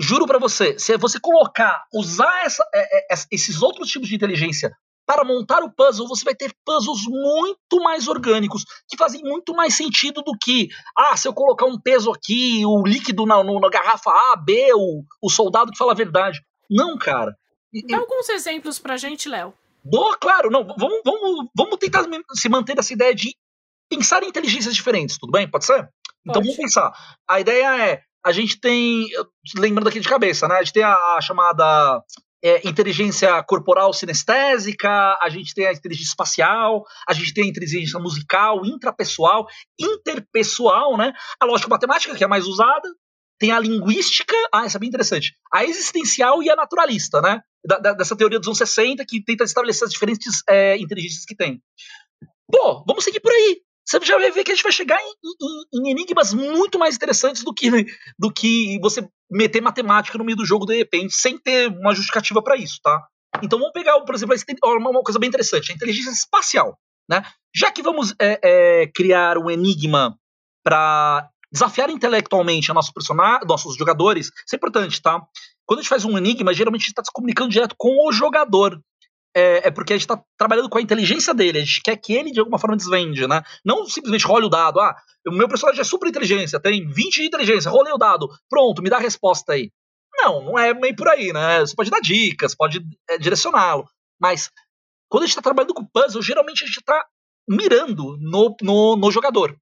Juro 0.00 0.26
para 0.26 0.38
você, 0.38 0.78
se 0.78 0.96
você 0.96 1.20
colocar, 1.20 1.84
usar 1.92 2.44
essa, 2.44 2.66
é, 2.74 3.14
é, 3.14 3.18
esses 3.30 3.60
outros 3.60 3.88
tipos 3.88 4.08
de 4.08 4.14
inteligência 4.14 4.74
para 5.06 5.24
montar 5.24 5.62
o 5.62 5.70
puzzle, 5.70 6.08
você 6.08 6.24
vai 6.24 6.34
ter 6.34 6.54
puzzles 6.64 7.02
muito 7.06 7.82
mais 7.82 8.08
orgânicos, 8.08 8.64
que 8.88 8.96
fazem 8.96 9.20
muito 9.22 9.52
mais 9.52 9.74
sentido 9.74 10.22
do 10.22 10.32
que, 10.40 10.68
ah, 10.96 11.16
se 11.16 11.28
eu 11.28 11.34
colocar 11.34 11.66
um 11.66 11.78
peso 11.78 12.10
aqui, 12.12 12.64
o 12.64 12.86
líquido 12.86 13.26
na, 13.26 13.42
no, 13.42 13.60
na 13.60 13.68
garrafa 13.68 14.10
A, 14.10 14.36
B, 14.36 14.72
o, 14.72 15.02
o 15.20 15.28
soldado 15.28 15.72
que 15.72 15.76
fala 15.76 15.92
a 15.92 15.96
verdade. 15.96 16.40
Não, 16.70 16.96
cara. 16.96 17.36
Dá 17.88 17.98
alguns 17.98 18.28
exemplos 18.28 18.78
pra 18.78 18.96
gente, 18.96 19.28
Léo. 19.28 19.52
Dou, 19.84 20.16
claro, 20.18 20.50
não. 20.50 20.64
Vamos, 20.64 21.00
vamos, 21.04 21.48
vamos 21.54 21.76
tentar 21.78 22.04
se 22.32 22.48
manter 22.48 22.76
nessa 22.76 22.92
ideia 22.92 23.14
de 23.14 23.34
pensar 23.88 24.22
em 24.22 24.28
inteligências 24.28 24.74
diferentes, 24.74 25.18
tudo 25.18 25.32
bem? 25.32 25.50
Pode 25.50 25.66
ser? 25.66 25.88
Então 26.20 26.34
Pode. 26.34 26.46
vamos 26.46 26.56
pensar. 26.56 26.92
A 27.28 27.40
ideia 27.40 27.84
é, 27.84 28.02
a 28.24 28.32
gente 28.32 28.60
tem, 28.60 29.06
lembrando 29.56 29.88
aqui 29.88 30.00
de 30.00 30.08
cabeça, 30.08 30.46
né? 30.46 30.56
A 30.56 30.62
gente 30.62 30.74
tem 30.74 30.82
a, 30.82 30.94
a 30.94 31.20
chamada 31.20 32.02
é, 32.42 32.66
inteligência 32.66 33.42
corporal 33.44 33.92
sinestésica, 33.92 35.18
a 35.20 35.28
gente 35.28 35.54
tem 35.54 35.66
a 35.66 35.72
inteligência 35.72 36.10
espacial, 36.10 36.84
a 37.08 37.12
gente 37.12 37.32
tem 37.34 37.44
a 37.44 37.48
inteligência 37.48 37.98
musical, 37.98 38.64
intrapessoal, 38.64 39.46
interpessoal, 39.78 40.96
né? 40.96 41.12
A 41.40 41.44
lógica 41.44 41.68
matemática, 41.68 42.14
que 42.14 42.24
é 42.24 42.26
mais 42.26 42.46
usada, 42.46 42.88
tem 43.38 43.52
a 43.52 43.58
linguística, 43.58 44.36
ah, 44.52 44.64
essa 44.64 44.76
é 44.76 44.80
bem 44.80 44.88
interessante, 44.88 45.34
a 45.52 45.64
existencial 45.64 46.42
e 46.42 46.50
a 46.50 46.56
naturalista, 46.56 47.20
né? 47.20 47.40
Da, 47.64 47.78
da, 47.78 47.92
dessa 47.92 48.16
teoria 48.16 48.38
dos 48.38 48.48
anos 48.48 48.58
60 48.58 49.04
que 49.06 49.22
tenta 49.22 49.44
estabelecer 49.44 49.84
as 49.84 49.92
diferentes 49.92 50.42
é, 50.48 50.78
inteligências 50.78 51.24
que 51.24 51.36
tem. 51.36 51.60
Pô, 52.50 52.84
vamos 52.86 53.04
seguir 53.04 53.20
por 53.20 53.32
aí. 53.32 53.62
Você 53.90 54.06
já 54.06 54.16
vai 54.16 54.30
ver 54.30 54.44
que 54.44 54.52
a 54.52 54.54
gente 54.54 54.62
vai 54.62 54.70
chegar 54.70 55.00
em, 55.00 55.14
em, 55.74 55.88
em, 55.88 55.90
enigmas 55.90 56.32
muito 56.32 56.78
mais 56.78 56.94
interessantes 56.94 57.42
do 57.42 57.52
que, 57.52 57.68
do 58.16 58.32
que 58.32 58.78
você 58.80 59.08
meter 59.28 59.60
matemática 59.60 60.16
no 60.16 60.24
meio 60.24 60.36
do 60.36 60.46
jogo 60.46 60.64
de 60.64 60.76
repente, 60.76 61.12
sem 61.12 61.36
ter 61.36 61.68
uma 61.68 61.92
justificativa 61.92 62.40
para 62.40 62.56
isso, 62.56 62.78
tá? 62.82 63.04
Então 63.42 63.58
vamos 63.58 63.72
pegar, 63.72 64.00
por 64.00 64.14
exemplo, 64.14 64.34
uma 64.62 65.02
coisa 65.02 65.18
bem 65.18 65.28
interessante, 65.28 65.72
a 65.72 65.74
inteligência 65.74 66.10
espacial. 66.10 66.78
Né? 67.08 67.24
Já 67.54 67.72
que 67.72 67.82
vamos 67.82 68.14
é, 68.20 68.38
é, 68.42 68.86
criar 68.86 69.36
um 69.36 69.50
enigma 69.50 70.16
para 70.62 71.28
desafiar 71.50 71.90
intelectualmente 71.90 72.72
nosso 72.72 72.92
nossos 73.44 73.76
jogadores, 73.76 74.26
isso 74.26 74.54
é 74.54 74.56
importante, 74.56 75.02
tá? 75.02 75.20
Quando 75.66 75.80
a 75.80 75.82
gente 75.82 75.88
faz 75.88 76.04
um 76.04 76.16
enigma, 76.16 76.54
geralmente 76.54 76.82
a 76.82 76.84
gente 76.84 76.90
está 76.90 77.04
se 77.04 77.10
comunicando 77.12 77.50
direto 77.50 77.74
com 77.76 78.06
o 78.06 78.12
jogador. 78.12 78.80
É, 79.34 79.68
é, 79.68 79.70
porque 79.70 79.92
a 79.92 79.96
gente 79.96 80.02
está 80.02 80.20
trabalhando 80.36 80.68
com 80.68 80.78
a 80.78 80.82
inteligência 80.82 81.32
dele, 81.32 81.58
a 81.58 81.60
gente 81.60 81.82
quer 81.82 81.96
que 81.96 82.12
ele 82.12 82.32
de 82.32 82.40
alguma 82.40 82.58
forma 82.58 82.76
desvende, 82.76 83.28
né? 83.28 83.42
Não 83.64 83.86
simplesmente 83.86 84.26
role 84.26 84.46
o 84.46 84.48
dado, 84.48 84.80
ah, 84.80 84.96
o 85.28 85.32
meu 85.32 85.46
personagem 85.46 85.80
é 85.80 85.84
super 85.84 86.08
inteligência, 86.08 86.58
tem 86.58 86.88
20 86.88 87.20
de 87.20 87.26
inteligência, 87.26 87.70
rolei 87.70 87.92
o 87.92 87.98
dado, 87.98 88.28
pronto, 88.48 88.82
me 88.82 88.90
dá 88.90 88.96
a 88.96 89.00
resposta 89.00 89.52
aí. 89.52 89.70
Não, 90.12 90.42
não 90.42 90.58
é 90.58 90.74
meio 90.74 90.96
por 90.96 91.08
aí, 91.08 91.32
né? 91.32 91.60
Você 91.60 91.76
pode 91.76 91.90
dar 91.90 92.00
dicas, 92.00 92.56
pode 92.56 92.80
é, 93.08 93.18
direcioná-lo, 93.18 93.88
mas 94.20 94.50
quando 95.08 95.22
a 95.22 95.26
gente 95.26 95.32
está 95.32 95.42
trabalhando 95.42 95.74
com 95.74 95.84
puzzle, 95.84 96.22
geralmente 96.22 96.64
a 96.64 96.66
gente 96.66 96.78
está 96.78 97.04
mirando 97.48 98.16
no, 98.20 98.56
no, 98.62 98.96
no 98.96 99.10
jogador. 99.10 99.56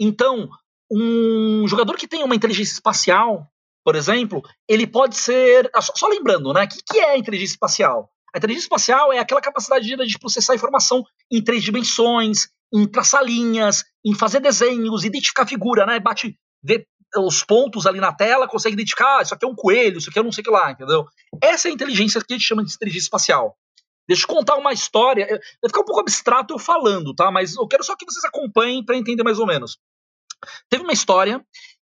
Então, 0.00 0.48
um 0.90 1.66
jogador 1.68 1.96
que 1.96 2.08
tem 2.08 2.22
uma 2.22 2.34
inteligência 2.34 2.72
espacial, 2.72 3.48
por 3.84 3.94
exemplo, 3.94 4.42
ele 4.68 4.86
pode 4.86 5.16
ser. 5.16 5.70
Só, 5.94 6.08
lembrando, 6.08 6.52
né? 6.52 6.64
O 6.64 6.68
que, 6.68 6.78
que 6.82 6.98
é 6.98 7.18
inteligência 7.18 7.54
espacial? 7.54 8.10
A 8.34 8.38
inteligência 8.38 8.66
espacial 8.66 9.12
é 9.12 9.20
aquela 9.20 9.40
capacidade 9.40 9.86
de 9.86 10.18
processar 10.18 10.56
informação 10.56 11.04
em 11.30 11.42
três 11.42 11.62
dimensões, 11.62 12.48
em 12.72 12.84
traçar 12.84 13.22
linhas, 13.22 13.84
em 14.04 14.12
fazer 14.12 14.40
desenhos, 14.40 15.04
identificar 15.04 15.46
figura, 15.46 15.86
né? 15.86 16.00
Bate, 16.00 16.36
vê 16.60 16.84
os 17.16 17.44
pontos 17.44 17.86
ali 17.86 18.00
na 18.00 18.12
tela, 18.12 18.48
consegue 18.48 18.74
identificar, 18.74 19.18
ah, 19.18 19.22
isso 19.22 19.32
aqui 19.32 19.44
é 19.44 19.48
um 19.48 19.54
coelho, 19.54 19.98
isso 19.98 20.10
aqui 20.10 20.18
é 20.18 20.22
não 20.22 20.32
sei 20.32 20.42
o 20.42 20.44
que 20.44 20.50
lá, 20.50 20.72
entendeu? 20.72 21.06
Essa 21.40 21.68
é 21.68 21.70
a 21.70 21.74
inteligência 21.74 22.20
que 22.20 22.34
a 22.34 22.36
gente 22.36 22.46
chama 22.46 22.64
de 22.64 22.74
inteligência 22.74 23.06
espacial. 23.06 23.56
Deixa 24.08 24.24
eu 24.24 24.28
contar 24.28 24.56
uma 24.56 24.72
história. 24.72 25.26
Vai 25.26 25.68
ficar 25.68 25.80
um 25.80 25.84
pouco 25.84 26.00
abstrato 26.00 26.52
eu 26.52 26.58
falando, 26.58 27.14
tá? 27.14 27.30
Mas 27.30 27.54
eu 27.54 27.68
quero 27.68 27.84
só 27.84 27.94
que 27.94 28.04
vocês 28.04 28.24
acompanhem 28.24 28.84
para 28.84 28.96
entender 28.96 29.22
mais 29.22 29.38
ou 29.38 29.46
menos. 29.46 29.78
Teve 30.68 30.82
uma 30.82 30.92
história 30.92 31.40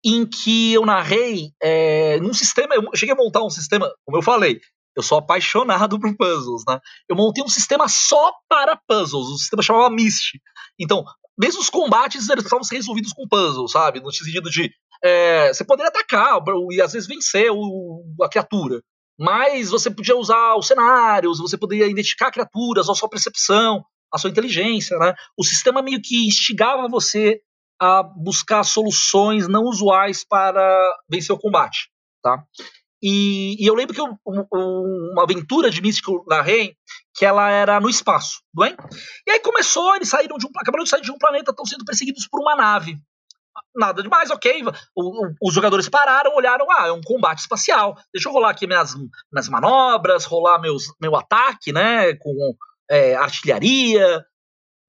em 0.04 0.26
que 0.26 0.74
eu 0.74 0.86
narrei 0.86 1.52
é, 1.62 2.18
num 2.22 2.34
sistema. 2.34 2.74
Eu 2.74 2.90
cheguei 2.96 3.14
a 3.14 3.18
montar 3.18 3.44
um 3.44 3.50
sistema, 3.50 3.94
como 4.06 4.18
eu 4.18 4.22
falei, 4.22 4.62
eu 4.96 5.04
sou 5.04 5.18
apaixonado 5.18 6.00
por 6.00 6.16
puzzles, 6.16 6.64
né? 6.68 6.80
Eu 7.08 7.16
montei 7.16 7.44
um 7.44 7.48
sistema 7.48 7.88
só 7.88 8.32
para 8.48 8.80
puzzles, 8.88 9.28
um 9.28 9.38
sistema 9.38 9.62
chamava 9.62 9.90
Mist. 9.90 10.40
Então, 10.80 11.04
mesmo 11.40 11.62
os 11.62 11.70
combates 11.70 12.28
eles 12.30 12.44
estavam 12.44 12.68
resolvidos 12.70 13.14
com 13.14 13.28
puzzles, 13.28 13.72
sabe? 13.72 14.02
No 14.02 14.12
sentido 14.12 14.50
de 14.50 14.72
é, 15.04 15.54
você 15.54 15.64
poderia 15.64 15.90
atacar 15.90 16.42
e 16.72 16.82
às 16.82 16.92
vezes 16.92 17.08
vencer 17.08 17.50
o, 17.52 18.04
a 18.22 18.30
criatura, 18.30 18.82
mas 19.18 19.70
você 19.70 19.90
podia 19.90 20.18
usar 20.18 20.56
os 20.56 20.68
cenários, 20.68 21.40
você 21.40 21.58
poderia 21.58 21.88
identificar 21.88 22.32
criaturas, 22.32 22.90
a 22.90 22.96
sua 22.96 23.10
percepção, 23.10 23.84
a 24.14 24.18
sua 24.18 24.30
inteligência, 24.30 24.98
né? 24.98 25.14
O 25.38 25.44
sistema 25.44 25.82
meio 25.82 26.02
que 26.02 26.28
instigava 26.28 26.88
você 26.88 27.40
a 27.80 28.04
buscar 28.04 28.64
soluções 28.64 29.48
não 29.48 29.64
usuais 29.64 30.26
para 30.28 30.98
vencer 31.10 31.34
o 31.34 31.40
combate, 31.40 31.90
tá? 32.22 32.44
E, 33.02 33.56
e 33.64 33.66
eu 33.66 33.74
lembro 33.74 33.96
que 33.96 34.02
eu, 34.02 34.18
um, 34.26 35.12
uma 35.14 35.24
aventura 35.24 35.70
de 35.70 35.82
Místico 35.82 36.26
Rei, 36.44 36.76
que 37.14 37.26
ela 37.26 37.50
era 37.50 37.80
no 37.80 37.90
espaço, 37.90 38.42
não 38.54 38.66
é? 38.66 38.76
E 39.28 39.32
aí 39.32 39.40
começou, 39.40 39.96
eles 39.96 40.10
saíram 40.10 40.38
de 40.38 40.46
um, 40.46 40.50
acabaram 40.58 40.84
de 40.84 40.90
sair 40.90 41.02
de 41.02 41.12
um 41.12 41.18
planeta, 41.18 41.52
estão 41.52 41.66
sendo 41.66 41.86
perseguidos 41.86 42.28
por 42.28 42.42
uma 42.42 42.56
nave. 42.56 43.00
Nada 43.76 44.02
demais, 44.02 44.30
ok. 44.30 44.64
O, 44.96 45.02
o, 45.02 45.34
os 45.44 45.54
jogadores 45.54 45.88
pararam, 45.88 46.36
olharam, 46.36 46.70
ah, 46.72 46.88
é 46.88 46.92
um 46.92 47.02
combate 47.02 47.40
espacial. 47.40 47.96
Deixa 48.14 48.28
eu 48.28 48.34
rolar 48.34 48.50
aqui 48.50 48.68
minhas, 48.68 48.96
minhas 48.96 49.48
manobras, 49.50 50.26
rolar 50.26 50.60
meus, 50.60 50.86
meu 51.02 51.16
ataque, 51.16 51.72
né, 51.72 52.14
com 52.16 52.34
é, 52.90 53.16
artilharia. 53.16 54.26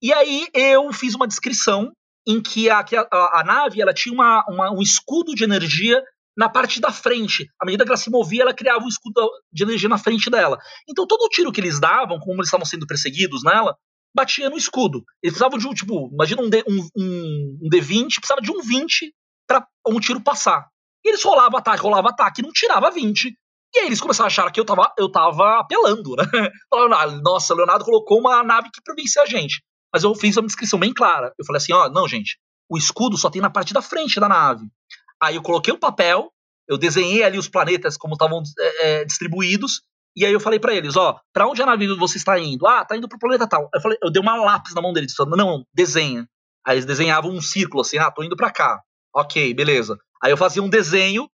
E 0.03 0.13
aí 0.13 0.49
eu 0.53 0.93
fiz 0.93 1.15
uma 1.15 1.29
descrição 1.29 1.93
em 2.27 2.41
que 2.41 2.69
a, 2.69 2.81
a, 3.11 3.41
a 3.41 3.45
nave 3.45 3.81
ela 3.81 3.95
tinha 3.95 4.15
uma, 4.15 4.45
uma, 4.49 4.71
um 4.73 4.83
escudo 4.83 5.35
de 5.35 5.45
energia 5.45 6.03
na 6.41 6.49
parte 6.49 6.81
da 6.81 6.91
frente. 6.91 7.47
À 7.61 7.67
medida 7.67 7.85
que 7.85 7.91
ela 7.91 7.99
se 7.99 8.09
movia, 8.09 8.41
ela 8.41 8.55
criava 8.55 8.83
um 8.83 8.89
escudo 8.89 9.31
de 9.53 9.63
energia 9.63 9.91
na 9.91 9.99
frente 9.99 10.31
dela. 10.31 10.57
Então 10.89 11.07
todo 11.07 11.21
o 11.21 11.29
tiro 11.29 11.53
que 11.53 11.61
eles 11.61 11.79
davam, 11.79 12.19
como 12.19 12.37
eles 12.37 12.47
estavam 12.47 12.65
sendo 12.65 12.87
perseguidos 12.87 13.43
nela, 13.45 13.77
batia 14.17 14.49
no 14.49 14.57
escudo. 14.57 15.05
Eles 15.23 15.35
precisavam 15.35 15.59
de 15.59 15.69
um, 15.69 15.75
tipo, 15.75 16.09
imagina 16.11 16.41
um, 16.41 16.49
D, 16.49 16.65
um, 16.67 16.79
um, 16.97 17.59
um 17.63 17.69
D20, 17.69 18.15
precisava 18.15 18.41
de 18.41 18.51
um 18.51 18.63
20 18.63 19.13
para 19.47 19.67
um 19.87 20.01
tiro 20.01 20.23
passar. 20.23 20.67
E 21.05 21.11
eles 21.11 21.23
rolavam 21.23 21.59
ataque, 21.59 21.83
rolavam 21.83 22.11
ataque, 22.11 22.41
não 22.41 22.53
tirava 22.53 22.91
20. 22.91 23.35
E 23.75 23.79
aí 23.79 23.87
eles 23.87 24.01
começaram 24.01 24.25
a 24.25 24.29
achar 24.29 24.51
que 24.51 24.59
eu 24.59 24.65
tava, 24.65 24.91
eu 24.99 25.13
tava 25.13 25.61
apelando, 25.61 26.17
né? 26.17 26.25
Falaram, 26.73 27.21
nossa, 27.21 27.55
Leonardo 27.55 27.85
colocou 27.85 28.19
uma 28.19 28.43
nave 28.43 28.71
que 28.73 28.81
pra 28.83 28.95
vencer 28.95 29.23
a 29.23 29.27
gente. 29.27 29.63
Mas 29.93 30.05
eu 30.05 30.15
fiz 30.15 30.39
uma 30.39 30.47
descrição 30.47 30.79
bem 30.79 30.95
clara. 30.95 31.35
Eu 31.39 31.45
falei 31.45 31.59
assim, 31.59 31.75
ó, 31.75 31.91
não, 31.91 32.09
gente, 32.09 32.39
o 32.67 32.79
escudo 32.79 33.19
só 33.19 33.29
tem 33.29 33.43
na 33.43 33.51
parte 33.51 33.75
da 33.75 33.83
frente 33.83 34.19
da 34.19 34.27
nave. 34.27 34.65
Aí 35.23 35.37
eu 35.37 35.43
coloquei 35.43 35.73
um 35.73 35.79
papel, 35.79 36.31
eu 36.69 36.79
desenhei 36.79 37.23
ali 37.23 37.39
os 37.39 37.49
planetas 37.49 37.97
como 37.97 38.15
estavam 38.15 38.43
é, 38.59 39.01
é, 39.01 39.05
distribuídos, 39.05 39.83
e 40.17 40.27
aí 40.27 40.33
eu 40.33 40.41
falei 40.41 40.59
para 40.59 40.75
eles, 40.75 40.97
ó, 40.97 41.21
para 41.33 41.47
onde 41.47 41.63
a 41.63 41.67
nave 41.67 41.87
você 41.97 42.19
está 42.19 42.39
indo? 42.39 42.67
Ah, 42.67 42.85
tá 42.85 42.97
indo 42.97 43.09
pro 43.09 43.19
planeta 43.19 43.47
tal. 43.47 43.69
Eu 43.73 43.81
falei, 43.81 43.99
eu 44.03 44.11
dei 44.11 44.21
uma 44.21 44.37
lápis 44.37 44.75
na 44.75 44.83
mão 44.83 44.93
deles, 44.93 45.15
falando, 45.15 45.37
não, 45.37 45.65
desenha. 45.73 46.27
Aí 46.67 46.75
eles 46.75 46.85
desenhavam 46.85 47.31
um 47.31 47.41
círculo 47.41 47.83
assim, 47.83 47.99
ah, 47.99 48.11
tô 48.11 48.23
indo 48.23 48.37
para 48.37 48.51
cá. 48.51 48.81
Ok, 49.15 49.55
beleza. 49.55 49.97
Aí 50.23 50.31
eu 50.31 50.37
fazia 50.37 50.63
um 50.63 50.69
desenho 50.69 51.29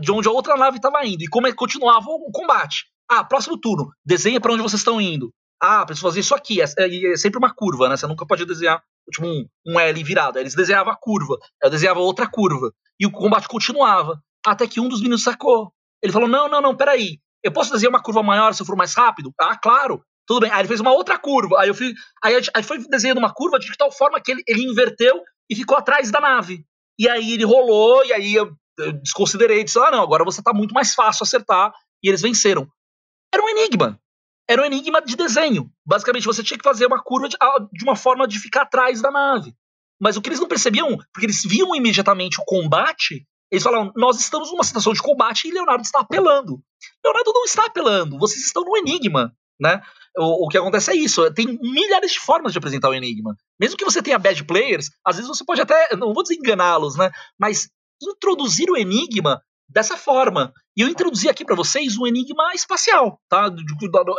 de 0.00 0.12
onde 0.12 0.28
a 0.28 0.30
outra 0.30 0.56
nave 0.56 0.76
estava 0.76 1.04
indo 1.04 1.22
e 1.22 1.28
como 1.28 1.46
é 1.46 1.50
que 1.50 1.56
continuava 1.56 2.06
o 2.08 2.30
combate. 2.32 2.86
Ah, 3.08 3.24
próximo 3.24 3.58
turno, 3.58 3.90
desenha 4.04 4.40
para 4.40 4.52
onde 4.52 4.62
vocês 4.62 4.80
estão 4.80 5.00
indo. 5.00 5.32
Ah, 5.60 5.84
preciso 5.86 6.06
fazer 6.06 6.20
isso 6.20 6.34
aqui. 6.34 6.60
É, 6.60 6.64
é, 6.78 7.12
é, 7.12 7.16
sempre 7.16 7.38
uma 7.38 7.54
curva, 7.54 7.88
né? 7.88 7.96
Você 7.96 8.06
nunca 8.06 8.26
pode 8.26 8.44
desenhar 8.44 8.82
tipo 9.10 9.26
um, 9.26 9.46
um 9.66 9.80
L 9.80 10.04
virado. 10.04 10.38
Aí 10.38 10.42
eles 10.42 10.54
desenhavam 10.54 10.92
a 10.92 10.96
curva, 10.96 11.38
eu 11.62 11.70
desenhava 11.70 12.00
outra 12.00 12.26
curva. 12.28 12.72
E 13.00 13.06
o 13.06 13.10
combate 13.10 13.48
continuava. 13.48 14.20
Até 14.46 14.66
que 14.66 14.80
um 14.80 14.88
dos 14.88 15.00
meninos 15.00 15.22
sacou. 15.22 15.72
Ele 16.02 16.12
falou: 16.12 16.28
Não, 16.28 16.48
não, 16.48 16.60
não, 16.60 16.76
peraí. 16.76 17.18
Eu 17.42 17.52
posso 17.52 17.72
desenhar 17.72 17.90
uma 17.90 18.02
curva 18.02 18.22
maior 18.22 18.52
se 18.54 18.62
eu 18.62 18.66
for 18.66 18.76
mais 18.76 18.94
rápido? 18.94 19.32
Ah, 19.40 19.56
claro. 19.56 20.02
Tudo 20.26 20.40
bem. 20.40 20.50
Aí 20.50 20.60
ele 20.60 20.68
fez 20.68 20.80
uma 20.80 20.92
outra 20.92 21.18
curva. 21.18 21.60
Aí 21.60 21.68
eu 21.68 21.74
fui. 21.74 21.94
Aí, 22.22 22.34
aí 22.54 22.62
foi 22.62 22.78
desenhando 22.88 23.18
uma 23.18 23.32
curva 23.32 23.58
de 23.58 23.74
tal 23.76 23.90
forma 23.90 24.20
que 24.20 24.32
ele, 24.32 24.42
ele 24.46 24.64
inverteu 24.64 25.22
e 25.48 25.54
ficou 25.54 25.76
atrás 25.76 26.10
da 26.10 26.20
nave. 26.20 26.64
E 26.98 27.08
aí 27.08 27.34
ele 27.34 27.44
rolou, 27.44 28.04
e 28.04 28.12
aí 28.12 28.34
eu, 28.34 28.52
eu 28.78 28.92
desconsiderei. 28.94 29.64
Disse: 29.64 29.78
Ah, 29.78 29.90
não, 29.90 30.02
agora 30.02 30.24
você 30.24 30.42
tá 30.42 30.52
muito 30.52 30.74
mais 30.74 30.94
fácil 30.94 31.22
acertar. 31.22 31.72
E 32.02 32.08
eles 32.08 32.20
venceram. 32.20 32.68
Era 33.32 33.42
um 33.42 33.48
enigma 33.48 33.98
era 34.48 34.62
um 34.62 34.64
enigma 34.64 35.02
de 35.02 35.16
desenho. 35.16 35.70
Basicamente, 35.84 36.26
você 36.26 36.42
tinha 36.42 36.58
que 36.58 36.64
fazer 36.64 36.86
uma 36.86 37.02
curva 37.02 37.28
de, 37.28 37.36
de, 37.72 37.84
uma 37.84 37.96
forma 37.96 38.26
de 38.26 38.38
ficar 38.38 38.62
atrás 38.62 39.00
da 39.00 39.10
nave. 39.10 39.54
Mas 40.00 40.16
o 40.16 40.22
que 40.22 40.28
eles 40.28 40.40
não 40.40 40.48
percebiam, 40.48 40.96
porque 41.12 41.26
eles 41.26 41.42
viam 41.44 41.74
imediatamente 41.74 42.40
o 42.40 42.44
combate, 42.44 43.26
eles 43.50 43.62
falavam: 43.62 43.92
Nós 43.96 44.20
estamos 44.20 44.50
numa 44.50 44.64
situação 44.64 44.92
de 44.92 45.02
combate 45.02 45.48
e 45.48 45.52
Leonardo 45.52 45.82
está 45.82 46.00
apelando. 46.00 46.60
Leonardo 47.04 47.32
não 47.32 47.44
está 47.44 47.66
apelando, 47.66 48.18
vocês 48.18 48.44
estão 48.44 48.62
no 48.62 48.76
enigma. 48.76 49.32
Né? 49.58 49.80
O, 50.18 50.44
o 50.44 50.48
que 50.48 50.58
acontece 50.58 50.90
é 50.90 50.94
isso: 50.94 51.32
tem 51.32 51.58
milhares 51.62 52.12
de 52.12 52.20
formas 52.20 52.52
de 52.52 52.58
apresentar 52.58 52.90
o 52.90 52.94
enigma. 52.94 53.34
Mesmo 53.58 53.76
que 53.76 53.84
você 53.84 54.02
tenha 54.02 54.18
bad 54.18 54.44
players, 54.44 54.90
às 55.04 55.16
vezes 55.16 55.28
você 55.28 55.44
pode 55.44 55.60
até, 55.60 55.96
não 55.96 56.12
vou 56.12 56.22
dizer 56.22 56.34
enganá-los, 56.34 56.96
né? 56.96 57.10
mas 57.38 57.68
introduzir 58.02 58.70
o 58.70 58.76
enigma 58.76 59.42
dessa 59.68 59.96
forma. 59.96 60.52
E 60.76 60.82
eu 60.82 60.88
introduzi 60.88 61.28
aqui 61.28 61.44
para 61.44 61.56
vocês 61.56 61.96
um 61.96 62.06
enigma 62.06 62.52
espacial, 62.54 63.18
tá? 63.30 63.48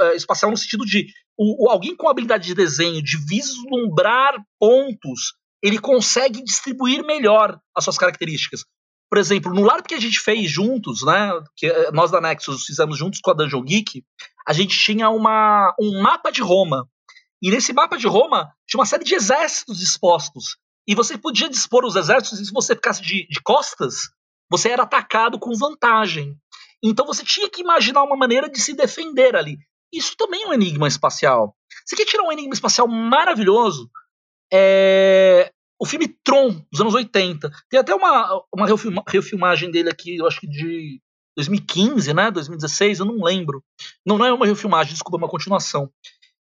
É, 0.02 0.16
espacial 0.16 0.50
no 0.50 0.58
sentido 0.58 0.86
de 0.86 1.08
o, 1.38 1.66
o, 1.66 1.70
alguém 1.70 1.96
com 1.96 2.10
habilidade 2.10 2.48
de 2.48 2.56
desenho, 2.56 3.04
de 3.04 3.18
vislumbrar 3.28 4.34
pontos, 4.60 5.34
ele 5.62 5.78
consegue 5.78 6.44
distribuir 6.44 7.06
melhor 7.06 7.60
as 7.76 7.84
suas 7.84 7.98
características. 7.98 8.66
Por 9.10 9.20
exemplo, 9.20 9.54
no 9.54 9.62
LARP 9.62 9.88
que 9.88 9.94
a 9.94 10.00
gente 10.00 10.20
fez 10.20 10.50
juntos, 10.50 11.06
né, 11.06 11.32
que 11.56 11.68
é, 11.68 11.92
nós 11.92 12.10
da 12.12 12.20
Nexus 12.20 12.66
fizemos 12.66 12.98
juntos 12.98 13.20
com 13.22 13.32
a 13.32 13.34
Dungeon 13.34 13.64
Geek, 13.64 14.04
a 14.46 14.52
gente 14.52 14.78
tinha 14.78 15.10
uma, 15.10 15.74
um 15.80 16.02
mapa 16.02 16.32
de 16.32 16.42
Roma. 16.42 16.88
E 17.42 17.52
nesse 17.52 17.72
mapa 17.72 17.98
de 17.98 18.08
Roma 18.08 18.52
tinha 18.68 18.80
uma 18.80 18.86
série 18.86 19.04
de 19.04 19.14
exércitos 19.14 19.78
dispostos. 19.78 20.58
E 20.88 20.96
você 20.96 21.18
podia 21.18 21.50
dispor 21.50 21.86
os 21.86 21.96
exércitos 21.96 22.40
e 22.40 22.46
se 22.46 22.52
você 22.52 22.76
ficasse 22.76 23.02
de, 23.02 23.28
de 23.28 23.42
costas, 23.42 24.10
você 24.50 24.70
era 24.70 24.84
atacado 24.84 25.38
com 25.38 25.54
vantagem. 25.54 26.36
Então 26.84 27.06
você 27.06 27.24
tinha 27.24 27.50
que 27.50 27.62
imaginar 27.62 28.04
uma 28.04 28.16
maneira 28.16 28.50
de 28.50 28.60
se 28.60 28.74
defender 28.74 29.36
ali. 29.36 29.58
Isso 29.92 30.16
também 30.18 30.44
é 30.44 30.48
um 30.48 30.54
enigma 30.54 30.88
espacial. 30.88 31.56
Você 31.86 31.96
quer 31.96 32.06
tirar 32.06 32.24
um 32.24 32.32
enigma 32.32 32.54
espacial 32.54 32.88
maravilhoso? 32.88 33.90
É... 34.52 35.52
O 35.80 35.86
filme 35.86 36.08
Tron, 36.24 36.66
dos 36.72 36.82
anos 36.82 36.94
80. 36.94 37.52
Tem 37.70 37.80
até 37.80 37.94
uma, 37.94 38.44
uma 38.54 38.68
refilma, 38.68 39.04
refilmagem 39.08 39.70
dele 39.70 39.90
aqui, 39.90 40.18
eu 40.18 40.26
acho 40.26 40.40
que 40.40 40.48
de 40.48 41.00
2015, 41.38 42.14
né? 42.14 42.32
2016, 42.32 43.00
eu 43.00 43.06
não 43.06 43.24
lembro. 43.24 43.64
Não, 44.06 44.18
não 44.18 44.26
é 44.26 44.34
uma 44.34 44.48
refilmagem, 44.48 44.94
desculpa, 44.94 45.18
é 45.18 45.22
uma 45.22 45.30
continuação. 45.30 45.92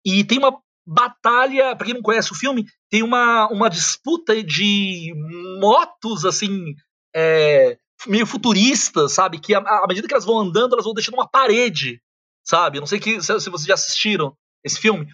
E 0.04 0.24
tem 0.24 0.38
uma 0.38 0.60
batalha, 0.84 1.76
para 1.76 1.86
quem 1.86 1.94
não 1.94 2.02
conhece 2.02 2.32
o 2.32 2.34
filme, 2.34 2.66
tem 2.90 3.02
uma, 3.02 3.46
uma 3.48 3.70
disputa 3.70 4.42
de 4.42 5.14
motos, 5.60 6.24
assim, 6.24 6.74
é, 7.14 7.78
meio 8.06 8.26
futuristas, 8.26 9.12
sabe? 9.12 9.38
Que 9.38 9.54
à 9.54 9.86
medida 9.88 10.06
que 10.06 10.14
elas 10.14 10.24
vão 10.24 10.40
andando, 10.40 10.74
elas 10.74 10.84
vão 10.84 10.94
deixando 10.94 11.14
uma 11.14 11.28
parede, 11.28 12.00
sabe? 12.44 12.80
Não 12.80 12.86
sei 12.86 12.98
que, 12.98 13.20
se, 13.20 13.40
se 13.40 13.50
vocês 13.50 13.66
já 13.66 13.74
assistiram 13.74 14.36
esse 14.64 14.80
filme. 14.80 15.06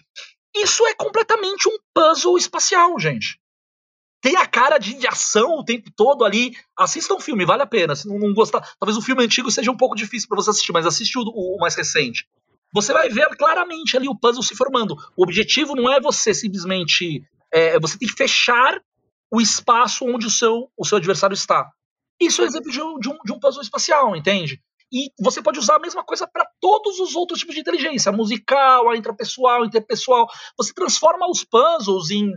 Isso 0.55 0.85
é 0.87 0.93
completamente 0.93 1.67
um 1.67 1.77
puzzle 1.93 2.37
espacial, 2.37 2.99
gente. 2.99 3.39
Tem 4.21 4.35
a 4.35 4.45
cara 4.45 4.77
de, 4.77 4.95
de 4.95 5.07
ação 5.07 5.59
o 5.59 5.63
tempo 5.63 5.89
todo 5.95 6.25
ali. 6.25 6.55
Assista 6.77 7.13
um 7.13 7.19
filme, 7.19 7.45
vale 7.45 7.63
a 7.63 7.67
pena. 7.67 7.95
Se 7.95 8.07
não, 8.07 8.19
não 8.19 8.33
gostar, 8.33 8.61
talvez 8.79 8.97
o 8.97 9.01
filme 9.01 9.23
antigo 9.23 9.49
seja 9.49 9.71
um 9.71 9.77
pouco 9.77 9.95
difícil 9.95 10.27
para 10.27 10.37
você 10.37 10.49
assistir, 10.49 10.73
mas 10.73 10.85
assiste 10.85 11.17
o, 11.17 11.21
o 11.21 11.57
mais 11.59 11.75
recente. 11.75 12.27
Você 12.73 12.93
vai 12.93 13.09
ver 13.09 13.27
claramente 13.37 13.95
ali 13.95 14.07
o 14.07 14.15
puzzle 14.15 14.43
se 14.43 14.55
formando. 14.55 14.95
O 15.15 15.23
objetivo 15.23 15.75
não 15.75 15.91
é 15.91 15.99
você 15.99 16.33
simplesmente. 16.33 17.23
É, 17.51 17.79
você 17.79 17.97
tem 17.97 18.07
que 18.07 18.15
fechar 18.15 18.79
o 19.31 19.39
espaço 19.39 20.05
onde 20.05 20.27
o 20.27 20.29
seu, 20.29 20.69
o 20.77 20.85
seu 20.85 20.97
adversário 20.97 21.33
está. 21.33 21.71
Isso 22.19 22.41
é 22.41 22.45
exemplo 22.45 22.71
de 22.71 22.81
um, 22.81 22.99
de 22.99 23.09
um, 23.09 23.17
de 23.23 23.31
um 23.31 23.39
puzzle 23.39 23.61
espacial, 23.61 24.15
entende? 24.15 24.61
E 24.91 25.11
você 25.19 25.41
pode 25.41 25.59
usar 25.59 25.75
a 25.75 25.79
mesma 25.79 26.03
coisa 26.03 26.27
para 26.27 26.49
todos 26.59 26.99
os 26.99 27.15
outros 27.15 27.39
tipos 27.39 27.53
de 27.53 27.61
inteligência, 27.61 28.09
a 28.09 28.15
musical, 28.15 28.89
a 28.89 28.97
intrapessoal, 28.97 29.61
a 29.61 29.65
interpessoal. 29.65 30.27
Você 30.57 30.73
transforma 30.73 31.29
os 31.29 31.43
puzzles 31.43 32.09
em 32.09 32.31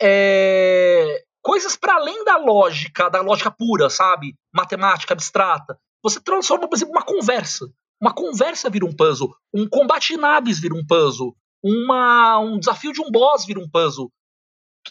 é, 0.00 1.24
coisas 1.42 1.76
para 1.76 1.94
além 1.94 2.24
da 2.24 2.36
lógica, 2.36 3.08
da 3.08 3.20
lógica 3.20 3.50
pura, 3.50 3.90
sabe? 3.90 4.34
Matemática 4.54 5.12
abstrata. 5.12 5.78
Você 6.02 6.20
transforma, 6.20 6.68
por 6.68 6.76
exemplo, 6.76 6.94
uma 6.94 7.04
conversa. 7.04 7.66
Uma 8.00 8.14
conversa 8.14 8.70
vira 8.70 8.86
um 8.86 8.94
puzzle. 8.94 9.34
Um 9.52 9.68
combate 9.68 10.14
de 10.14 10.20
naves 10.20 10.60
vira 10.60 10.74
um 10.74 10.86
puzzle. 10.86 11.34
Uma, 11.62 12.38
um 12.38 12.60
desafio 12.60 12.92
de 12.92 13.00
um 13.00 13.10
boss 13.10 13.44
vira 13.44 13.58
um 13.58 13.68
puzzle. 13.68 14.10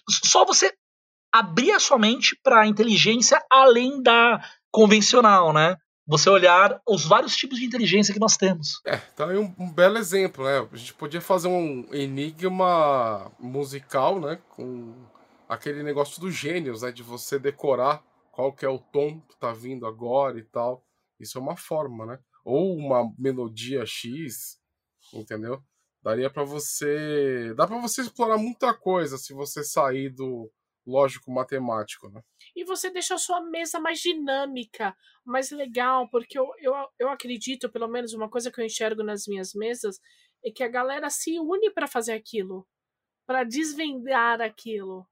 Só 0.10 0.44
você 0.46 0.74
abrir 1.32 1.72
a 1.72 1.80
sua 1.80 1.98
mente 1.98 2.38
para 2.44 2.62
a 2.62 2.68
inteligência 2.68 3.42
além 3.52 4.02
da 4.02 4.42
convencional, 4.72 5.54
né? 5.54 5.76
Você 6.08 6.30
olhar 6.30 6.80
os 6.88 7.06
vários 7.06 7.36
tipos 7.36 7.60
de 7.60 7.66
inteligência 7.66 8.14
que 8.14 8.20
nós 8.20 8.38
temos. 8.38 8.80
É, 8.86 9.02
então 9.14 9.30
é 9.30 9.38
um, 9.38 9.54
um 9.60 9.72
belo 9.72 9.98
exemplo, 9.98 10.46
né? 10.46 10.66
A 10.72 10.76
gente 10.78 10.94
podia 10.94 11.20
fazer 11.20 11.50
um 11.50 11.86
enigma 11.94 13.30
musical, 13.38 14.20
né? 14.20 14.40
Com 14.50 14.96
aquele 15.50 15.84
negócio 15.84 16.22
dos 16.22 16.34
gênios, 16.34 16.82
né? 16.82 16.92
De 16.92 17.04
você 17.04 17.38
decorar 17.38 18.02
qual 18.32 18.54
que 18.54 18.66
é 18.66 18.70
o 18.70 18.80
tom 18.80 19.20
que 19.22 19.38
tá 19.38 19.52
vindo 19.52 19.86
agora 19.86 20.40
e 20.40 20.44
tal. 20.44 20.86
Isso 21.20 21.38
é 21.38 21.42
uma 21.42 21.58
forma, 21.58 22.06
né? 22.06 22.20
Ou 22.46 22.78
uma 22.78 23.12
melodia 23.18 23.86
X, 23.86 24.58
entendeu? 25.14 25.62
Daria 26.02 26.30
para 26.30 26.44
você, 26.46 27.54
dá 27.56 27.68
para 27.68 27.82
você 27.82 28.02
explorar 28.02 28.38
muita 28.38 28.74
coisa 28.74 29.18
se 29.18 29.34
você 29.34 29.64
sair 29.64 30.10
do 30.10 30.50
lógico 30.88 31.30
matemático, 31.30 32.10
né? 32.10 32.24
E 32.56 32.64
você 32.64 32.90
deixa 32.90 33.16
a 33.16 33.20
sua 33.20 33.42
mesa 33.42 33.80
mais 33.80 34.00
dinâmica, 34.00 34.96
mais 35.26 35.52
legal, 35.52 36.10
porque 36.10 36.40
eu, 36.40 36.50
eu, 36.60 36.74
eu 36.98 37.10
acredito, 37.10 37.70
pelo 37.70 37.88
menos 37.88 38.14
uma 38.14 38.30
coisa 38.30 38.50
que 38.50 38.62
eu 38.62 38.66
enxergo 38.66 39.04
nas 39.04 39.28
minhas 39.28 39.54
mesas, 39.54 40.00
é 40.44 40.50
que 40.50 40.64
a 40.64 40.68
galera 40.68 41.10
se 41.10 41.38
une 41.38 41.70
para 41.72 41.88
fazer 41.88 42.14
aquilo, 42.14 42.66
para 43.28 43.44
desvendar 43.44 44.42
aquilo, 44.42 45.06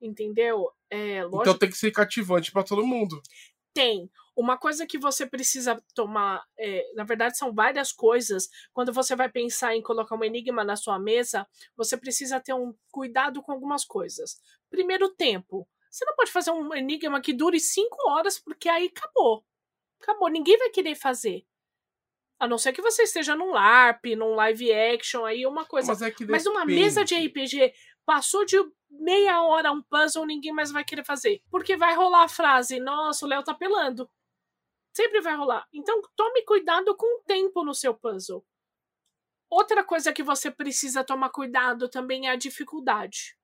entendeu? 0.00 0.72
É, 0.90 1.22
lógico... 1.22 1.42
Então 1.42 1.58
tem 1.58 1.70
que 1.70 1.76
ser 1.76 1.90
cativante 1.90 2.50
para 2.50 2.64
todo 2.64 2.86
mundo. 2.86 3.20
Tem. 3.74 4.10
Uma 4.38 4.56
coisa 4.56 4.86
que 4.86 4.96
você 4.96 5.26
precisa 5.26 5.82
tomar, 5.92 6.46
é, 6.56 6.92
na 6.94 7.02
verdade, 7.02 7.36
são 7.36 7.52
várias 7.52 7.90
coisas. 7.90 8.48
Quando 8.72 8.92
você 8.92 9.16
vai 9.16 9.28
pensar 9.28 9.74
em 9.74 9.82
colocar 9.82 10.14
um 10.14 10.22
enigma 10.22 10.62
na 10.62 10.76
sua 10.76 10.96
mesa, 10.96 11.44
você 11.76 11.96
precisa 11.96 12.38
ter 12.38 12.54
um 12.54 12.72
cuidado 12.88 13.42
com 13.42 13.50
algumas 13.50 13.84
coisas. 13.84 14.40
Primeiro, 14.70 15.08
tempo. 15.08 15.68
Você 15.90 16.04
não 16.04 16.14
pode 16.14 16.30
fazer 16.30 16.52
um 16.52 16.72
enigma 16.72 17.20
que 17.20 17.32
dure 17.32 17.58
cinco 17.58 17.96
horas, 18.08 18.38
porque 18.38 18.68
aí 18.68 18.92
acabou. 18.96 19.44
Acabou. 20.00 20.28
Ninguém 20.28 20.56
vai 20.56 20.70
querer 20.70 20.94
fazer. 20.94 21.44
A 22.38 22.46
não 22.46 22.58
ser 22.58 22.72
que 22.72 22.80
você 22.80 23.02
esteja 23.02 23.34
num 23.34 23.50
LARP, 23.50 24.14
num 24.16 24.36
live 24.36 24.72
action, 24.72 25.24
aí 25.24 25.44
uma 25.46 25.64
coisa. 25.64 25.88
Mas, 25.88 26.00
é 26.00 26.14
Mas 26.28 26.46
uma 26.46 26.64
mesa 26.64 27.04
de 27.04 27.16
RPG 27.16 27.72
passou 28.06 28.44
de 28.44 28.56
meia 28.88 29.42
hora 29.42 29.72
um 29.72 29.82
puzzle, 29.82 30.24
ninguém 30.24 30.52
mais 30.52 30.70
vai 30.70 30.84
querer 30.84 31.04
fazer. 31.04 31.42
Porque 31.50 31.76
vai 31.76 31.96
rolar 31.96 32.22
a 32.22 32.28
frase: 32.28 32.78
Nossa, 32.78 33.26
o 33.26 33.28
Léo 33.28 33.42
tá 33.42 33.52
pelando. 33.52 34.08
Sempre 34.98 35.20
vai 35.20 35.36
rolar. 35.36 35.64
Então 35.72 36.02
tome 36.16 36.42
cuidado 36.42 36.96
com 36.96 37.20
o 37.20 37.22
tempo 37.22 37.64
no 37.64 37.72
seu 37.72 37.94
puzzle. 37.94 38.44
Outra 39.48 39.84
coisa 39.84 40.12
que 40.12 40.24
você 40.24 40.50
precisa 40.50 41.04
tomar 41.04 41.30
cuidado 41.30 41.88
também 41.88 42.26
é 42.26 42.32
a 42.32 42.36
dificuldade. 42.36 43.38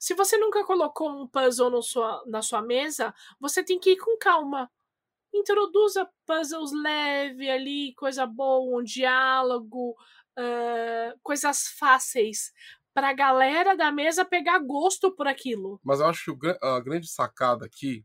Se 0.00 0.14
você 0.14 0.36
nunca 0.36 0.64
colocou 0.64 1.08
um 1.08 1.28
puzzle 1.28 1.80
sua, 1.80 2.24
na 2.26 2.42
sua 2.42 2.60
mesa, 2.60 3.14
você 3.38 3.62
tem 3.62 3.78
que 3.78 3.92
ir 3.92 3.98
com 3.98 4.18
calma. 4.18 4.68
Introduza 5.32 6.10
puzzles 6.26 6.72
leve 6.72 7.48
ali, 7.48 7.94
coisa 7.94 8.26
boa, 8.26 8.80
um 8.80 8.82
diálogo, 8.82 9.92
uh, 10.36 11.20
coisas 11.22 11.68
fáceis 11.78 12.52
para 12.92 13.10
a 13.10 13.14
galera 13.14 13.76
da 13.76 13.92
mesa 13.92 14.24
pegar 14.24 14.58
gosto 14.58 15.14
por 15.14 15.28
aquilo. 15.28 15.78
Mas 15.84 16.00
eu 16.00 16.06
acho 16.06 16.36
que 16.36 16.58
a 16.60 16.80
grande 16.80 17.06
sacada 17.06 17.64
aqui, 17.64 18.04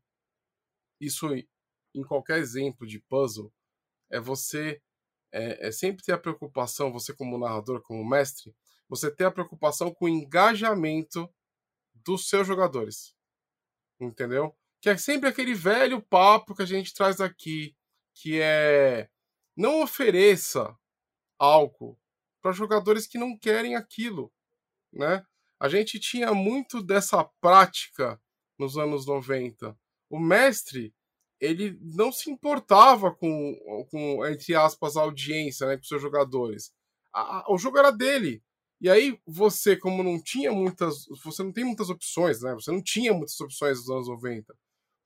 isso 1.00 1.26
em 1.94 2.04
qualquer 2.04 2.40
exemplo 2.40 2.88
de 2.88 3.00
puzzle 3.00 3.52
é 4.10 4.20
você 4.20 4.82
é, 5.32 5.68
é, 5.68 5.72
sempre 5.72 6.04
ter 6.04 6.12
a 6.12 6.18
preocupação, 6.18 6.92
você 6.92 7.14
como 7.14 7.38
narrador, 7.38 7.82
como 7.82 8.08
mestre, 8.08 8.54
você 8.90 9.10
ter 9.10 9.26
a 9.26 9.32
preocupação 9.32 9.94
com 9.94 10.06
o 10.06 10.10
engajamento 10.10 11.30
dos 11.94 12.28
seus 12.28 12.46
jogadores. 12.46 13.16
Entendeu? 14.00 14.56
Que 14.82 14.90
é 14.90 14.98
sempre 14.98 15.30
aquele 15.30 15.54
velho 15.54 16.02
papo 16.02 16.56
que 16.56 16.62
a 16.62 16.66
gente 16.66 16.94
traz 16.94 17.22
aqui, 17.22 17.76
que 18.14 18.42
é 18.42 19.10
não 19.56 19.82
ofereça 19.82 20.76
algo 21.38 22.00
para 22.42 22.52
jogadores 22.52 23.06
que 23.06 23.18
não 23.18 23.38
querem 23.38 23.76
aquilo, 23.76 24.34
né? 24.92 25.26
A 25.60 25.70
gente 25.70 26.00
tinha 26.00 26.34
muito 26.34 26.82
dessa 26.82 27.24
prática 27.40 28.20
nos 28.58 28.78
anos 28.78 29.06
90. 29.06 29.78
O 30.10 30.20
mestre, 30.20 30.94
ele 31.42 31.78
não 31.82 32.12
se 32.12 32.30
importava 32.30 33.14
com, 33.14 33.88
com 33.90 34.26
entre 34.28 34.54
aspas, 34.56 34.96
a 34.96 35.02
audiência, 35.02 35.66
né, 35.66 35.76
com 35.76 35.84
seus 35.84 36.02
jogadores. 36.02 36.72
A, 37.12 37.40
a, 37.40 37.46
o 37.52 37.58
jogo 37.58 37.80
era 37.80 37.92
dele. 37.92 38.44
E 38.80 38.90
aí 38.90 39.20
você, 39.26 39.76
como 39.76 40.04
não 40.04 40.22
tinha 40.22 40.52
muitas, 40.52 41.06
você 41.24 41.44
não 41.44 41.52
tem 41.52 41.66
muitas 41.66 41.90
opções, 41.90 42.42
né? 42.42 42.54
Você 42.54 42.72
não 42.72 42.82
tinha 42.82 43.14
muitas 43.14 43.40
opções 43.40 43.80
nos 43.80 43.90
anos 43.90 44.08
90. 44.08 44.56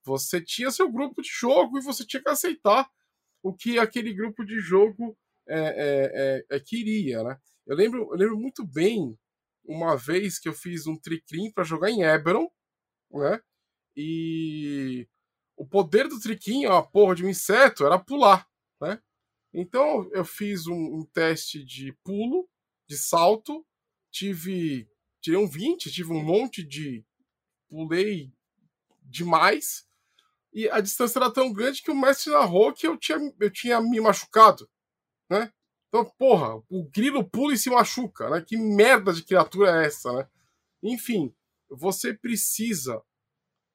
Você 0.06 0.42
tinha 0.42 0.72
seu 0.72 0.92
grupo 0.92 1.22
de 1.22 1.30
jogo 1.30 1.78
e 1.78 1.82
você 1.82 2.06
tinha 2.06 2.22
que 2.22 2.30
aceitar 2.30 2.90
o 3.44 3.54
que 3.54 3.80
aquele 3.80 4.14
grupo 4.14 4.46
de 4.46 4.60
jogo 4.60 5.18
é, 5.48 5.60
é, 5.60 6.46
é, 6.50 6.58
é 6.58 6.60
queria, 6.60 7.24
né? 7.24 7.38
Eu 7.68 7.76
lembro, 7.76 8.10
eu 8.12 8.18
lembro 8.18 8.38
muito 8.38 8.66
bem 8.66 9.18
uma 9.66 9.96
vez 9.98 10.40
que 10.40 10.48
eu 10.48 10.54
fiz 10.54 10.88
um 10.88 10.98
tricrim 10.98 11.52
para 11.52 11.64
jogar 11.64 11.90
em 11.90 12.04
Eberron, 12.04 12.48
né? 13.12 13.42
E 13.96 15.08
o 15.56 15.66
poder 15.66 16.08
do 16.08 16.20
triquinho, 16.20 16.72
a 16.72 16.84
porra 16.84 17.16
de 17.16 17.26
um 17.26 17.30
inseto, 17.30 17.86
era 17.86 17.97
pular, 17.97 18.47
né? 18.82 19.01
Então 19.53 20.10
eu 20.12 20.26
fiz 20.26 20.68
um, 20.68 20.97
um, 20.97 21.06
teste 21.06 21.64
de 21.64 21.93
pulo, 22.03 22.47
de 22.88 22.97
salto, 22.97 23.66
tive. 24.12 24.89
Tirei 25.22 25.39
um 25.39 25.47
20, 25.47 25.91
tive 25.91 26.12
um 26.12 26.24
monte 26.24 26.64
de. 26.64 27.06
Pulei 27.70 28.32
demais. 29.01 29.88
E 30.53 30.70
a 30.70 30.80
distância 30.80 31.20
era 31.20 31.32
tão 31.32 31.51
grande 31.51 31.82
que 31.82 31.91
o 31.91 31.95
mestre 31.95 32.32
narrou 32.32 32.72
que 32.74 32.88
eu 32.88 32.97
tinha, 32.97 33.18
eu 33.39 33.51
tinha 33.51 33.82
me 33.82 33.99
machucado, 33.99 34.70
né? 35.30 35.51
Então, 35.88 36.06
porra, 36.18 36.62
o 36.70 36.84
grilo 36.89 37.24
pula 37.24 37.53
e 37.53 37.58
se 37.58 37.70
machuca, 37.70 38.30
né? 38.30 38.41
Que 38.45 38.58
merda 38.58 39.14
de 39.14 39.24
criatura 39.24 39.82
é 39.82 39.88
essa, 39.88 40.12
né? 40.12 40.30
Enfim, 40.84 41.34
você 41.70 42.14
precisa 42.14 43.01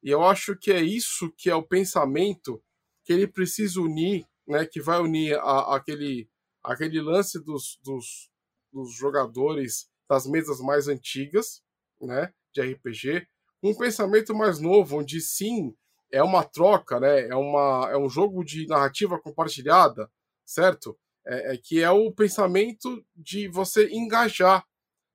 e 0.03 0.09
eu 0.09 0.23
acho 0.23 0.55
que 0.55 0.71
é 0.71 0.81
isso 0.81 1.31
que 1.37 1.49
é 1.49 1.55
o 1.55 1.63
pensamento 1.63 2.61
que 3.03 3.13
ele 3.13 3.27
precisa 3.27 3.79
unir, 3.79 4.25
né? 4.47 4.65
Que 4.65 4.81
vai 4.81 4.99
unir 4.99 5.37
a, 5.39 5.75
aquele, 5.75 6.29
aquele 6.63 7.01
lance 7.01 7.39
dos, 7.39 7.79
dos, 7.83 8.29
dos 8.71 8.93
jogadores 8.95 9.89
das 10.09 10.25
mesas 10.25 10.59
mais 10.59 10.87
antigas, 10.87 11.63
né? 11.99 12.33
De 12.53 12.61
RPG, 12.61 13.27
um 13.63 13.75
pensamento 13.75 14.33
mais 14.33 14.59
novo, 14.59 14.97
onde 14.97 15.21
sim 15.21 15.75
é 16.11 16.21
uma 16.23 16.43
troca, 16.43 16.99
né? 16.99 17.27
É, 17.27 17.35
uma, 17.35 17.89
é 17.91 17.97
um 17.97 18.09
jogo 18.09 18.43
de 18.43 18.65
narrativa 18.67 19.19
compartilhada, 19.19 20.11
certo? 20.45 20.97
É, 21.25 21.53
é, 21.53 21.57
que 21.57 21.81
é 21.81 21.91
o 21.91 22.11
pensamento 22.11 23.05
de 23.15 23.47
você 23.47 23.87
engajar, 23.91 24.65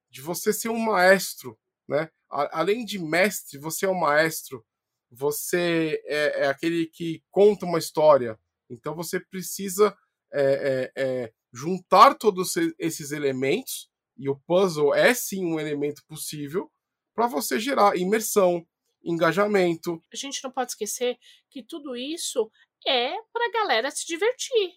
de 0.08 0.22
você 0.22 0.52
ser 0.52 0.68
um 0.68 0.78
maestro, 0.78 1.58
né? 1.88 2.08
Além 2.28 2.84
de 2.84 2.98
mestre, 2.98 3.58
você 3.58 3.86
é 3.86 3.88
um 3.88 3.98
maestro 3.98 4.64
você 5.10 6.02
é, 6.06 6.44
é 6.44 6.46
aquele 6.48 6.86
que 6.86 7.22
conta 7.30 7.66
uma 7.66 7.78
história. 7.78 8.38
Então 8.68 8.94
você 8.94 9.20
precisa 9.20 9.96
é, 10.32 10.92
é, 10.96 11.02
é, 11.02 11.32
juntar 11.52 12.14
todos 12.14 12.54
esses 12.78 13.12
elementos, 13.12 13.88
e 14.18 14.28
o 14.28 14.36
puzzle 14.46 14.94
é 14.94 15.14
sim 15.14 15.44
um 15.44 15.60
elemento 15.60 16.02
possível, 16.06 16.70
para 17.14 17.26
você 17.26 17.58
gerar 17.58 17.96
imersão, 17.96 18.66
engajamento. 19.04 20.00
A 20.12 20.16
gente 20.16 20.42
não 20.42 20.50
pode 20.50 20.72
esquecer 20.72 21.18
que 21.50 21.62
tudo 21.62 21.96
isso 21.96 22.50
é 22.86 23.12
para 23.32 23.46
a 23.46 23.52
galera 23.52 23.90
se 23.90 24.06
divertir. 24.06 24.74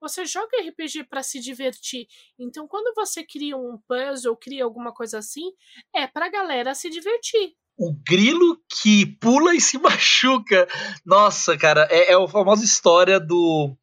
Você 0.00 0.24
joga 0.24 0.58
RPG 0.60 1.04
para 1.04 1.22
se 1.22 1.38
divertir. 1.38 2.08
Então, 2.38 2.66
quando 2.66 2.92
você 2.94 3.24
cria 3.24 3.56
um 3.56 3.78
puzzle, 3.86 4.36
cria 4.36 4.64
alguma 4.64 4.92
coisa 4.92 5.18
assim, 5.18 5.52
é 5.94 6.06
para 6.06 6.26
a 6.26 6.30
galera 6.30 6.74
se 6.74 6.90
divertir 6.90 7.56
o 7.78 7.94
grilo 8.06 8.58
que 8.80 9.06
pula 9.20 9.54
e 9.54 9.60
se 9.60 9.78
machuca. 9.80 10.68
Nossa, 11.04 11.56
cara, 11.56 11.86
é, 11.90 12.12
é 12.12 12.14
a 12.14 12.28
famosa 12.28 12.64
história 12.64 13.18
do, 13.18 13.76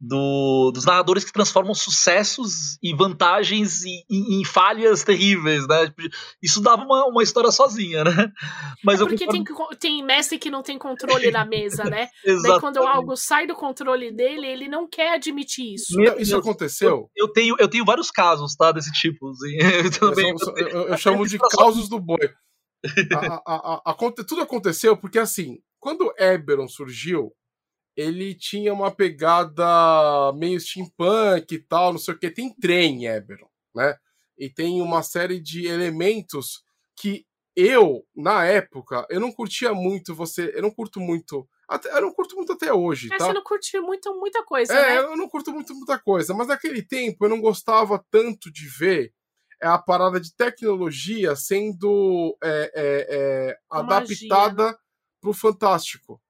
do, 0.00 0.72
dos 0.72 0.84
narradores 0.84 1.24
que 1.24 1.32
transformam 1.32 1.74
sucessos 1.74 2.76
e 2.82 2.92
vantagens 2.92 3.84
em, 3.84 4.04
em, 4.10 4.44
falhas 4.44 5.04
terríveis, 5.04 5.66
né? 5.68 5.86
Tipo, 5.86 6.02
isso 6.42 6.60
dava 6.60 6.82
uma, 6.82 7.06
uma 7.06 7.22
história 7.22 7.52
sozinha, 7.52 8.02
né? 8.02 8.32
Mas 8.84 9.00
é 9.00 9.04
porque 9.06 9.26
tem, 9.28 9.44
tem 9.78 10.04
mestre 10.04 10.38
que 10.38 10.50
não 10.50 10.62
tem 10.62 10.76
controle 10.76 11.30
na 11.30 11.44
mesa, 11.44 11.84
né? 11.84 12.08
Daí 12.42 12.58
quando 12.58 12.78
algo 12.78 13.16
sai 13.16 13.46
do 13.46 13.54
controle 13.54 14.10
dele, 14.10 14.46
ele 14.46 14.68
não 14.68 14.88
quer 14.88 15.14
admitir 15.14 15.74
isso. 15.74 15.96
Meu, 15.96 16.18
isso 16.18 16.36
aconteceu? 16.36 17.08
Eu, 17.14 17.26
eu, 17.26 17.28
tenho, 17.32 17.56
eu 17.58 17.68
tenho 17.68 17.84
vários 17.84 18.10
casos, 18.10 18.56
tá? 18.56 18.72
Desse 18.72 18.90
tipo. 18.92 19.30
Assim. 19.30 19.56
Eu, 19.82 19.90
também, 19.90 20.30
eu, 20.30 20.66
eu, 20.68 20.88
eu 20.88 20.96
chamo 20.96 21.26
de 21.26 21.38
causos 21.38 21.88
do 21.88 21.98
boi 21.98 22.28
a, 23.14 23.42
a, 23.46 23.90
a, 23.90 24.24
tudo 24.26 24.42
aconteceu 24.42 24.96
porque, 24.96 25.18
assim, 25.18 25.62
quando 25.78 26.12
Eberron 26.18 26.68
surgiu, 26.68 27.34
ele 27.96 28.34
tinha 28.34 28.72
uma 28.72 28.90
pegada 28.90 30.32
meio 30.34 30.58
steampunk 30.60 31.54
e 31.54 31.58
tal, 31.58 31.92
não 31.92 31.98
sei 31.98 32.14
o 32.14 32.18
que. 32.18 32.30
Tem 32.30 32.54
trem 32.54 33.04
em 33.04 33.06
Eberron, 33.06 33.48
né? 33.74 33.96
E 34.38 34.48
tem 34.48 34.80
uma 34.80 35.02
série 35.02 35.40
de 35.40 35.66
elementos 35.66 36.64
que 36.96 37.26
eu, 37.54 38.02
na 38.16 38.44
época, 38.46 39.06
eu 39.10 39.20
não 39.20 39.30
curtia 39.30 39.74
muito 39.74 40.14
você. 40.14 40.52
Eu 40.54 40.62
não 40.62 40.70
curto 40.70 40.98
muito. 41.00 41.46
Até, 41.68 41.94
eu 41.94 42.00
não 42.00 42.12
curto 42.12 42.34
muito 42.34 42.52
até 42.52 42.72
hoje. 42.72 43.12
É, 43.12 43.16
tá? 43.16 43.26
você 43.26 43.32
não 43.32 43.42
curte 43.42 43.78
muito, 43.80 44.14
muita 44.18 44.42
coisa, 44.44 44.72
é, 44.72 44.82
né? 44.82 44.98
eu 44.98 45.16
não 45.16 45.28
curto 45.28 45.52
muito 45.52 45.74
muita 45.74 45.98
coisa. 45.98 46.34
Mas 46.34 46.48
naquele 46.48 46.82
tempo 46.82 47.24
eu 47.24 47.28
não 47.28 47.40
gostava 47.40 48.02
tanto 48.10 48.50
de 48.50 48.66
ver 48.66 49.12
é 49.62 49.66
a 49.66 49.78
parada 49.78 50.20
de 50.20 50.34
tecnologia 50.34 51.36
sendo 51.36 52.36
é, 52.42 52.72
é, 52.74 53.06
é 53.10 53.58
adaptada 53.70 54.76
para 55.20 55.30
o 55.30 55.32
fantástico. 55.32 56.20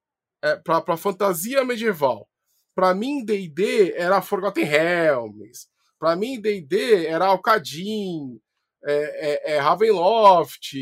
é, 0.43 0.57
para 0.57 0.97
fantasia 0.97 1.65
medieval. 1.65 2.29
Para 2.75 2.95
mim, 2.95 3.25
D&D 3.25 3.95
era 3.97 4.21
Forgotten 4.21 4.65
Realms. 4.65 5.69
Para 5.99 6.17
mim, 6.17 6.41
D&D 6.41 7.07
era 7.07 7.27
Alcadim, 7.27 8.41
é, 8.85 9.53
é, 9.53 9.55
é 9.55 9.59
Ravenloft. 9.59 10.75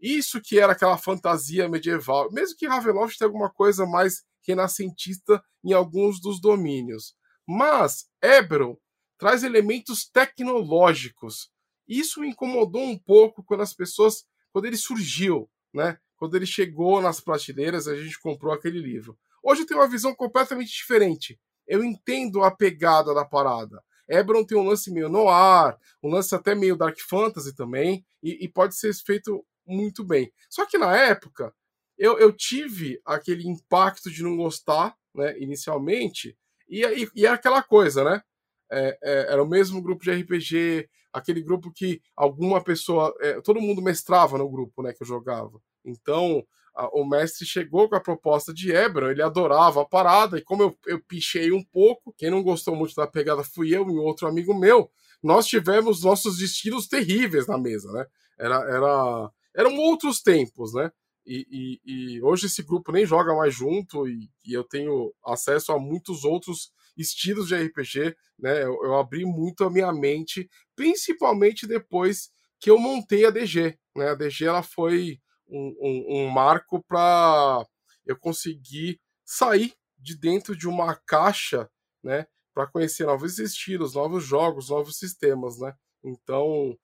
Isso 0.00 0.40
que 0.40 0.58
era 0.58 0.72
aquela 0.72 0.96
fantasia 0.96 1.68
medieval. 1.68 2.30
Mesmo 2.32 2.56
que 2.56 2.68
Ravenloft 2.68 3.18
tenha 3.18 3.28
alguma 3.28 3.50
coisa 3.50 3.84
mais 3.84 4.22
renascentista 4.46 5.42
em 5.64 5.72
alguns 5.72 6.20
dos 6.20 6.40
domínios. 6.40 7.14
Mas 7.46 8.06
Eberron 8.22 8.76
traz 9.18 9.42
elementos 9.42 10.08
tecnológicos. 10.08 11.50
Isso 11.88 12.24
incomodou 12.24 12.82
um 12.82 12.98
pouco 12.98 13.42
quando 13.42 13.62
as 13.62 13.72
pessoas, 13.72 14.26
quando 14.52 14.66
ele 14.66 14.76
surgiu, 14.76 15.48
né? 15.72 15.98
Quando 16.16 16.36
ele 16.36 16.46
chegou 16.46 17.00
nas 17.00 17.20
prateleiras, 17.20 17.88
a 17.88 17.96
gente 17.96 18.18
comprou 18.20 18.52
aquele 18.52 18.80
livro. 18.80 19.16
Hoje 19.42 19.62
eu 19.62 19.66
tenho 19.66 19.80
uma 19.80 19.88
visão 19.88 20.14
completamente 20.14 20.70
diferente. 20.70 21.40
Eu 21.66 21.82
entendo 21.84 22.42
a 22.42 22.50
pegada 22.50 23.14
da 23.14 23.24
parada. 23.24 23.82
Ebron 24.08 24.44
tem 24.44 24.56
um 24.56 24.66
lance 24.66 24.90
meio 24.90 25.08
noir, 25.08 25.76
um 26.02 26.08
lance 26.08 26.34
até 26.34 26.54
meio 26.54 26.76
dark 26.76 26.98
fantasy 26.98 27.54
também, 27.54 28.04
e, 28.22 28.44
e 28.44 28.48
pode 28.48 28.74
ser 28.74 28.92
feito 28.94 29.44
muito 29.66 30.02
bem. 30.02 30.32
Só 30.48 30.64
que 30.64 30.78
na 30.78 30.96
época, 30.96 31.54
eu, 31.96 32.18
eu 32.18 32.32
tive 32.32 33.00
aquele 33.04 33.46
impacto 33.46 34.10
de 34.10 34.22
não 34.22 34.36
gostar, 34.36 34.96
né, 35.14 35.38
inicialmente, 35.38 36.36
e, 36.68 36.84
e, 36.84 37.10
e 37.14 37.26
é 37.26 37.28
aquela 37.28 37.62
coisa, 37.62 38.02
né? 38.02 38.22
É, 38.70 38.98
é, 39.02 39.32
era 39.32 39.42
o 39.42 39.48
mesmo 39.48 39.82
grupo 39.82 40.04
de 40.04 40.10
RPG, 40.10 40.88
aquele 41.18 41.42
grupo 41.42 41.72
que 41.72 42.00
alguma 42.16 42.62
pessoa. 42.62 43.14
É, 43.20 43.40
todo 43.40 43.60
mundo 43.60 43.82
mestrava 43.82 44.38
no 44.38 44.48
grupo 44.48 44.82
né, 44.82 44.92
que 44.92 45.02
eu 45.02 45.06
jogava. 45.06 45.60
Então, 45.84 46.44
a, 46.74 46.88
o 46.88 47.04
mestre 47.04 47.44
chegou 47.44 47.88
com 47.88 47.96
a 47.96 48.00
proposta 48.00 48.54
de 48.54 48.72
Ebron, 48.72 49.10
ele 49.10 49.22
adorava 49.22 49.82
a 49.82 49.84
parada, 49.84 50.38
e 50.38 50.42
como 50.42 50.62
eu, 50.62 50.78
eu 50.86 51.00
pichei 51.00 51.50
um 51.52 51.62
pouco, 51.62 52.14
quem 52.16 52.30
não 52.30 52.42
gostou 52.42 52.76
muito 52.76 52.94
da 52.94 53.06
pegada 53.06 53.42
fui 53.42 53.74
eu 53.74 53.88
e 53.90 53.96
outro 53.98 54.28
amigo 54.28 54.54
meu, 54.54 54.90
nós 55.22 55.46
tivemos 55.46 56.04
nossos 56.04 56.38
destinos 56.38 56.86
terríveis 56.86 57.46
na 57.46 57.58
mesa, 57.58 57.90
né? 57.92 58.06
Era, 58.38 58.56
era, 58.70 59.30
eram 59.56 59.76
outros 59.76 60.22
tempos, 60.22 60.72
né? 60.72 60.90
E, 61.26 61.46
e, 61.50 62.14
e, 62.16 62.22
hoje 62.22 62.46
esse 62.46 62.62
grupo 62.62 62.90
nem 62.90 63.04
joga 63.04 63.34
mais 63.34 63.54
junto 63.54 64.08
e, 64.08 64.30
e, 64.46 64.54
eu 64.54 64.64
tenho 64.64 65.12
acesso 65.26 65.72
a 65.72 65.78
muitos 65.78 66.24
outros 66.24 66.72
estilos 66.98 67.48
de 67.48 67.56
RPG, 67.56 68.16
né? 68.38 68.62
Eu, 68.62 68.78
eu, 68.84 68.96
abri 68.96 69.24
muito 69.24 69.64
a 69.64 69.70
minha 69.70 69.92
mente, 69.92 70.48
principalmente 70.76 71.66
depois 71.66 72.30
que 72.60 72.70
eu 72.70 72.78
montei 72.78 73.24
a 73.24 73.30
DG, 73.30 73.78
né? 73.96 74.10
A 74.10 74.14
DG 74.14 74.44
ela 74.44 74.62
foi 74.62 75.18
um, 75.48 75.74
um, 75.80 76.16
um 76.16 76.28
marco 76.28 76.84
para 76.86 77.64
eu 78.04 78.18
conseguir 78.18 79.00
sair 79.24 79.72
de 79.96 80.18
dentro 80.18 80.56
de 80.56 80.68
uma 80.68 80.94
caixa, 81.06 81.70
né? 82.02 82.26
Para 82.52 82.66
conhecer 82.66 83.06
novos 83.06 83.38
estilos, 83.38 83.94
novos 83.94 84.24
jogos, 84.24 84.68
novos 84.68 84.98
sistemas, 84.98 85.58
né? 85.58 85.72
Então 86.04 86.76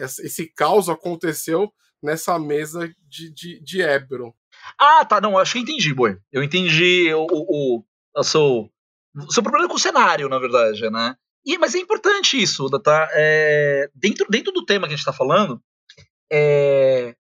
esse 0.00 0.46
caos 0.54 0.88
aconteceu 0.88 1.70
nessa 2.02 2.38
mesa 2.38 2.88
de, 3.06 3.32
de, 3.32 3.60
de. 3.60 3.82
Ah, 4.78 5.04
tá, 5.04 5.20
não, 5.20 5.38
acho 5.38 5.54
que 5.54 5.58
entendi, 5.60 5.94
Boi. 5.94 6.18
Eu 6.30 6.42
entendi 6.42 7.12
o, 7.14 7.26
o, 7.30 7.84
o, 8.16 8.22
seu, 8.22 8.70
o 9.14 9.32
seu 9.32 9.42
problema 9.42 9.68
com 9.68 9.74
o 9.74 9.78
cenário, 9.78 10.28
na 10.28 10.38
verdade, 10.38 10.88
né? 10.90 11.16
E, 11.44 11.58
mas 11.58 11.74
é 11.74 11.78
importante 11.78 12.40
isso, 12.40 12.68
tá? 12.80 13.08
É, 13.12 13.90
dentro, 13.94 14.26
dentro 14.30 14.52
do 14.52 14.64
tema 14.64 14.86
que 14.86 14.94
a 14.94 14.96
gente 14.96 15.00
está 15.00 15.12
falando, 15.12 15.60
é, 16.32 17.14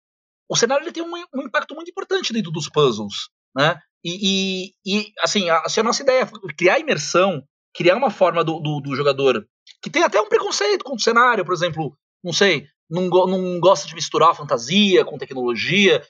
o 0.49 0.55
cenário 0.55 0.83
ele 0.83 0.91
tem 0.91 1.03
um, 1.03 1.11
um, 1.33 1.41
impacto 1.43 1.73
muito 1.73 1.89
importante 1.89 2.33
dentro 2.33 2.51
dos 2.51 2.69
puzzles, 2.69 3.29
né? 3.55 3.79
E, 4.03 4.73
e, 4.85 4.99
e 4.99 5.13
assim, 5.19 5.49
a, 5.49 5.67
se 5.69 5.79
a 5.79 5.83
nossa 5.83 6.01
ideia 6.03 6.23
é 6.23 6.53
criar 6.53 6.79
imersão, 6.79 7.43
criar 7.73 7.95
uma 7.95 8.09
forma 8.09 8.43
do, 8.43 8.59
do, 8.59 8.81
do 8.81 8.95
jogador 8.95 9.47
que 9.81 9.89
tem 9.89 10.03
até 10.03 10.19
um 10.19 10.27
preconceito 10.27 10.83
com 10.83 10.95
o 10.95 10.99
cenário, 10.99 11.45
por 11.45 11.53
exemplo, 11.53 11.95
não 12.23 12.33
sei, 12.33 12.67
não, 12.89 13.07
não 13.07 13.59
gosta 13.59 13.87
de 13.87 13.95
misturar 13.95 14.35
fantasia 14.35 15.05
com 15.05 15.17
tecnologia. 15.17 16.03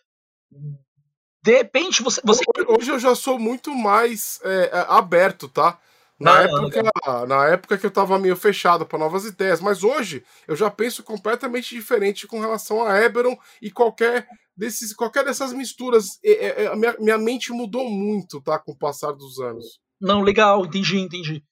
De 1.43 1.55
repente 1.55 2.03
você. 2.03 2.21
você... 2.23 2.43
Hoje 2.67 2.91
eu 2.91 2.99
já 2.99 3.15
sou 3.15 3.39
muito 3.39 3.73
mais 3.73 4.39
é, 4.43 4.69
é 4.73 4.85
aberto, 4.89 5.47
tá? 5.47 5.79
Na, 6.19 6.45
não, 6.45 6.65
época, 6.65 6.91
não. 7.05 7.25
na 7.27 7.45
época 7.47 7.77
que 7.77 7.85
eu 7.85 7.91
tava 7.91 8.19
meio 8.19 8.35
fechado 8.35 8.85
para 8.85 8.99
novas 8.99 9.23
ideias, 9.23 9.61
mas 9.61 9.83
hoje 9.85 10.21
eu 10.49 10.55
já 10.55 10.69
penso 10.69 11.01
completamente 11.01 11.73
diferente 11.73 12.27
com 12.27 12.41
relação 12.41 12.85
a 12.85 12.99
Eberron 12.99 13.37
e 13.61 13.71
qualquer 13.71 14.27
desses, 14.55 14.93
qualquer 14.93 15.23
dessas 15.23 15.53
misturas. 15.53 16.19
É, 16.23 16.65
é, 16.65 16.75
minha, 16.75 16.95
minha 16.99 17.17
mente 17.17 17.53
mudou 17.53 17.89
muito, 17.89 18.41
tá? 18.41 18.59
Com 18.59 18.73
o 18.73 18.77
passar 18.77 19.13
dos 19.13 19.39
anos. 19.39 19.79
Não, 19.99 20.21
legal, 20.21 20.65
entendi, 20.65 20.97
entendi. 20.97 21.43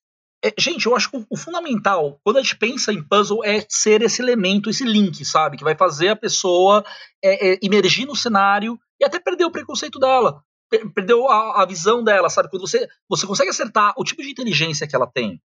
É, 0.44 0.54
gente, 0.60 0.86
eu 0.86 0.96
acho 0.96 1.10
que 1.10 1.18
o, 1.18 1.26
o, 1.30 1.38
fundamental, 1.38 2.20
quando 2.24 2.38
a 2.38 2.42
gente 2.42 2.58
pensa 2.58 2.92
em 2.92 3.02
puzzle, 3.02 3.44
é 3.44 3.66
ser 3.70 4.02
esse 4.02 4.22
elemento, 4.22 4.70
esse 4.70 4.84
link, 4.84 5.24
sabe? 5.24 5.58
Que 5.58 5.64
vai 5.64 5.76
fazer 5.76 6.10
a 6.10 6.16
pessoa 6.16 6.86
é, 7.24 7.54
é, 7.54 7.60
emergir 7.64 8.06
no 8.06 8.16
cenário 8.16 8.78
e 9.00 9.06
até 9.06 9.20
perder 9.20 9.46
o 9.46 9.52
preconceito 9.52 10.00
dela, 10.00 10.42
per 10.70 10.92
perdeu 10.94 11.28
a, 11.30 11.62
a, 11.62 11.66
visão 11.66 12.04
dela, 12.04 12.30
sabe? 12.30 12.50
Quando 12.50 12.68
você, 12.68 12.88
você 13.10 13.26
consegue 13.26 13.50
acertar 13.50 13.94
o 13.98 14.04
tipo 14.04 14.22
de 14.22 14.30
inteligência 14.30 14.88
que 14.88 14.96
ela 14.96 15.08
tem 15.08 15.42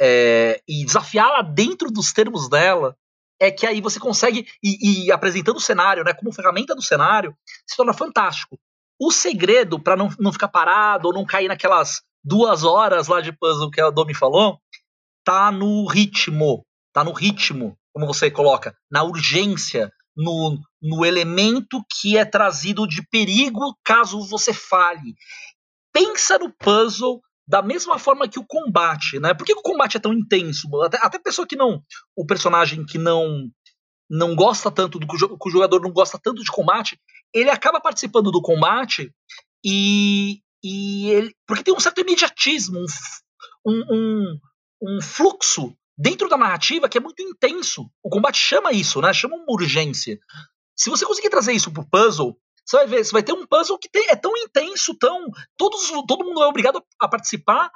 é, 0.00 0.60
e 0.68 0.84
desafiá-la 0.84 1.42
dentro 1.42 1.90
dos 1.90 2.12
termos 2.12 2.48
dela, 2.48 2.96
é 3.40 3.50
que 3.50 3.66
aí 3.66 3.80
você 3.80 4.00
consegue, 4.00 4.46
e, 4.62 5.06
e 5.06 5.12
apresentando 5.12 5.56
o 5.56 5.60
cenário, 5.60 6.04
né, 6.04 6.12
como 6.14 6.32
ferramenta 6.32 6.74
do 6.74 6.82
cenário, 6.82 7.36
se 7.66 7.76
torna 7.76 7.92
fantástico. 7.92 8.58
O 8.98 9.10
segredo 9.10 9.78
para 9.78 9.96
não, 9.96 10.08
não 10.18 10.32
ficar 10.32 10.48
parado 10.48 11.08
ou 11.08 11.14
não 11.14 11.24
cair 11.24 11.48
naquelas 11.48 12.02
duas 12.24 12.64
horas 12.64 13.08
lá 13.08 13.20
de 13.20 13.32
puzzle 13.32 13.70
que 13.70 13.80
a 13.80 13.90
Domi 13.90 14.14
falou, 14.14 14.58
tá 15.22 15.52
no 15.52 15.86
ritmo, 15.86 16.64
tá 16.92 17.04
no 17.04 17.12
ritmo, 17.12 17.76
como 17.92 18.06
você 18.06 18.30
coloca, 18.30 18.76
na 18.90 19.02
urgência, 19.02 19.92
no, 20.16 20.58
no 20.80 21.04
elemento 21.04 21.84
que 22.00 22.16
é 22.16 22.24
trazido 22.24 22.86
de 22.86 23.06
perigo 23.08 23.76
caso 23.84 24.26
você 24.26 24.52
falhe. 24.52 25.14
Pensa 25.92 26.38
no 26.38 26.52
puzzle 26.52 27.20
da 27.46 27.62
mesma 27.62 27.98
forma 27.98 28.28
que 28.28 28.38
o 28.38 28.46
combate, 28.46 29.20
né? 29.20 29.32
Por 29.32 29.46
que 29.46 29.52
o 29.52 29.62
combate 29.62 29.96
é 29.96 30.00
tão 30.00 30.12
intenso? 30.12 30.68
Até, 30.82 30.98
até 31.00 31.18
pessoa 31.18 31.46
que 31.46 31.54
não. 31.54 31.82
O 32.16 32.26
personagem 32.26 32.84
que 32.84 32.98
não 32.98 33.48
não 34.08 34.36
gosta 34.36 34.70
tanto 34.70 35.00
do 35.00 35.06
que 35.06 35.16
o 35.16 35.50
jogador 35.50 35.80
não 35.80 35.90
gosta 35.90 36.16
tanto 36.22 36.42
de 36.42 36.50
combate, 36.50 36.96
ele 37.34 37.50
acaba 37.50 37.80
participando 37.80 38.30
do 38.30 38.40
combate 38.40 39.12
e, 39.64 40.40
e 40.62 41.10
ele, 41.10 41.34
porque 41.44 41.64
tem 41.64 41.74
um 41.74 41.80
certo 41.80 42.00
imediatismo, 42.00 42.84
um, 43.66 43.82
um, 43.90 44.40
um 44.80 45.02
fluxo 45.02 45.76
dentro 45.96 46.28
da 46.28 46.36
narrativa 46.36 46.88
que 46.88 46.98
é 46.98 47.00
muito 47.00 47.22
intenso. 47.22 47.88
O 48.02 48.10
combate 48.10 48.38
chama 48.38 48.72
isso, 48.72 49.00
né? 49.00 49.12
Chama 49.12 49.36
uma 49.36 49.52
urgência. 49.52 50.18
Se 50.76 50.90
você 50.90 51.06
conseguir 51.06 51.30
trazer 51.30 51.52
isso 51.52 51.72
pro 51.72 51.88
puzzle, 51.88 52.36
você 52.64 52.76
vai 52.78 52.86
ver, 52.86 53.04
você 53.04 53.12
vai 53.12 53.22
ter 53.22 53.32
um 53.32 53.46
puzzle 53.46 53.78
que 53.78 53.88
tem, 53.88 54.08
é 54.08 54.16
tão 54.16 54.36
intenso, 54.36 54.96
tão. 54.98 55.26
Todos, 55.56 55.88
todo 56.06 56.24
mundo 56.24 56.42
é 56.42 56.46
obrigado 56.46 56.82
a 57.00 57.08
participar 57.08 57.70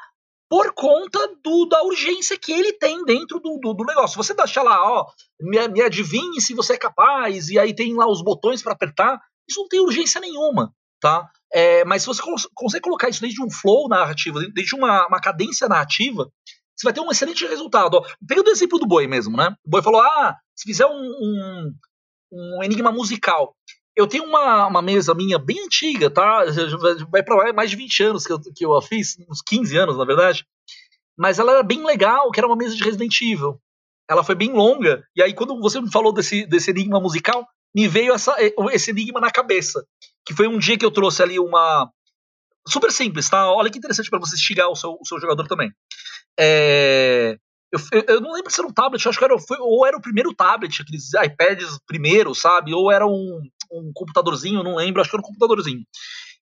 por 0.51 0.75
conta 0.75 1.19
do, 1.45 1.67
da 1.67 1.81
urgência 1.85 2.37
que 2.37 2.51
ele 2.51 2.73
tem 2.73 3.05
dentro 3.05 3.39
do, 3.39 3.57
do, 3.59 3.73
do 3.73 3.85
negócio. 3.85 4.17
Você 4.17 4.35
deixa 4.35 4.61
lá, 4.63 4.83
ó, 4.83 5.07
me, 5.41 5.69
me, 5.69 5.81
adivinhe 5.81 6.41
se 6.41 6.55
você 6.55 6.73
é 6.73 6.79
capaz, 6.79 7.49
e 7.51 7.59
aí 7.59 7.73
tem 7.73 7.95
lá 7.95 8.11
os 8.11 8.21
botões 8.21 8.61
para 8.61 8.73
apertar, 8.73 9.21
isso 9.49 9.61
não 9.61 9.69
tem 9.69 9.79
urgência 9.79 10.21
nenhuma, 10.21 10.75
tá? 11.01 11.31
É, 11.53 11.85
mas 11.85 12.03
se 12.03 12.09
você 12.09 12.21
consegue 12.53 12.83
colocar 12.83 13.09
isso 13.09 13.21
desde 13.21 13.41
um 13.41 13.49
flow 13.49 13.89
narrativo, 13.89 14.41
desde 14.53 14.75
uma, 14.75 15.07
uma 15.07 15.21
cadência 15.21 15.69
narrativa, 15.69 16.29
você 16.81 16.85
vai 16.85 16.93
ter 16.93 17.01
um 17.01 17.11
excelente 17.11 17.47
resultado. 17.47 17.95
Ó, 17.95 18.07
pegando 18.27 18.49
o 18.49 18.51
exemplo 18.51 18.79
do 18.79 18.87
Boi 18.87 19.07
mesmo, 19.07 19.37
né? 19.37 19.55
O 19.65 19.71
Boi 19.71 19.83
falou: 19.83 20.01
ah, 20.01 20.37
se 20.57 20.65
fizer 20.65 20.87
um, 20.87 20.91
um, 20.91 21.75
um 22.33 22.63
enigma 22.63 22.91
musical. 22.91 23.55
Eu 23.97 24.07
tenho 24.07 24.25
uma, 24.25 24.67
uma 24.67 24.81
mesa 24.81 25.15
minha 25.15 25.39
bem 25.39 25.65
antiga, 25.65 26.09
tá? 26.09 26.45
Vai 27.11 27.23
pra 27.23 27.53
mais 27.53 27.71
de 27.71 27.77
20 27.77 28.03
anos 28.05 28.27
que 28.27 28.33
eu, 28.33 28.41
que 28.41 28.65
eu 28.65 28.75
a 28.75 28.81
fiz, 28.81 29.17
uns 29.29 29.43
15 29.43 29.77
anos, 29.77 29.99
na 29.99 30.05
verdade. 30.05 30.47
Mas 31.19 31.39
ela 31.39 31.53
era 31.53 31.63
bem 31.63 31.85
legal, 31.85 32.31
que 32.31 32.41
era 32.41 32.47
uma 32.47 32.57
mesa 32.57 32.75
de 32.75 32.83
Resident 32.83 33.21
Evil. 33.21 33.61
Ela 34.09 34.25
foi 34.25 34.35
bem 34.35 34.53
longa, 34.53 35.05
e 35.15 35.23
aí 35.23 35.35
quando 35.35 35.61
você 35.61 35.81
me 35.81 35.91
falou 35.91 36.13
desse, 36.13 36.47
desse 36.47 36.71
enigma 36.71 36.99
musical, 36.99 37.47
me 37.75 37.87
veio 37.87 38.13
essa, 38.13 38.35
esse 38.73 38.91
enigma 38.91 39.21
na 39.21 39.31
cabeça 39.31 39.85
que 40.31 40.35
foi 40.35 40.47
um 40.47 40.59
dia 40.59 40.79
que 40.79 40.85
eu 40.85 40.91
trouxe 40.91 41.23
ali 41.23 41.39
uma. 41.39 41.91
Super 42.69 42.93
simples, 42.93 43.29
tá? 43.29 43.51
Olha 43.53 43.71
que 43.71 43.79
interessante 43.79 44.11
para 44.11 44.21
você 44.21 44.37
instigar 44.37 44.69
o 44.69 44.77
seu, 44.77 44.93
o 44.93 45.05
seu 45.05 45.19
jogador 45.19 45.47
também. 45.49 45.73
É... 46.41 47.37
Eu, 47.73 47.79
eu, 48.09 48.21
não 48.21 48.33
lembro 48.33 48.51
se 48.51 48.61
era 48.61 48.69
um 48.69 48.73
tablet, 48.73 49.09
acho 49.09 49.17
que 49.17 49.25
era, 49.25 49.39
foi, 49.39 49.57
ou 49.61 49.87
era 49.87 49.97
o 49.97 50.03
primeiro 50.03 50.35
tablet, 50.35 50.83
aqueles 50.83 51.15
iPads 51.15 51.79
primeiro, 51.87 52.35
sabe? 52.35 52.75
Ou 52.75 52.91
era 52.91 53.07
um, 53.07 53.41
um 53.71 53.93
computadorzinho, 53.95 54.65
não 54.65 54.75
lembro, 54.75 55.01
acho 55.01 55.09
que 55.09 55.17
era 55.17 55.23
um 55.23 55.27
computadorzinho. 55.27 55.85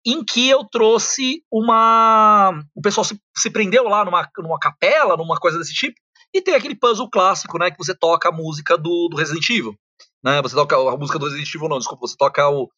Em 0.07 0.25
que 0.25 0.49
eu 0.49 0.65
trouxe 0.65 1.43
uma. 1.51 2.63
O 2.73 2.81
pessoal 2.81 3.05
se, 3.05 3.21
se 3.37 3.51
prendeu 3.51 3.85
lá 3.85 4.05
numa, 4.05 4.29
numa 4.39 4.59
capela, 4.61 5.17
numa 5.17 5.37
coisa 5.37 5.59
desse 5.59 5.75
tipo, 5.75 5.97
e 6.33 6.41
tem 6.41 6.55
aquele 6.55 6.77
puzzle 6.77 7.11
clássico, 7.11 7.59
né? 7.59 7.71
Que 7.71 7.79
você 7.79 7.95
toca 7.97 8.29
a 8.29 8.33
música 8.33 8.79
do, 8.79 9.09
do 9.09 9.17
Resident 9.17 9.49
Evil. 9.51 9.75
Né? 10.23 10.41
Você 10.43 10.55
toca 10.55 10.77
a 10.77 10.97
música 10.97 11.19
do 11.19 11.25
Resident 11.25 11.53
Evil, 11.53 11.69
não, 11.69 11.79
desculpa, 11.79 12.07
você 12.07 12.17
toca 12.17 12.49
o, 12.49 12.71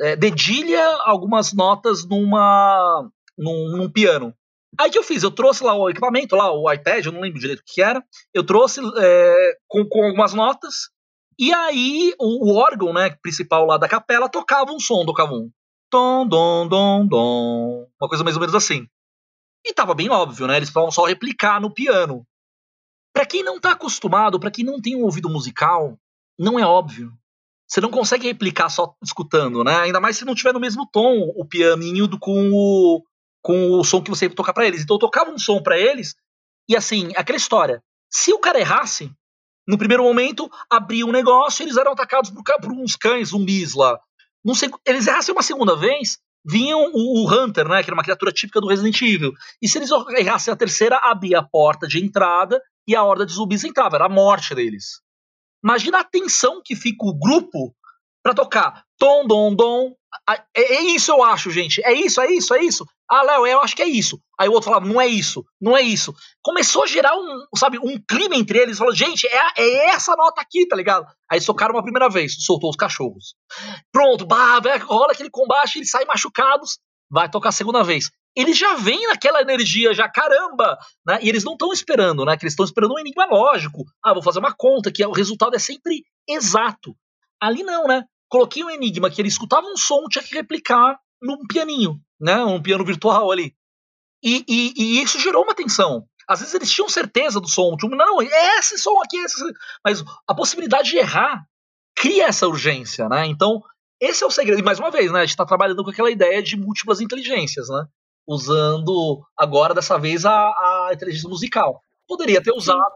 é, 0.00 0.16
dedilha 0.16 0.84
algumas 1.04 1.52
notas 1.52 2.06
numa, 2.06 3.08
num, 3.36 3.76
num 3.76 3.90
piano. 3.90 4.34
Aí 4.78 4.90
que 4.90 4.98
eu 4.98 5.02
fiz? 5.02 5.22
Eu 5.22 5.30
trouxe 5.30 5.64
lá 5.64 5.74
o 5.74 5.88
equipamento, 5.88 6.36
lá 6.36 6.52
o 6.52 6.70
iPad, 6.70 7.06
eu 7.06 7.12
não 7.12 7.20
lembro 7.20 7.40
direito 7.40 7.60
o 7.60 7.64
que 7.64 7.82
era. 7.82 8.02
Eu 8.32 8.44
trouxe 8.44 8.80
é, 8.98 9.58
com, 9.66 9.84
com 9.88 10.04
algumas 10.04 10.34
notas. 10.34 10.90
E 11.38 11.52
aí 11.52 12.14
o, 12.18 12.52
o, 12.52 12.56
órgão, 12.56 12.92
né, 12.92 13.10
principal 13.22 13.66
lá 13.66 13.76
da 13.76 13.88
capela 13.88 14.28
tocava 14.28 14.72
um 14.72 14.80
som, 14.80 15.04
tocava 15.04 15.32
um 15.32 15.50
tom, 15.90 16.26
dom, 16.26 16.66
dom, 16.66 17.06
dom. 17.06 17.86
Uma 18.00 18.08
coisa 18.08 18.24
mais 18.24 18.36
ou 18.36 18.40
menos 18.40 18.54
assim. 18.54 18.86
E 19.64 19.72
tava 19.74 19.94
bem 19.94 20.08
óbvio, 20.08 20.46
né? 20.46 20.56
Eles 20.56 20.70
falavam 20.70 20.92
só 20.92 21.04
replicar 21.04 21.60
no 21.60 21.72
piano. 21.72 22.26
Para 23.12 23.26
quem 23.26 23.42
não 23.42 23.60
tá 23.60 23.72
acostumado, 23.72 24.38
para 24.38 24.50
quem 24.50 24.64
não 24.64 24.80
tem 24.80 24.94
um 24.94 25.04
ouvido 25.04 25.28
musical, 25.28 25.98
não 26.38 26.58
é 26.58 26.66
óbvio. 26.66 27.12
Você 27.66 27.80
não 27.80 27.90
consegue 27.90 28.28
replicar 28.28 28.68
só 28.68 28.94
escutando, 29.02 29.64
né? 29.64 29.74
Ainda 29.80 30.00
mais 30.00 30.16
se 30.16 30.24
não 30.24 30.34
tiver 30.34 30.52
no 30.52 30.60
mesmo 30.60 30.86
tom 30.86 31.32
o 31.34 31.44
pianinho 31.44 32.06
do, 32.06 32.18
com 32.18 32.50
o 32.52 33.02
com 33.46 33.78
o 33.78 33.84
som 33.84 34.02
que 34.02 34.10
você 34.10 34.28
tocar 34.28 34.52
para 34.52 34.66
eles. 34.66 34.82
Então 34.82 34.96
eu 34.96 35.00
tocava 35.00 35.30
um 35.30 35.38
som 35.38 35.62
para 35.62 35.78
eles 35.78 36.16
e 36.68 36.76
assim, 36.76 37.12
aquela 37.14 37.36
história. 37.36 37.80
Se 38.10 38.32
o 38.32 38.40
cara 38.40 38.58
errasse, 38.58 39.08
no 39.68 39.78
primeiro 39.78 40.02
momento 40.02 40.50
abria 40.68 41.06
um 41.06 41.12
negócio, 41.12 41.62
eles 41.62 41.76
eram 41.76 41.92
atacados 41.92 42.28
por, 42.28 42.42
por 42.42 42.72
uns 42.72 42.96
cães 42.96 43.28
zumbis 43.28 43.72
lá. 43.72 44.00
Não 44.44 44.52
sei, 44.52 44.68
eles 44.84 45.06
errassem 45.06 45.32
uma 45.32 45.44
segunda 45.44 45.76
vez, 45.76 46.18
vinham 46.44 46.90
o, 46.92 47.22
o, 47.22 47.32
Hunter, 47.32 47.68
né, 47.68 47.84
que 47.84 47.88
era 47.88 47.94
uma 47.94 48.02
criatura 48.02 48.32
típica 48.32 48.60
do 48.60 48.66
Resident 48.66 49.00
Evil. 49.00 49.32
E 49.62 49.68
se 49.68 49.78
eles 49.78 49.90
errassem 50.18 50.52
a 50.52 50.56
terceira, 50.56 50.98
abria 51.04 51.38
a 51.38 51.48
porta 51.48 51.86
de 51.86 52.04
entrada 52.04 52.60
e 52.84 52.96
a 52.96 53.04
horda 53.04 53.24
de 53.24 53.32
zumbis 53.32 53.62
entrava, 53.62 53.94
era 53.94 54.06
a 54.06 54.08
morte 54.08 54.56
deles. 54.56 55.00
Imagina 55.62 56.00
a 56.00 56.04
tensão 56.04 56.60
que 56.64 56.74
fica 56.74 57.06
o 57.06 57.16
grupo 57.16 57.72
para 58.24 58.34
tocar 58.34 58.82
tom, 58.98 59.24
dom, 59.24 59.54
dom. 59.54 59.94
É, 60.28 60.74
é, 60.78 60.80
isso 60.82 61.12
eu 61.12 61.22
acho, 61.22 61.48
gente. 61.52 61.80
É 61.84 61.92
isso, 61.92 62.20
é 62.20 62.32
isso, 62.32 62.52
é 62.52 62.64
isso. 62.64 62.84
Ah, 63.08 63.22
Léo, 63.22 63.46
eu 63.46 63.60
acho 63.60 63.76
que 63.76 63.82
é 63.82 63.88
isso. 63.88 64.20
Aí 64.38 64.48
o 64.48 64.52
outro 64.52 64.68
falava, 64.70 64.86
não 64.86 65.00
é 65.00 65.06
isso, 65.06 65.44
não 65.60 65.76
é 65.76 65.82
isso. 65.82 66.12
Começou 66.42 66.82
a 66.82 66.86
gerar 66.86 67.16
um, 67.16 67.46
sabe, 67.56 67.78
um 67.78 68.00
clima 68.08 68.34
entre 68.34 68.58
eles. 68.58 68.78
Falou, 68.78 68.94
gente, 68.94 69.26
é, 69.28 69.42
é 69.56 69.90
essa 69.90 70.16
nota 70.16 70.40
aqui, 70.40 70.66
tá 70.66 70.74
ligado? 70.74 71.06
Aí 71.30 71.40
socaram 71.40 71.74
uma 71.74 71.82
primeira 71.82 72.08
vez, 72.08 72.34
soltou 72.44 72.68
os 72.68 72.76
cachorros. 72.76 73.34
Pronto, 73.92 74.26
bah, 74.26 74.60
rola 74.84 75.12
aquele 75.12 75.30
combate, 75.30 75.78
eles 75.78 75.90
saem 75.90 76.06
machucados, 76.06 76.78
vai 77.10 77.30
tocar 77.30 77.50
a 77.50 77.52
segunda 77.52 77.82
vez. 77.84 78.10
Eles 78.36 78.58
já 78.58 78.74
vêm 78.74 79.06
naquela 79.06 79.40
energia, 79.40 79.94
já 79.94 80.08
caramba, 80.08 80.76
né? 81.06 81.20
E 81.22 81.28
eles 81.28 81.42
não 81.42 81.52
estão 81.52 81.72
esperando, 81.72 82.24
né? 82.24 82.36
Que 82.36 82.44
eles 82.44 82.52
estão 82.52 82.66
esperando 82.66 82.92
um 82.94 82.98
enigma 82.98 83.24
lógico. 83.24 83.84
Ah, 84.04 84.12
vou 84.12 84.22
fazer 84.22 84.40
uma 84.40 84.54
conta, 84.54 84.92
que 84.92 85.04
o 85.06 85.12
resultado 85.12 85.56
é 85.56 85.58
sempre 85.58 86.04
exato. 86.28 86.94
Ali 87.40 87.62
não, 87.62 87.86
né? 87.86 88.04
Coloquei 88.28 88.62
um 88.62 88.70
enigma 88.70 89.10
que 89.10 89.20
ele 89.20 89.28
escutava 89.28 89.66
um 89.66 89.76
som, 89.76 90.04
tinha 90.10 90.22
que 90.22 90.34
replicar 90.34 90.98
num 91.22 91.46
pianinho, 91.46 91.98
né? 92.20 92.44
Um 92.44 92.62
piano 92.62 92.84
virtual 92.84 93.30
ali. 93.30 93.54
E, 94.22 94.44
e, 94.48 94.74
e 94.76 95.02
isso 95.02 95.20
gerou 95.20 95.44
uma 95.44 95.54
tensão. 95.54 96.04
Às 96.28 96.40
vezes 96.40 96.54
eles 96.54 96.70
tinham 96.70 96.88
certeza 96.88 97.40
do 97.40 97.48
som, 97.48 97.76
tipo, 97.76 97.94
não, 97.94 98.20
é 98.20 98.58
esse 98.58 98.76
som 98.78 99.00
aqui, 99.00 99.16
é 99.16 99.22
esse. 99.22 99.44
Mas 99.84 100.04
a 100.26 100.34
possibilidade 100.34 100.90
de 100.90 100.96
errar 100.96 101.44
cria 101.94 102.26
essa 102.26 102.48
urgência, 102.48 103.08
né? 103.08 103.26
Então, 103.26 103.62
esse 104.00 104.24
é 104.24 104.26
o 104.26 104.30
segredo. 104.30 104.60
E 104.60 104.64
mais 104.64 104.78
uma 104.78 104.90
vez, 104.90 105.10
né? 105.12 105.20
A 105.20 105.22
gente 105.22 105.30
está 105.30 105.46
trabalhando 105.46 105.84
com 105.84 105.90
aquela 105.90 106.10
ideia 106.10 106.42
de 106.42 106.56
múltiplas 106.56 107.00
inteligências, 107.00 107.68
né? 107.68 107.86
Usando 108.26 109.22
agora, 109.36 109.72
dessa 109.72 109.98
vez, 109.98 110.24
a, 110.26 110.32
a 110.32 110.90
inteligência 110.92 111.28
musical. 111.28 111.80
Poderia 112.08 112.42
ter 112.42 112.52
usado 112.52 112.94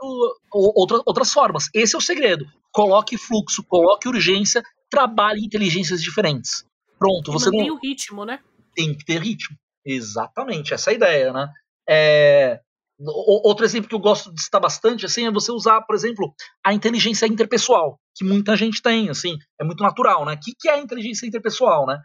outra, 0.53 1.01
outras 1.07 1.33
formas. 1.33 1.69
Esse 1.75 1.95
é 1.95 1.99
o 1.99 2.03
segredo. 2.03 2.45
Coloque 2.73 3.17
fluxo, 3.17 3.65
coloque 3.65 4.09
urgência, 4.09 4.63
trabalhe 4.91 5.45
inteligências 5.45 6.03
diferentes. 6.03 6.65
Pronto, 6.99 7.33
você 7.33 7.51
não. 7.51 7.59
Tem 7.59 7.71
o 7.71 7.79
ritmo, 7.79 8.25
né? 8.25 8.41
Tem 8.75 8.95
que 8.95 9.05
ter 9.05 9.21
ritmo. 9.21 9.57
Exatamente, 9.85 10.75
essa 10.75 10.91
é 10.91 10.93
a 10.93 10.97
ideia, 10.97 11.33
né? 11.33 11.49
É... 11.89 12.61
Outro 13.03 13.65
exemplo 13.65 13.89
que 13.89 13.95
eu 13.95 14.01
gosto 14.01 14.33
de 14.33 14.43
citar 14.43 14.61
bastante 14.61 15.07
assim, 15.07 15.27
é 15.27 15.31
você 15.31 15.51
usar, 15.51 15.81
por 15.83 15.95
exemplo, 15.95 16.35
a 16.65 16.75
inteligência 16.75 17.27
interpessoal, 17.27 17.99
que 18.15 18.23
muita 18.23 18.55
gente 18.55 18.83
tem, 18.83 19.09
assim, 19.09 19.39
é 19.59 19.65
muito 19.65 19.83
natural, 19.83 20.27
né? 20.27 20.35
O 20.35 20.39
que, 20.39 20.53
que 20.59 20.69
é 20.69 20.75
a 20.75 20.79
inteligência 20.79 21.27
interpessoal, 21.27 21.87
né? 21.87 21.99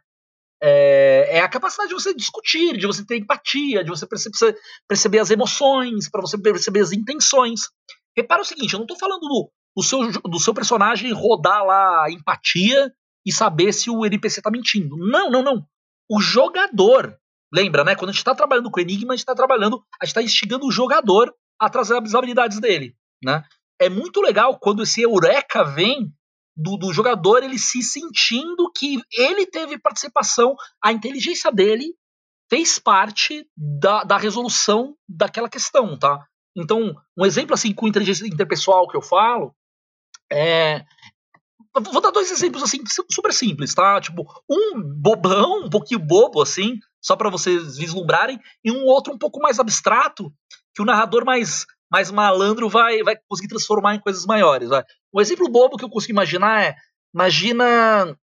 É, 0.64 1.38
é, 1.38 1.40
a 1.42 1.50
capacidade 1.50 1.90
de 1.90 1.96
você 1.96 2.14
discutir, 2.14 2.78
de 2.78 2.88
você 2.88 3.06
ter 3.06 3.18
empatia, 3.18 3.84
de 3.84 3.90
você 3.90 4.08
perceber, 4.08 4.58
perceber 4.88 5.20
as 5.20 5.30
emoções, 5.30 6.10
para 6.10 6.22
você 6.22 6.38
perceber 6.38 6.80
as 6.80 6.94
intenções. 6.94 7.62
Repara 8.16 8.42
o 8.42 8.46
seguinte, 8.46 8.74
eu 8.74 8.80
não 8.80 8.86
estou 8.86 8.98
falando 8.98 9.22
do, 9.22 9.52
do, 9.76 9.84
seu, 9.84 10.12
do 10.22 10.40
seu 10.40 10.54
personagem 10.54 11.12
rodar 11.12 11.66
lá 11.66 12.06
a 12.06 12.12
empatia 12.12 12.92
e 13.26 13.32
saber 13.32 13.74
se 13.74 13.90
o 13.90 14.06
NPC 14.06 14.40
está 14.40 14.50
mentindo. 14.50 14.96
Não, 14.98 15.30
não, 15.30 15.44
não. 15.44 15.68
O 16.10 16.22
jogador 16.22 17.20
Lembra, 17.56 17.86
né? 17.86 17.96
Quando 17.96 18.10
a 18.10 18.12
gente 18.12 18.20
está 18.20 18.36
trabalhando 18.36 18.70
com 18.70 18.82
Enigma, 18.82 19.14
a 19.14 19.16
gente 19.16 19.24
está 19.24 19.34
trabalhando, 19.34 19.82
a 20.02 20.06
gente 20.06 20.12
está 20.12 20.22
instigando 20.22 20.66
o 20.66 20.72
jogador 20.72 21.34
a 21.58 21.70
trazer 21.70 21.96
as 21.96 22.14
habilidades 22.14 22.60
dele, 22.60 22.94
né? 23.24 23.44
É 23.80 23.88
muito 23.88 24.20
legal 24.20 24.60
quando 24.60 24.84
esse 24.84 25.02
eureka 25.02 25.64
vem 25.64 26.14
do, 26.56 26.76
do 26.76 26.94
jogador, 26.94 27.44
ele 27.44 27.58
se 27.58 27.82
sentindo 27.82 28.72
que 28.76 29.02
ele 29.12 29.46
teve 29.46 29.78
participação, 29.78 30.56
a 30.84 30.92
inteligência 30.92 31.50
dele 31.50 31.94
fez 32.50 32.78
parte 32.78 33.48
da, 33.56 34.04
da 34.04 34.18
resolução 34.18 34.96
daquela 35.08 35.50
questão, 35.50 35.98
tá? 35.98 36.26
Então, 36.58 36.94
um 37.18 37.26
exemplo 37.26 37.54
assim 37.54 37.74
com 37.74 37.88
inteligência 37.88 38.28
interpessoal 38.28 38.88
que 38.88 38.98
eu 38.98 39.02
falo 39.02 39.54
é, 40.32 40.86
Vou 41.82 42.02
dar 42.02 42.12
dois 42.12 42.32
exemplos 42.32 42.64
assim 42.64 42.80
super 43.10 43.34
simples, 43.34 43.74
tá? 43.74 44.00
Tipo, 44.00 44.26
um 44.50 44.82
bobão, 44.82 45.66
um 45.66 45.70
pouquinho 45.70 46.00
bobo 46.00 46.42
assim, 46.42 46.80
só 47.02 47.16
para 47.16 47.30
vocês 47.30 47.78
vislumbrarem, 47.78 48.40
e 48.64 48.72
um 48.72 48.86
outro 48.86 49.14
um 49.14 49.18
pouco 49.18 49.40
mais 49.42 49.60
abstrato, 49.60 50.32
que 50.74 50.82
o 50.82 50.86
narrador 50.86 51.26
mais, 51.26 51.66
mais 51.92 52.10
malandro 52.10 52.70
vai, 52.70 53.04
vai 53.04 53.18
conseguir 53.28 53.50
transformar 53.50 53.96
em 53.96 54.00
coisas 54.00 54.26
maiores. 54.26 54.70
Vai. 54.70 54.84
Um 55.14 55.20
exemplo 55.20 55.50
bobo 55.50 55.78
que 55.78 55.84
eu 55.84 55.90
consigo 55.90 56.14
imaginar 56.14 56.64
é: 56.64 56.76
imagina. 57.14 58.18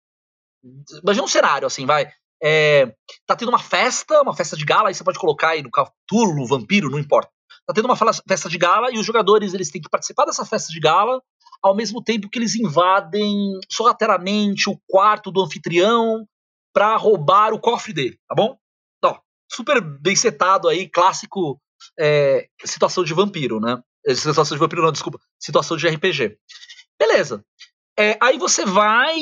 Imagina 1.04 1.26
um 1.26 1.28
cenário 1.28 1.68
assim, 1.68 1.86
vai. 1.86 2.10
É, 2.44 2.94
tá 3.28 3.36
tendo 3.36 3.50
uma 3.50 3.60
festa, 3.60 4.22
uma 4.22 4.36
festa 4.36 4.56
de 4.56 4.66
gala, 4.66 4.90
aí 4.90 4.96
você 4.96 5.04
pode 5.04 5.20
colocar 5.20 5.50
aí 5.50 5.62
no 5.62 5.70
Cthulhu, 5.70 6.48
Vampiro, 6.48 6.90
não 6.90 6.98
importa. 6.98 7.30
Tá 7.68 7.74
tendo 7.74 7.86
uma 7.86 7.96
festa 7.96 8.50
de 8.50 8.58
gala 8.58 8.92
e 8.92 8.98
os 8.98 9.06
jogadores 9.06 9.54
eles 9.54 9.70
têm 9.70 9.82
que 9.82 9.90
participar 9.90 10.26
dessa 10.26 10.46
festa 10.46 10.72
de 10.72 10.80
gala 10.80 11.22
ao 11.64 11.76
mesmo 11.76 12.04
tempo 12.04 12.30
que 12.30 12.40
eles 12.40 12.56
invadem 12.56 13.60
sorrateiramente 13.70 14.70
o 14.70 14.80
quarto 14.88 15.32
do 15.32 15.42
anfitrião 15.42 16.26
para 16.74 16.96
roubar 16.96 17.54
o 17.54 17.60
cofre 17.60 17.94
dele, 17.94 18.18
tá 18.28 18.36
bom? 18.36 18.58
super 19.52 19.82
bem 19.82 20.16
setado 20.16 20.68
aí, 20.68 20.88
clássico 20.88 21.60
é, 22.00 22.48
situação 22.64 23.04
de 23.04 23.14
vampiro, 23.14 23.60
né? 23.60 23.82
É, 24.06 24.16
situação 24.16 24.56
de 24.56 24.60
vampiro, 24.60 24.82
não, 24.82 24.92
desculpa. 24.92 25.20
Situação 25.40 25.76
de 25.76 25.88
RPG. 25.88 26.38
Beleza. 27.00 27.44
É, 28.00 28.18
aí 28.22 28.38
você 28.38 28.66
vai, 28.66 29.16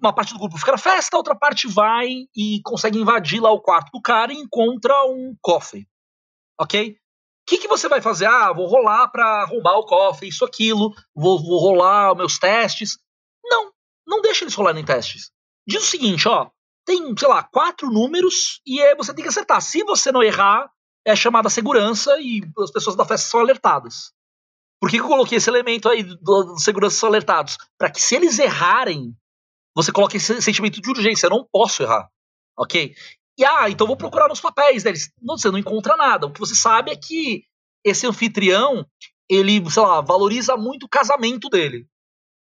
uma 0.00 0.12
parte 0.12 0.32
do 0.32 0.38
grupo 0.38 0.58
fica 0.58 0.72
na 0.72 0.78
festa, 0.78 1.16
outra 1.16 1.36
parte 1.36 1.68
vai 1.68 2.08
e 2.34 2.60
consegue 2.64 2.98
invadir 2.98 3.40
lá 3.40 3.50
o 3.52 3.60
quarto 3.60 3.90
do 3.92 4.00
cara 4.00 4.32
e 4.32 4.36
encontra 4.36 4.94
um 5.04 5.36
cofre. 5.42 5.86
Ok? 6.58 6.96
O 7.46 7.48
que, 7.48 7.58
que 7.58 7.68
você 7.68 7.88
vai 7.88 8.02
fazer? 8.02 8.26
Ah, 8.26 8.52
vou 8.52 8.66
rolar 8.66 9.06
para 9.08 9.44
roubar 9.44 9.78
o 9.78 9.86
cofre, 9.86 10.26
isso, 10.26 10.44
aquilo, 10.44 10.92
vou, 11.14 11.40
vou 11.40 11.60
rolar 11.60 12.12
meus 12.16 12.40
testes. 12.40 12.98
Não, 13.44 13.70
não 14.04 14.20
deixa 14.20 14.42
eles 14.42 14.54
rolarem 14.54 14.84
testes. 14.84 15.30
Diz 15.64 15.80
o 15.80 15.86
seguinte, 15.86 16.26
ó, 16.26 16.50
tem, 16.84 17.14
sei 17.16 17.28
lá, 17.28 17.44
quatro 17.44 17.88
números 17.88 18.60
e 18.66 18.82
aí 18.82 18.96
você 18.96 19.14
tem 19.14 19.22
que 19.22 19.28
acertar. 19.28 19.62
Se 19.62 19.84
você 19.84 20.10
não 20.10 20.24
errar, 20.24 20.68
é 21.04 21.14
chamada 21.14 21.48
segurança 21.48 22.16
e 22.18 22.42
as 22.58 22.72
pessoas 22.72 22.96
da 22.96 23.04
festa 23.04 23.28
são 23.28 23.38
alertadas. 23.38 24.12
Por 24.80 24.90
que, 24.90 24.96
que 24.96 25.04
eu 25.04 25.08
coloquei 25.08 25.38
esse 25.38 25.48
elemento 25.48 25.88
aí 25.88 26.02
do 26.02 26.58
segurança 26.58 26.96
são 26.96 27.08
alertados? 27.08 27.56
Para 27.78 27.90
que 27.90 28.00
se 28.00 28.16
eles 28.16 28.40
errarem, 28.40 29.16
você 29.72 29.92
coloque 29.92 30.16
esse 30.16 30.42
sentimento 30.42 30.80
de 30.80 30.90
urgência. 30.90 31.26
Eu 31.26 31.30
não 31.30 31.46
posso 31.50 31.84
errar. 31.84 32.10
Ok? 32.58 32.94
E 33.38 33.44
ah, 33.44 33.68
então 33.68 33.86
vou 33.86 33.96
procurar 33.96 34.28
nos 34.28 34.40
papéis 34.40 34.82
deles. 34.82 35.10
Não, 35.20 35.36
você 35.36 35.50
não 35.50 35.58
encontra 35.58 35.96
nada. 35.96 36.26
O 36.26 36.32
que 36.32 36.40
você 36.40 36.54
sabe 36.54 36.90
é 36.90 36.96
que 36.96 37.44
esse 37.84 38.06
anfitrião, 38.06 38.86
ele, 39.28 39.70
sei 39.70 39.82
lá, 39.82 40.00
valoriza 40.00 40.56
muito 40.56 40.86
o 40.86 40.88
casamento 40.88 41.48
dele. 41.48 41.86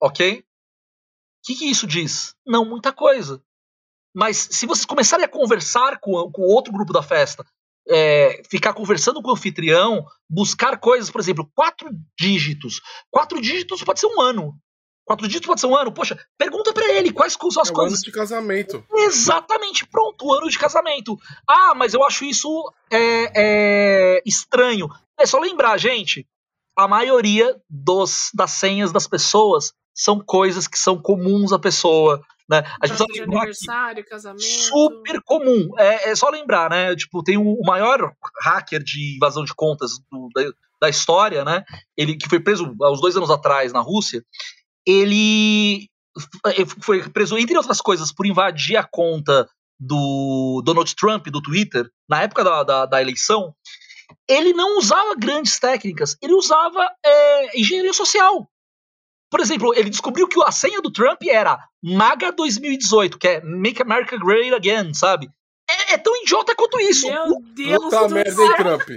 Ok? 0.02 0.40
O 0.40 0.42
que, 1.46 1.54
que 1.54 1.70
isso 1.70 1.86
diz? 1.86 2.34
Não 2.46 2.64
muita 2.64 2.92
coisa. 2.92 3.42
Mas 4.14 4.36
se 4.36 4.66
vocês 4.66 4.84
começarem 4.84 5.24
a 5.24 5.28
conversar 5.28 6.00
com, 6.00 6.30
com 6.32 6.42
outro 6.42 6.72
grupo 6.72 6.92
da 6.92 7.02
festa, 7.02 7.46
é, 7.88 8.42
ficar 8.48 8.74
conversando 8.74 9.22
com 9.22 9.30
o 9.30 9.32
anfitrião, 9.32 10.04
buscar 10.28 10.78
coisas, 10.78 11.10
por 11.10 11.20
exemplo, 11.20 11.50
quatro 11.54 11.88
dígitos. 12.18 12.80
Quatro 13.10 13.40
dígitos 13.40 13.82
pode 13.82 14.00
ser 14.00 14.06
um 14.06 14.20
ano. 14.20 14.58
Quatro 15.10 15.26
dígitos 15.26 15.48
pode 15.48 15.60
ser 15.60 15.66
um 15.66 15.74
ano. 15.74 15.90
Poxa, 15.90 16.16
pergunta 16.38 16.72
para 16.72 16.88
ele 16.92 17.12
quais 17.12 17.32
são 17.32 17.60
as 17.60 17.68
é 17.68 17.72
coisas. 17.72 17.98
ano 17.98 18.04
de 18.04 18.12
casamento. 18.12 18.84
Exatamente, 18.94 19.84
pronto, 19.84 20.24
o 20.24 20.32
ano 20.32 20.48
de 20.48 20.56
casamento. 20.56 21.18
Ah, 21.48 21.74
mas 21.74 21.94
eu 21.94 22.04
acho 22.04 22.24
isso 22.24 22.72
é, 22.88 23.32
é, 23.34 24.22
estranho. 24.24 24.88
É 25.18 25.26
só 25.26 25.40
lembrar, 25.40 25.76
gente, 25.78 26.28
a 26.78 26.86
maioria 26.86 27.60
dos, 27.68 28.30
das 28.32 28.52
senhas 28.52 28.92
das 28.92 29.08
pessoas 29.08 29.72
são 29.92 30.20
coisas 30.20 30.68
que 30.68 30.78
são 30.78 30.96
comuns 30.96 31.52
à 31.52 31.58
pessoa 31.58 32.24
Né? 32.48 32.58
A 32.80 32.86
gente 32.86 32.98
precisa 32.98 33.22
lembrar 33.24 33.38
aniversário, 33.38 34.04
casamento. 34.06 34.44
Super 34.44 35.20
comum. 35.22 35.70
É, 35.76 36.10
é, 36.10 36.14
só 36.14 36.30
lembrar, 36.30 36.70
né? 36.70 36.94
Tipo, 36.94 37.20
tem 37.24 37.36
o, 37.36 37.54
o 37.54 37.66
maior 37.66 38.12
hacker 38.44 38.80
de 38.80 39.16
invasão 39.16 39.44
de 39.44 39.54
contas 39.56 39.98
do, 40.08 40.28
da, 40.32 40.52
da, 40.82 40.88
história, 40.88 41.44
né? 41.44 41.64
Ele 41.96 42.16
que 42.16 42.28
foi 42.28 42.38
preso 42.38 42.76
há 42.80 42.92
uns 42.92 43.00
dois 43.00 43.16
anos 43.16 43.28
atrás 43.28 43.72
na 43.72 43.80
Rússia. 43.80 44.24
Ele 44.86 45.88
foi 46.82 47.08
preso, 47.08 47.38
entre 47.38 47.56
outras 47.56 47.80
coisas, 47.80 48.12
por 48.12 48.26
invadir 48.26 48.76
a 48.76 48.84
conta 48.84 49.48
do 49.78 50.62
Donald 50.64 50.94
Trump, 50.94 51.26
do 51.28 51.40
Twitter, 51.40 51.88
na 52.08 52.22
época 52.22 52.44
da, 52.44 52.62
da, 52.62 52.86
da 52.86 53.00
eleição. 53.00 53.54
Ele 54.28 54.52
não 54.52 54.78
usava 54.78 55.14
grandes 55.14 55.58
técnicas, 55.58 56.16
ele 56.20 56.34
usava 56.34 56.86
é, 57.04 57.58
engenharia 57.58 57.92
social. 57.92 58.48
Por 59.30 59.40
exemplo, 59.40 59.72
ele 59.76 59.88
descobriu 59.88 60.26
que 60.26 60.42
a 60.44 60.50
senha 60.50 60.82
do 60.82 60.90
Trump 60.90 61.22
era 61.22 61.58
MAGA 61.82 62.32
2018, 62.32 63.16
que 63.16 63.28
é 63.28 63.40
Make 63.40 63.80
America 63.80 64.18
Great 64.18 64.52
Again, 64.52 64.92
sabe? 64.92 65.30
É, 65.70 65.94
é 65.94 65.98
tão 65.98 66.14
idiota 66.16 66.54
quanto 66.56 66.80
isso. 66.80 67.06
Meu 67.06 67.40
Deus 67.54 67.84
Puta 67.84 68.08
do 68.08 68.14
merda, 68.14 68.42
hein, 68.42 68.54
Trump? 68.56 68.88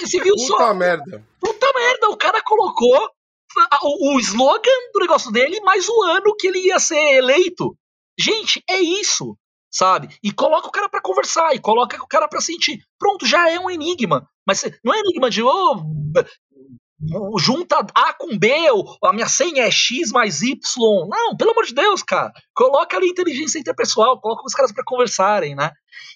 Você 0.00 0.20
viu 0.20 0.34
Puta 0.36 0.46
só? 0.46 0.74
merda. 0.74 1.26
Puta 1.40 1.72
merda, 1.74 2.08
o 2.10 2.16
cara 2.16 2.40
colocou 2.42 3.10
o, 3.82 4.14
o 4.16 4.20
slogan 4.20 4.90
do 4.92 5.00
negócio 5.00 5.30
dele 5.30 5.60
mais 5.60 5.88
o 5.88 6.02
ano 6.02 6.34
que 6.38 6.46
ele 6.46 6.66
ia 6.66 6.78
ser 6.78 7.16
eleito. 7.16 7.76
Gente, 8.18 8.62
é 8.68 8.80
isso, 8.80 9.36
sabe? 9.70 10.14
E 10.22 10.32
coloca 10.32 10.68
o 10.68 10.72
cara 10.72 10.88
para 10.88 11.00
conversar, 11.00 11.54
e 11.54 11.60
coloca 11.60 11.96
o 12.02 12.06
cara 12.06 12.28
para 12.28 12.40
sentir. 12.40 12.82
Pronto, 12.98 13.26
já 13.26 13.50
é 13.50 13.58
um 13.58 13.70
enigma. 13.70 14.28
Mas 14.46 14.62
não 14.84 14.92
é 14.92 14.98
enigma 14.98 15.30
de, 15.30 15.42
oh, 15.42 15.76
junta 17.38 17.84
A 17.94 18.12
com 18.12 18.38
B, 18.38 18.50
a 19.02 19.12
minha 19.12 19.28
senha 19.28 19.64
é 19.64 19.70
X 19.70 20.10
mais 20.12 20.42
Y. 20.42 20.58
Não, 21.08 21.36
pelo 21.36 21.50
amor 21.50 21.64
de 21.64 21.74
Deus, 21.74 22.02
cara. 22.02 22.32
Coloca 22.54 22.96
ali 22.96 23.08
inteligência 23.08 23.58
interpessoal, 23.58 24.20
coloca 24.20 24.44
os 24.46 24.52
caras 24.52 24.72
para 24.72 24.84
conversarem, 24.84 25.54
né? 25.54 25.70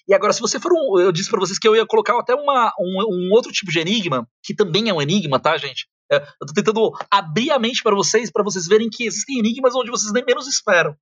E 0.07 0.13
agora, 0.13 0.31
se 0.31 0.39
você 0.39 0.59
for 0.59 0.71
um. 0.71 0.99
Eu 0.99 1.11
disse 1.11 1.29
para 1.29 1.39
vocês 1.39 1.59
que 1.59 1.67
eu 1.67 1.75
ia 1.75 1.85
colocar 1.85 2.17
até 2.17 2.33
uma, 2.33 2.71
um, 2.79 3.03
um, 3.09 3.29
outro 3.33 3.51
tipo 3.51 3.71
de 3.71 3.79
enigma, 3.79 4.27
que 4.43 4.55
também 4.55 4.89
é 4.89 4.93
um 4.93 5.01
enigma, 5.01 5.39
tá, 5.39 5.57
gente? 5.57 5.87
É, 6.11 6.17
eu 6.41 6.47
tô 6.47 6.53
tentando 6.53 6.91
abrir 7.11 7.51
a 7.51 7.59
mente 7.59 7.83
para 7.83 7.95
vocês, 7.95 8.31
para 8.31 8.43
vocês 8.43 8.67
verem 8.67 8.89
que 8.89 9.05
existem 9.05 9.39
enigmas 9.39 9.75
onde 9.75 9.91
vocês 9.91 10.11
nem 10.13 10.23
menos 10.25 10.47
esperam. 10.47 10.95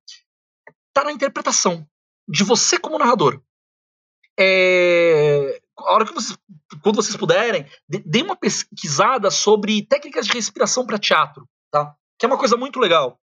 Tá 0.92 1.04
na 1.04 1.12
interpretação 1.12 1.86
de 2.28 2.42
você 2.42 2.78
como 2.78 2.98
narrador. 2.98 3.40
É, 4.38 5.60
a 5.78 5.94
hora 5.94 6.04
que 6.04 6.12
vocês, 6.12 6.36
quando 6.82 6.96
vocês 6.96 7.16
puderem, 7.16 7.66
dê 7.88 8.22
uma 8.22 8.36
pesquisada 8.36 9.30
sobre 9.30 9.86
técnicas 9.86 10.26
de 10.26 10.32
respiração 10.32 10.86
para 10.86 10.98
teatro, 10.98 11.48
tá? 11.70 11.94
Que 12.18 12.26
é 12.26 12.28
uma 12.28 12.38
coisa 12.38 12.56
muito 12.56 12.80
legal. 12.80 13.20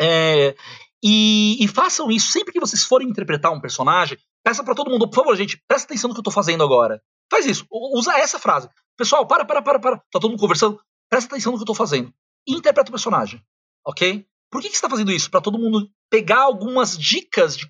É, 0.00 0.54
e, 1.02 1.62
e, 1.62 1.68
façam 1.68 2.10
isso 2.10 2.30
sempre 2.30 2.52
que 2.52 2.60
vocês 2.60 2.84
forem 2.84 3.08
interpretar 3.08 3.52
um 3.52 3.60
personagem. 3.60 4.18
Peça 4.44 4.64
para 4.64 4.74
todo 4.74 4.90
mundo, 4.90 5.08
por 5.08 5.16
favor, 5.16 5.36
gente, 5.36 5.60
presta 5.66 5.86
atenção 5.86 6.08
no 6.08 6.14
que 6.14 6.20
eu 6.20 6.24
tô 6.24 6.30
fazendo 6.30 6.62
agora. 6.62 7.02
Faz 7.30 7.46
isso, 7.46 7.66
usa 7.70 8.16
essa 8.18 8.38
frase. 8.38 8.68
Pessoal, 8.96 9.26
para, 9.26 9.44
para, 9.44 9.62
para, 9.62 9.78
para. 9.78 9.96
Tá 9.96 10.04
todo 10.20 10.30
mundo 10.30 10.40
conversando? 10.40 10.80
Presta 11.08 11.34
atenção 11.34 11.52
no 11.52 11.58
que 11.58 11.62
eu 11.62 11.66
tô 11.66 11.74
fazendo. 11.74 12.12
E 12.46 12.54
interpreta 12.54 12.90
o 12.90 12.92
personagem, 12.92 13.44
ok? 13.86 14.26
Por 14.50 14.62
que, 14.62 14.70
que 14.70 14.76
você 14.76 14.82
tá 14.82 14.90
fazendo 14.90 15.12
isso? 15.12 15.30
Para 15.30 15.40
todo 15.40 15.58
mundo 15.58 15.90
pegar 16.10 16.40
algumas 16.40 16.96
dicas 16.96 17.56
de 17.56 17.68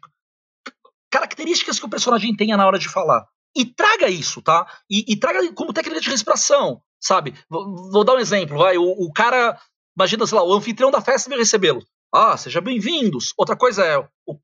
características 1.10 1.78
que 1.78 1.86
o 1.86 1.90
personagem 1.90 2.36
tenha 2.36 2.56
na 2.56 2.66
hora 2.66 2.78
de 2.78 2.88
falar 2.88 3.26
e 3.56 3.64
traga 3.64 4.08
isso, 4.08 4.40
tá? 4.40 4.66
E, 4.88 5.04
e 5.12 5.16
traga 5.16 5.52
como 5.52 5.72
técnica 5.72 6.00
de 6.00 6.10
respiração, 6.10 6.82
sabe? 7.00 7.34
Vou, 7.48 7.90
vou 7.90 8.04
dar 8.04 8.14
um 8.14 8.20
exemplo, 8.20 8.58
vai. 8.58 8.78
O, 8.78 8.84
o, 8.84 9.12
cara, 9.12 9.60
imagina, 9.96 10.26
sei 10.26 10.38
lá, 10.38 10.44
o 10.44 10.52
anfitrião 10.52 10.90
da 10.90 11.00
festa 11.00 11.28
vai 11.28 11.38
recebê-lo. 11.38 11.84
Ah, 12.14 12.36
sejam 12.36 12.62
bem-vindos. 12.62 13.34
Outra 13.36 13.56
coisa 13.56 13.84
é. 13.84 13.98
O, 14.26 14.38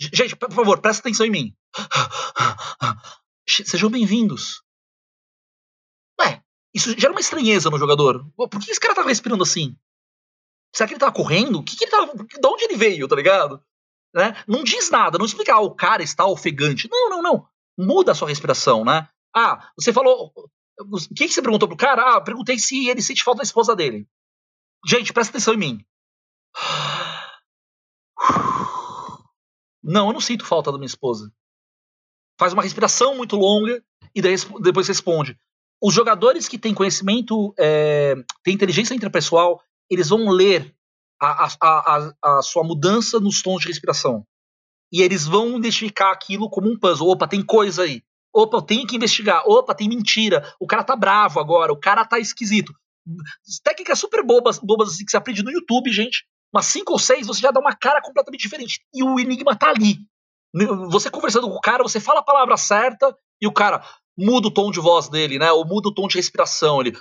gente, 0.00 0.36
por 0.36 0.52
favor, 0.52 0.80
presta 0.80 1.00
atenção 1.00 1.26
em 1.26 1.30
mim. 1.30 1.56
Sejam 3.48 3.90
bem-vindos. 3.90 4.62
Isso 6.78 6.98
gera 6.98 7.12
uma 7.12 7.20
estranheza 7.20 7.68
no 7.70 7.78
jogador. 7.78 8.24
Por 8.36 8.48
que 8.48 8.70
esse 8.70 8.78
cara 8.78 8.94
tá 8.94 9.02
respirando 9.02 9.42
assim? 9.42 9.76
Será 10.72 10.86
que 10.86 10.94
ele 10.94 11.00
tava 11.00 11.12
correndo? 11.12 11.58
O 11.58 11.64
que, 11.64 11.76
que 11.76 11.84
ele 11.84 11.90
tava. 11.90 12.14
De 12.14 12.46
onde 12.46 12.64
ele 12.64 12.76
veio, 12.76 13.08
tá 13.08 13.16
ligado? 13.16 13.60
Né? 14.14 14.32
Não 14.46 14.62
diz 14.62 14.88
nada, 14.88 15.18
não 15.18 15.26
explica, 15.26 15.54
ah, 15.54 15.60
o 15.60 15.74
cara 15.74 16.02
está 16.02 16.24
ofegante. 16.24 16.88
Não, 16.88 17.10
não, 17.10 17.22
não 17.22 17.48
muda 17.76 18.12
a 18.12 18.14
sua 18.14 18.28
respiração, 18.28 18.84
né? 18.84 19.08
Ah, 19.34 19.70
você 19.76 19.92
falou. 19.92 20.32
O 20.80 20.98
que, 21.14 21.26
que 21.26 21.32
você 21.32 21.42
perguntou 21.42 21.68
pro 21.68 21.76
cara? 21.76 22.16
Ah, 22.16 22.20
perguntei 22.20 22.58
se 22.58 22.88
ele 22.88 23.02
sente 23.02 23.24
falta 23.24 23.38
da 23.38 23.44
esposa 23.44 23.74
dele. 23.74 24.08
Gente, 24.86 25.12
presta 25.12 25.32
atenção 25.32 25.54
em 25.54 25.58
mim. 25.58 25.84
Não, 29.82 30.08
eu 30.08 30.12
não 30.12 30.20
sinto 30.20 30.44
falta 30.44 30.70
da 30.70 30.76
minha 30.76 30.86
esposa. 30.86 31.32
Faz 32.38 32.52
uma 32.52 32.62
respiração 32.62 33.16
muito 33.16 33.36
longa 33.36 33.82
e 34.14 34.20
daí, 34.20 34.34
depois 34.60 34.86
responde. 34.86 35.38
Os 35.80 35.94
jogadores 35.94 36.48
que 36.48 36.58
têm 36.58 36.74
conhecimento, 36.74 37.54
é, 37.58 38.14
têm 38.42 38.54
inteligência 38.54 38.94
interpessoal, 38.94 39.60
eles 39.88 40.08
vão 40.08 40.28
ler 40.28 40.74
a, 41.20 41.44
a, 41.44 41.48
a, 41.62 42.12
a, 42.22 42.42
sua 42.42 42.64
mudança 42.64 43.20
nos 43.20 43.42
tons 43.42 43.60
de 43.60 43.68
respiração 43.68 44.24
e 44.92 45.02
eles 45.02 45.26
vão 45.26 45.56
identificar 45.56 46.12
aquilo 46.12 46.48
como 46.48 46.70
um 46.70 46.78
puzzle. 46.78 47.08
Opa, 47.08 47.28
tem 47.28 47.44
coisa 47.44 47.82
aí. 47.82 48.02
Opa, 48.34 48.58
eu 48.58 48.62
tenho 48.62 48.86
que 48.86 48.96
investigar. 48.96 49.42
Opa, 49.46 49.74
tem 49.74 49.88
mentira. 49.88 50.54
O 50.58 50.66
cara 50.66 50.84
tá 50.84 50.96
bravo 50.96 51.40
agora. 51.40 51.72
O 51.72 51.78
cara 51.78 52.04
tá 52.04 52.18
esquisito. 52.18 52.72
Técnicas 53.62 53.98
super 53.98 54.24
bobas, 54.24 54.58
bobas 54.58 54.90
assim 54.90 55.04
que 55.04 55.10
você 55.10 55.16
aprende 55.16 55.42
no 55.42 55.50
YouTube, 55.50 55.92
gente. 55.92 56.24
Umas 56.52 56.66
cinco 56.66 56.92
ou 56.92 56.98
seis, 56.98 57.26
você 57.26 57.40
já 57.40 57.50
dá 57.50 57.60
uma 57.60 57.74
cara 57.74 58.00
completamente 58.00 58.40
diferente. 58.40 58.80
E 58.94 59.02
o 59.02 59.18
enigma 59.18 59.56
tá 59.56 59.68
ali. 59.68 59.98
Você 60.90 61.10
conversando 61.10 61.48
com 61.48 61.56
o 61.56 61.60
cara, 61.60 61.82
você 61.82 62.00
fala 62.00 62.20
a 62.20 62.24
palavra 62.24 62.56
certa 62.56 63.14
e 63.40 63.46
o 63.46 63.52
cara 63.52 63.84
muda 64.18 64.48
o 64.48 64.50
tom 64.50 64.70
de 64.70 64.80
voz 64.80 65.08
dele, 65.08 65.38
né? 65.38 65.52
Ou 65.52 65.64
muda 65.64 65.88
o 65.88 65.94
tom 65.94 66.08
de 66.08 66.16
respiração. 66.16 66.80
Ele, 66.80 66.92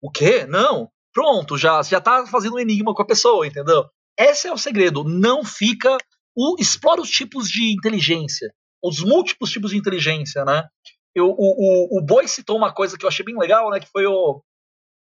o 0.00 0.10
quê? 0.10 0.46
Não. 0.46 0.88
Pronto, 1.12 1.58
já, 1.58 1.82
já 1.82 2.00
tá 2.00 2.24
fazendo 2.26 2.54
um 2.54 2.58
enigma 2.60 2.94
com 2.94 3.02
a 3.02 3.06
pessoa, 3.06 3.44
entendeu? 3.44 3.84
Esse 4.16 4.46
é 4.46 4.52
o 4.52 4.58
segredo. 4.58 5.02
Não 5.02 5.44
fica 5.44 5.98
o, 6.36 6.54
explora 6.58 7.00
os 7.00 7.10
tipos 7.10 7.48
de 7.48 7.72
inteligência, 7.72 8.52
os 8.82 9.00
múltiplos 9.00 9.50
tipos 9.50 9.72
de 9.72 9.76
inteligência, 9.76 10.44
né? 10.44 10.68
Eu, 11.12 11.26
o, 11.26 11.34
o, 11.36 11.98
o 11.98 12.02
Boi 12.02 12.28
citou 12.28 12.56
uma 12.56 12.72
coisa 12.72 12.96
que 12.96 13.04
eu 13.04 13.08
achei 13.08 13.24
bem 13.24 13.36
legal, 13.36 13.70
né? 13.70 13.80
Que 13.80 13.88
foi 13.88 14.06
o. 14.06 14.40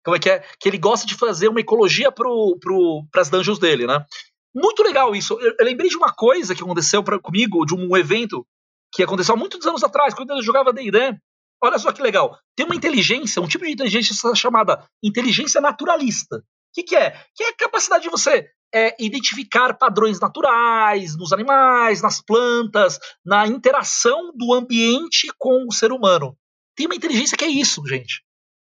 Como 0.03 0.17
é 0.17 0.19
que 0.19 0.29
é? 0.29 0.43
Que 0.59 0.67
ele 0.67 0.77
gosta 0.77 1.07
de 1.07 1.15
fazer 1.15 1.47
uma 1.47 1.61
ecologia 1.61 2.11
para 2.11 2.27
pro, 2.59 3.05
as 3.15 3.29
dungeons 3.29 3.57
dele, 3.57 3.87
né? 3.87 4.05
Muito 4.53 4.83
legal 4.83 5.15
isso. 5.15 5.39
Eu, 5.39 5.55
eu 5.57 5.65
lembrei 5.65 5.89
de 5.89 5.95
uma 5.95 6.13
coisa 6.13 6.53
que 6.53 6.61
aconteceu 6.61 7.01
pra, 7.01 7.17
comigo, 7.17 7.65
de 7.65 7.73
um 7.73 7.95
evento 7.95 8.45
que 8.91 9.01
aconteceu 9.01 9.33
há 9.33 9.37
muitos 9.37 9.65
anos 9.65 9.83
atrás, 9.83 10.13
quando 10.13 10.31
eu 10.31 10.43
jogava 10.43 10.73
D&D. 10.73 11.17
Olha 11.63 11.79
só 11.79 11.93
que 11.93 12.01
legal. 12.01 12.37
Tem 12.55 12.65
uma 12.65 12.75
inteligência, 12.75 13.41
um 13.41 13.47
tipo 13.47 13.63
de 13.63 13.71
inteligência 13.71 14.13
chamada 14.35 14.85
inteligência 15.01 15.61
naturalista. 15.61 16.37
O 16.37 16.41
que, 16.73 16.83
que 16.83 16.95
é? 16.95 17.11
Que 17.33 17.43
é 17.43 17.49
a 17.49 17.55
capacidade 17.55 18.03
de 18.03 18.09
você 18.09 18.49
é 18.73 18.95
identificar 18.99 19.77
padrões 19.77 20.19
naturais 20.19 21.15
nos 21.15 21.31
animais, 21.31 22.01
nas 22.01 22.19
plantas, 22.19 22.99
na 23.23 23.45
interação 23.47 24.31
do 24.35 24.51
ambiente 24.51 25.27
com 25.37 25.67
o 25.67 25.71
ser 25.71 25.91
humano. 25.91 26.35
Tem 26.75 26.87
uma 26.87 26.95
inteligência 26.95 27.37
que 27.37 27.45
é 27.45 27.49
isso, 27.49 27.85
gente. 27.87 28.23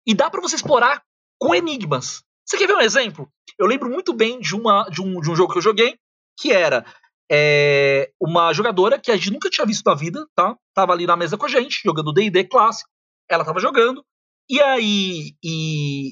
E 0.05 0.13
dá 0.13 0.29
para 0.29 0.41
você 0.41 0.57
explorar 0.57 1.01
com 1.39 1.55
enigmas. 1.55 2.21
Você 2.45 2.57
quer 2.57 2.67
ver 2.67 2.75
um 2.75 2.81
exemplo? 2.81 3.31
Eu 3.57 3.65
lembro 3.65 3.89
muito 3.89 4.13
bem 4.13 4.39
de, 4.39 4.53
uma, 4.53 4.83
de, 4.89 5.01
um, 5.01 5.19
de 5.21 5.31
um 5.31 5.35
jogo 5.35 5.53
que 5.53 5.57
eu 5.57 5.63
joguei, 5.63 5.97
que 6.37 6.51
era 6.51 6.85
é, 7.31 8.11
uma 8.21 8.53
jogadora 8.53 8.99
que 8.99 9.11
a 9.11 9.15
gente 9.15 9.31
nunca 9.31 9.49
tinha 9.49 9.65
visto 9.65 9.85
na 9.85 9.95
vida, 9.95 10.25
tá? 10.35 10.55
Tava 10.73 10.93
ali 10.93 11.07
na 11.07 11.15
mesa 11.15 11.37
com 11.37 11.45
a 11.45 11.49
gente, 11.49 11.81
jogando 11.83 12.13
D&D 12.13 12.45
clássico. 12.45 12.89
Ela 13.29 13.43
tava 13.43 13.59
jogando. 13.59 14.03
E 14.49 14.61
aí, 14.61 15.35
e, 15.43 16.11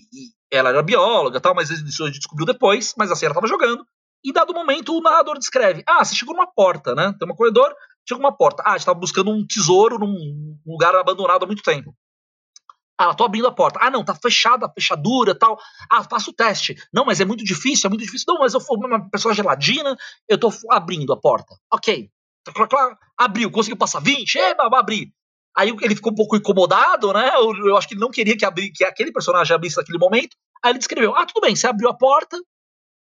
ela 0.52 0.70
era 0.70 0.82
bióloga 0.82 1.40
tal, 1.40 1.54
mas 1.54 1.70
isso 1.70 2.04
a 2.04 2.08
gente 2.08 2.20
descobriu 2.20 2.46
depois, 2.46 2.94
mas 2.98 3.12
assim, 3.12 3.26
ela 3.26 3.34
estava 3.34 3.48
jogando. 3.48 3.86
E 4.24 4.32
dado 4.32 4.54
momento, 4.54 4.96
o 4.96 5.02
narrador 5.02 5.38
descreve: 5.38 5.84
Ah, 5.88 6.04
você 6.04 6.16
chegou 6.16 6.34
numa 6.36 6.48
porta, 6.48 6.96
né? 6.96 7.14
Tem 7.20 7.30
um 7.30 7.36
corredor, 7.36 7.74
chegou 8.08 8.24
uma 8.24 8.36
porta. 8.36 8.64
Ah, 8.66 8.76
estava 8.76 8.98
buscando 8.98 9.32
um 9.32 9.46
tesouro 9.46 10.00
num 10.00 10.58
lugar 10.66 10.96
abandonado 10.96 11.44
há 11.44 11.48
muito 11.48 11.62
tempo. 11.62 11.94
Ah, 13.04 13.14
tô 13.14 13.26
abrindo 13.26 13.48
a 13.48 13.52
porta. 13.52 13.80
Ah, 13.82 13.92
não, 13.92 14.04
tá 14.04 14.16
fechada 14.16 14.66
a 14.66 14.70
fechadura 14.70 15.38
tal. 15.38 15.60
Ah, 15.92 16.04
faço 16.04 16.32
o 16.32 16.34
teste. 16.34 16.76
Não, 16.94 17.04
mas 17.04 17.20
é 17.20 17.26
muito 17.26 17.44
difícil, 17.44 17.88
é 17.88 17.90
muito 17.90 18.04
difícil. 18.04 18.26
Não, 18.30 18.40
mas 18.40 18.54
eu 18.54 18.62
fui 18.62 18.78
uma 18.78 19.10
pessoa 19.10 19.34
geladina, 19.34 19.98
eu 20.30 20.38
tô 20.38 20.50
abrindo 20.70 21.12
a 21.12 21.20
porta. 21.20 21.54
Ok. 21.72 22.10
Abriu, 23.18 23.52
conseguiu 23.52 23.78
passar 23.78 24.00
20, 24.00 24.38
é, 24.38 24.56
abri. 24.58 25.14
Aí 25.56 25.70
ele 25.82 25.96
ficou 25.96 26.12
um 26.14 26.16
pouco 26.16 26.36
incomodado, 26.38 27.12
né? 27.14 27.30
Eu, 27.36 27.54
eu 27.68 27.78
acho 27.78 27.88
que 27.88 27.94
ele 27.94 28.02
não 28.02 28.10
queria 28.10 28.38
que, 28.38 28.46
abri, 28.46 28.72
que 28.72 28.86
aquele 28.86 29.12
personagem 29.12 29.54
abrisse 29.54 29.78
naquele 29.78 30.00
momento. 30.00 30.36
Aí 30.64 30.72
ele 30.72 30.80
descreveu: 30.80 31.16
Ah, 31.16 31.26
tudo 31.26 31.42
bem, 31.42 31.56
você 31.56 31.68
abriu 31.68 31.90
a 31.90 31.94
porta, 31.94 32.38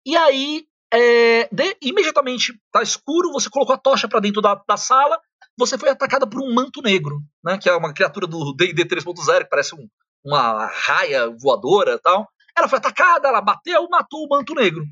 e 0.05 0.15
aí 0.15 0.65
é, 0.93 1.49
de, 1.51 1.75
imediatamente 1.81 2.53
tá 2.71 2.83
escuro, 2.83 3.31
você 3.31 3.49
colocou 3.49 3.73
a 3.73 3.79
tocha 3.79 4.07
para 4.07 4.19
dentro 4.19 4.41
da, 4.41 4.61
da, 4.67 4.77
sala, 4.77 5.19
você 5.57 5.77
foi 5.77 5.89
atacada 5.89 6.27
por 6.27 6.41
um 6.41 6.53
manto 6.53 6.81
negro, 6.81 7.19
né? 7.43 7.57
Que 7.57 7.69
é 7.69 7.75
uma 7.75 7.93
criatura 7.93 8.27
do 8.27 8.53
DD 8.53 8.85
3.0, 8.85 9.43
que 9.43 9.49
parece 9.49 9.75
um, 9.75 9.87
uma 10.25 10.65
raia 10.65 11.29
voadora 11.29 11.99
tal. 11.99 12.27
Ela 12.57 12.67
foi 12.67 12.79
atacada, 12.79 13.27
ela 13.27 13.41
bateu, 13.41 13.87
matou 13.89 14.25
o 14.25 14.29
manto 14.29 14.53
negro. 14.53 14.83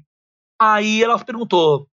Aí 0.59 1.03
ela 1.03 1.17
perguntou: 1.23 1.87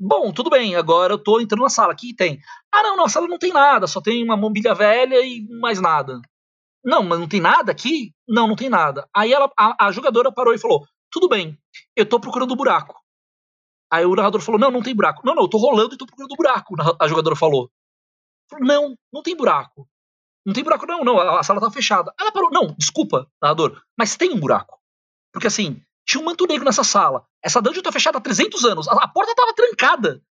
Bom, 0.00 0.32
tudo 0.32 0.50
bem, 0.50 0.74
agora 0.74 1.14
eu 1.14 1.18
tô 1.22 1.40
entrando 1.40 1.62
na 1.62 1.68
sala. 1.68 1.92
Aqui 1.92 2.14
tem. 2.14 2.40
Ah, 2.72 2.82
não, 2.82 2.96
na 2.96 3.08
sala 3.08 3.28
não 3.28 3.38
tem 3.38 3.52
nada, 3.52 3.86
só 3.86 4.00
tem 4.00 4.24
uma 4.24 4.36
mobília 4.36 4.74
velha 4.74 5.20
e 5.24 5.46
mais 5.60 5.80
nada. 5.80 6.20
Não, 6.84 7.02
mas 7.02 7.20
não 7.20 7.28
tem 7.28 7.40
nada 7.40 7.70
aqui? 7.70 8.12
Não, 8.28 8.48
não 8.48 8.56
tem 8.56 8.68
nada. 8.68 9.08
Aí 9.14 9.32
ela, 9.32 9.50
a, 9.58 9.86
a 9.86 9.92
jogadora 9.92 10.32
parou 10.32 10.54
e 10.54 10.58
falou: 10.58 10.86
Tudo 11.10 11.28
bem, 11.28 11.56
eu 11.94 12.06
tô 12.06 12.18
procurando 12.18 12.52
um 12.52 12.56
buraco. 12.56 12.96
Aí 13.90 14.04
o 14.04 14.14
narrador 14.14 14.40
falou: 14.40 14.60
Não, 14.60 14.70
não 14.70 14.82
tem 14.82 14.94
buraco. 14.94 15.22
Não, 15.24 15.34
não, 15.34 15.42
eu 15.42 15.48
tô 15.48 15.58
rolando 15.58 15.94
e 15.94 15.98
tô 15.98 16.06
procurando 16.06 16.32
um 16.32 16.36
buraco. 16.36 16.74
A 17.00 17.06
jogadora 17.06 17.36
falou: 17.36 17.70
Não, 18.60 18.96
não 19.12 19.22
tem 19.22 19.36
buraco. 19.36 19.88
Não 20.44 20.52
tem 20.52 20.64
buraco, 20.64 20.86
não, 20.86 21.04
não, 21.04 21.18
a, 21.20 21.42
sala 21.42 21.60
tá 21.60 21.70
fechada. 21.70 22.12
Ela 22.18 22.32
parou: 22.32 22.50
Não, 22.50 22.74
desculpa, 22.76 23.28
narrador, 23.40 23.80
mas 23.96 24.16
tem 24.16 24.32
um 24.32 24.40
buraco. 24.40 24.78
Porque 25.32 25.46
assim, 25.46 25.80
tinha 26.04 26.20
um 26.20 26.24
manto 26.24 26.46
negro 26.46 26.64
nessa 26.64 26.84
sala. 26.84 27.24
Essa 27.42 27.62
dungeon 27.62 27.82
tá 27.82 27.92
fechada 27.92 28.18
há 28.18 28.20
300 28.20 28.64
anos. 28.64 28.88
A, 28.88 28.92
a 28.92 29.08
porta 29.08 29.34
tava 29.34 29.54
trancada. 29.54 30.22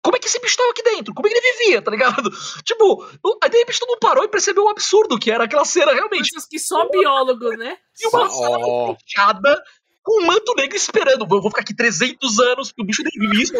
Como 0.00 0.16
é 0.16 0.20
que 0.20 0.28
esse 0.28 0.40
bicho 0.40 0.56
tava 0.56 0.70
aqui 0.70 0.82
dentro? 0.82 1.12
Como 1.12 1.26
é 1.26 1.30
que 1.30 1.36
ele 1.36 1.52
vivia, 1.52 1.82
tá 1.82 1.90
ligado? 1.90 2.30
Tipo, 2.64 3.04
aí 3.42 3.50
de 3.50 3.58
repente 3.58 3.80
todo 3.80 3.88
mundo 3.88 4.00
parou 4.00 4.24
e 4.24 4.28
percebeu 4.28 4.64
o 4.64 4.68
absurdo 4.68 5.18
que 5.18 5.30
era 5.30 5.44
aquela 5.44 5.64
cena, 5.64 5.92
realmente. 5.92 6.30
Coisas 6.30 6.48
que 6.48 6.58
só 6.58 6.88
biólogo, 6.88 7.50
né? 7.56 7.76
E 8.00 8.06
uma 8.06 8.28
sala 8.30 8.58
oh. 8.58 8.96
fechada 8.96 9.62
com 10.02 10.22
um 10.22 10.26
manto 10.26 10.54
negro 10.54 10.76
esperando. 10.76 11.22
Eu 11.22 11.28
vou 11.28 11.50
ficar 11.50 11.62
aqui 11.62 11.74
300 11.74 12.38
anos, 12.38 12.68
porque 12.68 12.82
o 12.82 12.86
bicho 12.86 13.02
nem 13.02 13.28
vive 13.28 13.42
isso, 13.42 13.52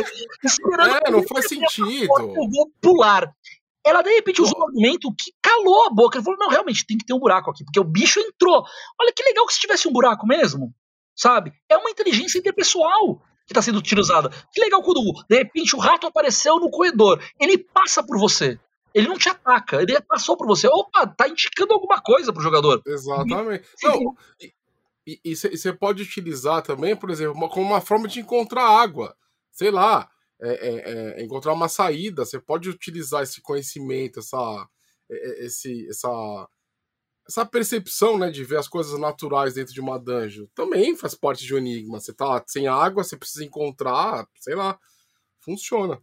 esperando. 0.42 0.96
É, 1.06 1.10
não 1.10 1.22
faz 1.24 1.48
sentido. 1.48 2.08
Eu 2.18 2.48
vou 2.50 2.70
pular. 2.80 3.30
Ela, 3.84 4.02
de 4.02 4.10
repente, 4.10 4.42
usou 4.42 4.58
um 4.58 4.66
argumento 4.66 5.14
que 5.14 5.32
calou 5.42 5.86
a 5.86 5.90
boca. 5.90 6.18
Ele 6.18 6.24
falou: 6.24 6.38
não, 6.38 6.48
realmente, 6.48 6.86
tem 6.86 6.98
que 6.98 7.06
ter 7.06 7.14
um 7.14 7.18
buraco 7.18 7.50
aqui, 7.50 7.64
porque 7.64 7.80
o 7.80 7.84
bicho 7.84 8.20
entrou. 8.20 8.64
Olha 9.00 9.12
que 9.14 9.22
legal 9.22 9.46
que 9.46 9.54
se 9.54 9.60
tivesse 9.60 9.88
um 9.88 9.92
buraco 9.92 10.26
mesmo, 10.26 10.74
sabe? 11.16 11.52
É 11.68 11.76
uma 11.76 11.90
inteligência 11.90 12.38
interpessoal 12.38 13.18
que 13.46 13.52
está 13.52 13.62
sendo 13.62 13.78
utilizada. 13.78 14.30
Que 14.52 14.60
legal 14.60 14.82
quando, 14.82 15.00
de 15.28 15.36
repente, 15.36 15.74
o 15.74 15.78
rato 15.78 16.06
apareceu 16.06 16.56
no 16.56 16.70
corredor. 16.70 17.22
Ele 17.40 17.56
passa 17.56 18.02
por 18.02 18.18
você. 18.18 18.58
Ele 18.94 19.08
não 19.08 19.16
te 19.16 19.28
ataca, 19.28 19.80
ele 19.80 19.98
passou 20.00 20.36
por 20.36 20.46
você. 20.46 20.66
Opa, 20.66 21.06
tá 21.06 21.28
indicando 21.28 21.72
alguma 21.72 22.00
coisa 22.00 22.32
pro 22.32 22.42
jogador. 22.42 22.82
Exatamente. 22.86 23.64
Não, 23.82 24.16
e 25.06 25.34
você 25.34 25.72
pode 25.72 26.02
utilizar 26.02 26.60
também, 26.60 26.94
por 26.94 27.08
exemplo, 27.08 27.34
uma, 27.34 27.48
como 27.48 27.64
uma 27.64 27.80
forma 27.80 28.06
de 28.06 28.20
encontrar 28.20 28.68
água. 28.68 29.16
Sei 29.50 29.70
lá, 29.70 30.10
é, 30.40 30.50
é, 30.50 31.20
é, 31.20 31.24
encontrar 31.24 31.52
uma 31.52 31.68
saída. 31.68 32.24
Você 32.24 32.40
pode 32.40 32.68
utilizar 32.68 33.22
esse 33.22 33.40
conhecimento, 33.40 34.20
essa, 34.20 34.68
é, 35.10 35.14
é, 35.14 35.46
esse, 35.46 35.88
essa, 35.88 36.48
essa 37.28 37.46
percepção 37.46 38.18
né, 38.18 38.30
de 38.30 38.44
ver 38.44 38.58
as 38.58 38.68
coisas 38.68 38.98
naturais 38.98 39.54
dentro 39.54 39.74
de 39.74 39.80
uma 39.80 39.98
dungeon. 39.98 40.46
Também 40.54 40.96
faz 40.96 41.14
parte 41.14 41.44
de 41.44 41.54
um 41.54 41.58
enigma. 41.58 42.00
Você 42.00 42.12
tá 42.12 42.42
sem 42.46 42.66
água, 42.66 43.04
você 43.04 43.16
precisa 43.16 43.44
encontrar, 43.44 44.26
sei 44.40 44.54
lá. 44.54 44.78
Funciona. 45.40 46.00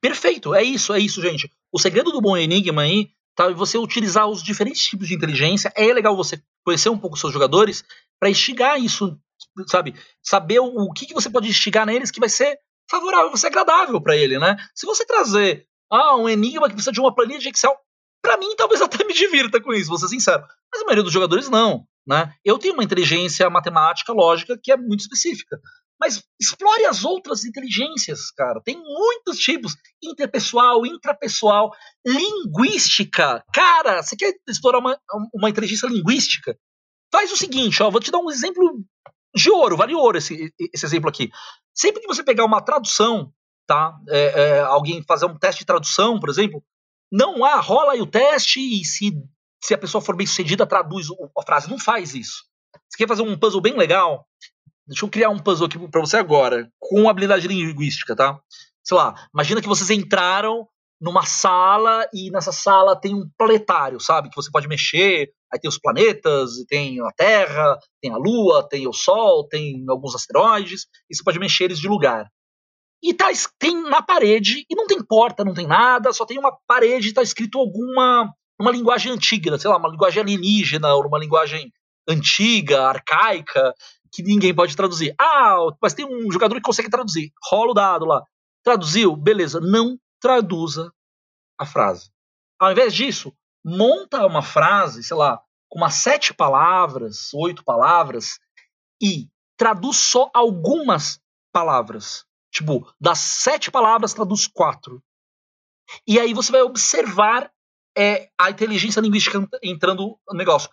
Perfeito, 0.00 0.54
é 0.54 0.62
isso, 0.62 0.92
é 0.92 1.00
isso, 1.00 1.20
gente. 1.20 1.50
O 1.72 1.78
segredo 1.78 2.12
do 2.12 2.20
bom 2.20 2.36
enigma 2.36 2.82
aí 2.82 3.10
tá 3.34 3.50
você 3.50 3.76
utilizar 3.76 4.28
os 4.28 4.42
diferentes 4.42 4.84
tipos 4.86 5.08
de 5.08 5.14
inteligência. 5.14 5.72
É 5.76 5.92
legal 5.92 6.16
você 6.16 6.42
conhecer 6.64 6.88
um 6.88 6.98
pouco 6.98 7.14
os 7.14 7.20
seus 7.20 7.32
jogadores 7.32 7.84
para 8.18 8.30
instigar 8.30 8.80
isso, 8.80 9.18
sabe? 9.66 9.94
Saber 10.22 10.60
o, 10.60 10.66
o 10.66 10.92
que, 10.92 11.06
que 11.06 11.14
você 11.14 11.28
pode 11.28 11.48
instigar 11.48 11.86
neles 11.86 12.10
que 12.10 12.20
vai 12.20 12.28
ser 12.28 12.58
favorável, 12.90 13.28
vai 13.28 13.38
ser 13.38 13.48
agradável 13.48 14.00
para 14.00 14.16
ele, 14.16 14.38
né? 14.38 14.56
Se 14.74 14.86
você 14.86 15.04
trazer 15.04 15.66
ah, 15.90 16.16
um 16.16 16.28
enigma 16.28 16.68
que 16.68 16.74
precisa 16.74 16.92
de 16.92 17.00
uma 17.00 17.14
planilha 17.14 17.38
de 17.38 17.48
Excel, 17.48 17.76
para 18.22 18.36
mim 18.36 18.54
talvez 18.56 18.80
até 18.82 19.04
me 19.04 19.14
divirta 19.14 19.60
com 19.60 19.72
isso, 19.72 19.88
vou 19.88 19.98
ser 19.98 20.08
sincero. 20.08 20.44
Mas 20.72 20.82
a 20.82 20.84
maioria 20.84 21.04
dos 21.04 21.12
jogadores 21.12 21.48
não, 21.48 21.86
né? 22.06 22.32
Eu 22.44 22.58
tenho 22.58 22.74
uma 22.74 22.84
inteligência 22.84 23.48
matemática, 23.50 24.12
lógica, 24.12 24.58
que 24.62 24.72
é 24.72 24.76
muito 24.76 25.00
específica. 25.00 25.58
Mas 26.00 26.22
explore 26.40 26.86
as 26.86 27.04
outras 27.04 27.44
inteligências, 27.44 28.30
cara. 28.30 28.60
Tem 28.64 28.76
muitos 28.76 29.38
tipos: 29.38 29.74
interpessoal, 30.02 30.86
intrapessoal, 30.86 31.72
linguística. 32.06 33.42
Cara, 33.52 34.02
você 34.02 34.16
quer 34.16 34.34
explorar 34.48 34.78
uma, 34.78 34.98
uma 35.34 35.50
inteligência 35.50 35.88
linguística? 35.88 36.56
Faz 37.12 37.32
o 37.32 37.36
seguinte, 37.36 37.82
ó, 37.82 37.90
vou 37.90 38.00
te 38.00 38.10
dar 38.10 38.18
um 38.18 38.30
exemplo 38.30 38.84
de 39.42 39.50
ouro, 39.50 39.76
vale 39.76 39.94
ouro 39.94 40.18
esse, 40.18 40.52
esse 40.72 40.84
exemplo 40.84 41.08
aqui. 41.08 41.30
Sempre 41.74 42.00
que 42.00 42.06
você 42.06 42.22
pegar 42.22 42.44
uma 42.44 42.60
tradução, 42.60 43.32
tá? 43.66 43.96
É, 44.08 44.40
é, 44.40 44.60
alguém 44.60 45.02
fazer 45.02 45.26
um 45.26 45.38
teste 45.38 45.60
de 45.60 45.66
tradução, 45.66 46.18
por 46.18 46.28
exemplo, 46.28 46.62
não 47.10 47.44
há, 47.44 47.60
rola 47.60 47.92
aí 47.92 48.00
o 48.00 48.06
teste 48.06 48.60
e 48.60 48.84
se, 48.84 49.12
se 49.62 49.74
a 49.74 49.78
pessoa 49.78 50.02
for 50.02 50.16
bem 50.16 50.26
sucedida, 50.26 50.66
traduz 50.66 51.08
a 51.36 51.42
frase. 51.42 51.70
Não 51.70 51.78
faz 51.78 52.14
isso. 52.14 52.44
Você 52.88 52.98
quer 52.98 53.08
fazer 53.08 53.22
um 53.22 53.38
puzzle 53.38 53.60
bem 53.60 53.76
legal? 53.76 54.26
Deixa 54.86 55.04
eu 55.04 55.10
criar 55.10 55.30
um 55.30 55.38
puzzle 55.38 55.66
aqui 55.66 55.78
para 55.88 56.00
você 56.00 56.16
agora, 56.16 56.70
com 56.78 57.08
habilidade 57.08 57.46
linguística, 57.46 58.16
tá? 58.16 58.40
Sei 58.82 58.96
lá, 58.96 59.14
imagina 59.34 59.60
que 59.60 59.68
vocês 59.68 59.90
entraram 59.90 60.66
numa 61.00 61.24
sala 61.24 62.08
e 62.12 62.30
nessa 62.30 62.52
sala 62.52 62.98
tem 62.98 63.14
um 63.14 63.28
planetário, 63.36 64.00
sabe? 64.00 64.30
Que 64.30 64.36
você 64.36 64.50
pode 64.50 64.66
mexer, 64.66 65.30
aí 65.52 65.58
tem 65.58 65.68
os 65.68 65.78
planetas, 65.78 66.64
tem 66.68 67.00
a 67.00 67.10
Terra, 67.16 67.78
tem 68.00 68.10
a 68.12 68.16
Lua, 68.16 68.66
tem 68.68 68.86
o 68.86 68.92
Sol, 68.92 69.46
tem 69.48 69.84
alguns 69.88 70.14
asteroides, 70.14 70.86
e 71.10 71.16
você 71.16 71.22
pode 71.22 71.38
mexer 71.38 71.64
eles 71.64 71.78
de 71.78 71.88
lugar. 71.88 72.28
E 73.02 73.14
tá, 73.14 73.26
tem 73.58 73.80
na 73.82 74.02
parede, 74.02 74.64
e 74.68 74.74
não 74.74 74.86
tem 74.86 75.02
porta, 75.02 75.44
não 75.44 75.54
tem 75.54 75.66
nada, 75.66 76.12
só 76.12 76.26
tem 76.26 76.38
uma 76.38 76.56
parede 76.66 77.08
e 77.08 77.12
tá 77.12 77.22
escrito 77.22 77.58
alguma 77.58 78.32
uma 78.60 78.72
linguagem 78.72 79.12
antiga, 79.12 79.56
sei 79.56 79.70
lá, 79.70 79.76
uma 79.76 79.88
linguagem 79.88 80.20
alienígena, 80.20 80.92
ou 80.94 81.06
uma 81.06 81.18
linguagem 81.18 81.72
antiga, 82.08 82.88
arcaica, 82.88 83.72
que 84.12 84.22
ninguém 84.22 84.54
pode 84.54 84.74
traduzir. 84.74 85.14
Ah, 85.20 85.58
mas 85.80 85.94
tem 85.94 86.04
um 86.04 86.30
jogador 86.32 86.56
que 86.56 86.62
consegue 86.62 86.90
traduzir. 86.90 87.30
Rola 87.50 87.70
o 87.70 87.74
dado 87.74 88.04
lá. 88.04 88.22
Traduziu? 88.64 89.14
Beleza. 89.14 89.60
Não 89.60 89.96
traduza 90.20 90.92
a 91.58 91.64
frase. 91.64 92.10
Ao 92.58 92.72
invés 92.72 92.92
disso, 92.92 93.32
monta 93.68 94.26
uma 94.26 94.42
frase, 94.42 95.02
sei 95.02 95.16
lá, 95.16 95.40
com 95.68 95.78
umas 95.78 95.94
sete 95.94 96.32
palavras, 96.32 97.32
oito 97.34 97.62
palavras, 97.64 98.38
e 99.02 99.28
traduz 99.56 99.96
só 99.96 100.30
algumas 100.32 101.20
palavras. 101.52 102.24
Tipo, 102.50 102.90
das 102.98 103.18
sete 103.18 103.70
palavras, 103.70 104.14
traduz 104.14 104.46
quatro. 104.46 105.02
E 106.06 106.18
aí 106.18 106.32
você 106.32 106.50
vai 106.50 106.62
observar 106.62 107.50
é, 107.96 108.28
a 108.38 108.50
inteligência 108.50 109.00
linguística 109.00 109.46
entrando 109.62 110.18
no 110.28 110.36
negócio. 110.36 110.70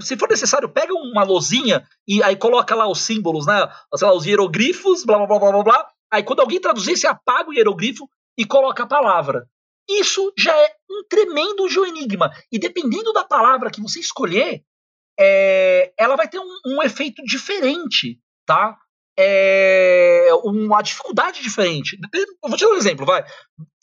Se 0.00 0.16
for 0.16 0.28
necessário, 0.28 0.68
pega 0.68 0.94
uma 0.94 1.24
lozinha 1.24 1.86
e 2.06 2.22
aí 2.22 2.36
coloca 2.36 2.74
lá 2.74 2.88
os 2.88 3.00
símbolos, 3.00 3.46
né? 3.46 3.68
Sei 3.94 4.06
lá, 4.06 4.14
os 4.14 4.24
hierogrifos, 4.24 5.04
blá 5.04 5.18
blá 5.26 5.38
blá 5.38 5.52
blá 5.52 5.62
blá. 5.62 5.88
Aí 6.10 6.22
quando 6.22 6.40
alguém 6.40 6.60
traduzir, 6.60 6.96
você 6.96 7.06
apaga 7.06 7.50
o 7.50 7.52
hierogrifo 7.52 8.08
e 8.38 8.46
coloca 8.46 8.84
a 8.84 8.86
palavra. 8.86 9.46
Isso 9.88 10.32
já 10.36 10.54
é 10.54 10.74
um 10.90 11.02
tremendo 11.08 11.68
geoenigma. 11.68 12.30
E 12.52 12.58
dependendo 12.58 13.12
da 13.12 13.24
palavra 13.24 13.70
que 13.70 13.80
você 13.80 14.00
escolher, 14.00 14.62
é, 15.18 15.92
ela 15.98 16.16
vai 16.16 16.28
ter 16.28 16.38
um, 16.38 16.58
um 16.66 16.82
efeito 16.82 17.22
diferente, 17.24 18.20
tá? 18.46 18.76
É, 19.18 20.28
uma 20.44 20.80
dificuldade 20.80 21.42
diferente. 21.42 21.98
Eu 22.14 22.48
vou 22.48 22.56
te 22.56 22.64
dar 22.64 22.70
um 22.70 22.76
exemplo, 22.76 23.04
vai. 23.04 23.24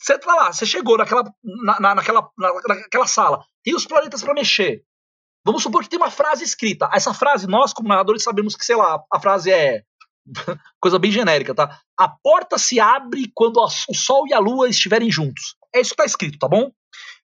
Você 0.00 0.18
tá 0.18 0.34
lá, 0.34 0.52
você 0.52 0.64
chegou 0.64 0.96
naquela, 0.96 1.24
na, 1.78 1.94
naquela, 1.94 2.30
naquela 2.38 3.06
sala, 3.06 3.44
tem 3.62 3.74
os 3.74 3.84
planetas 3.84 4.22
para 4.22 4.32
mexer. 4.32 4.82
Vamos 5.44 5.62
supor 5.62 5.82
que 5.82 5.90
tem 5.90 5.98
uma 5.98 6.10
frase 6.10 6.42
escrita. 6.42 6.88
Essa 6.92 7.12
frase, 7.12 7.46
nós, 7.46 7.72
como 7.72 7.88
narradores, 7.88 8.22
sabemos 8.22 8.56
que, 8.56 8.64
sei 8.64 8.76
lá, 8.76 9.02
a 9.12 9.20
frase 9.20 9.52
é 9.52 9.82
coisa 10.80 10.98
bem 10.98 11.12
genérica, 11.12 11.54
tá? 11.54 11.80
A 11.98 12.08
porta 12.08 12.58
se 12.58 12.80
abre 12.80 13.30
quando 13.34 13.58
o 13.58 13.94
sol 13.94 14.26
e 14.26 14.32
a 14.32 14.38
lua 14.38 14.68
estiverem 14.68 15.10
juntos. 15.10 15.55
É 15.74 15.80
isso 15.80 15.90
que 15.90 15.96
tá 15.96 16.04
escrito, 16.04 16.38
tá 16.38 16.48
bom? 16.48 16.70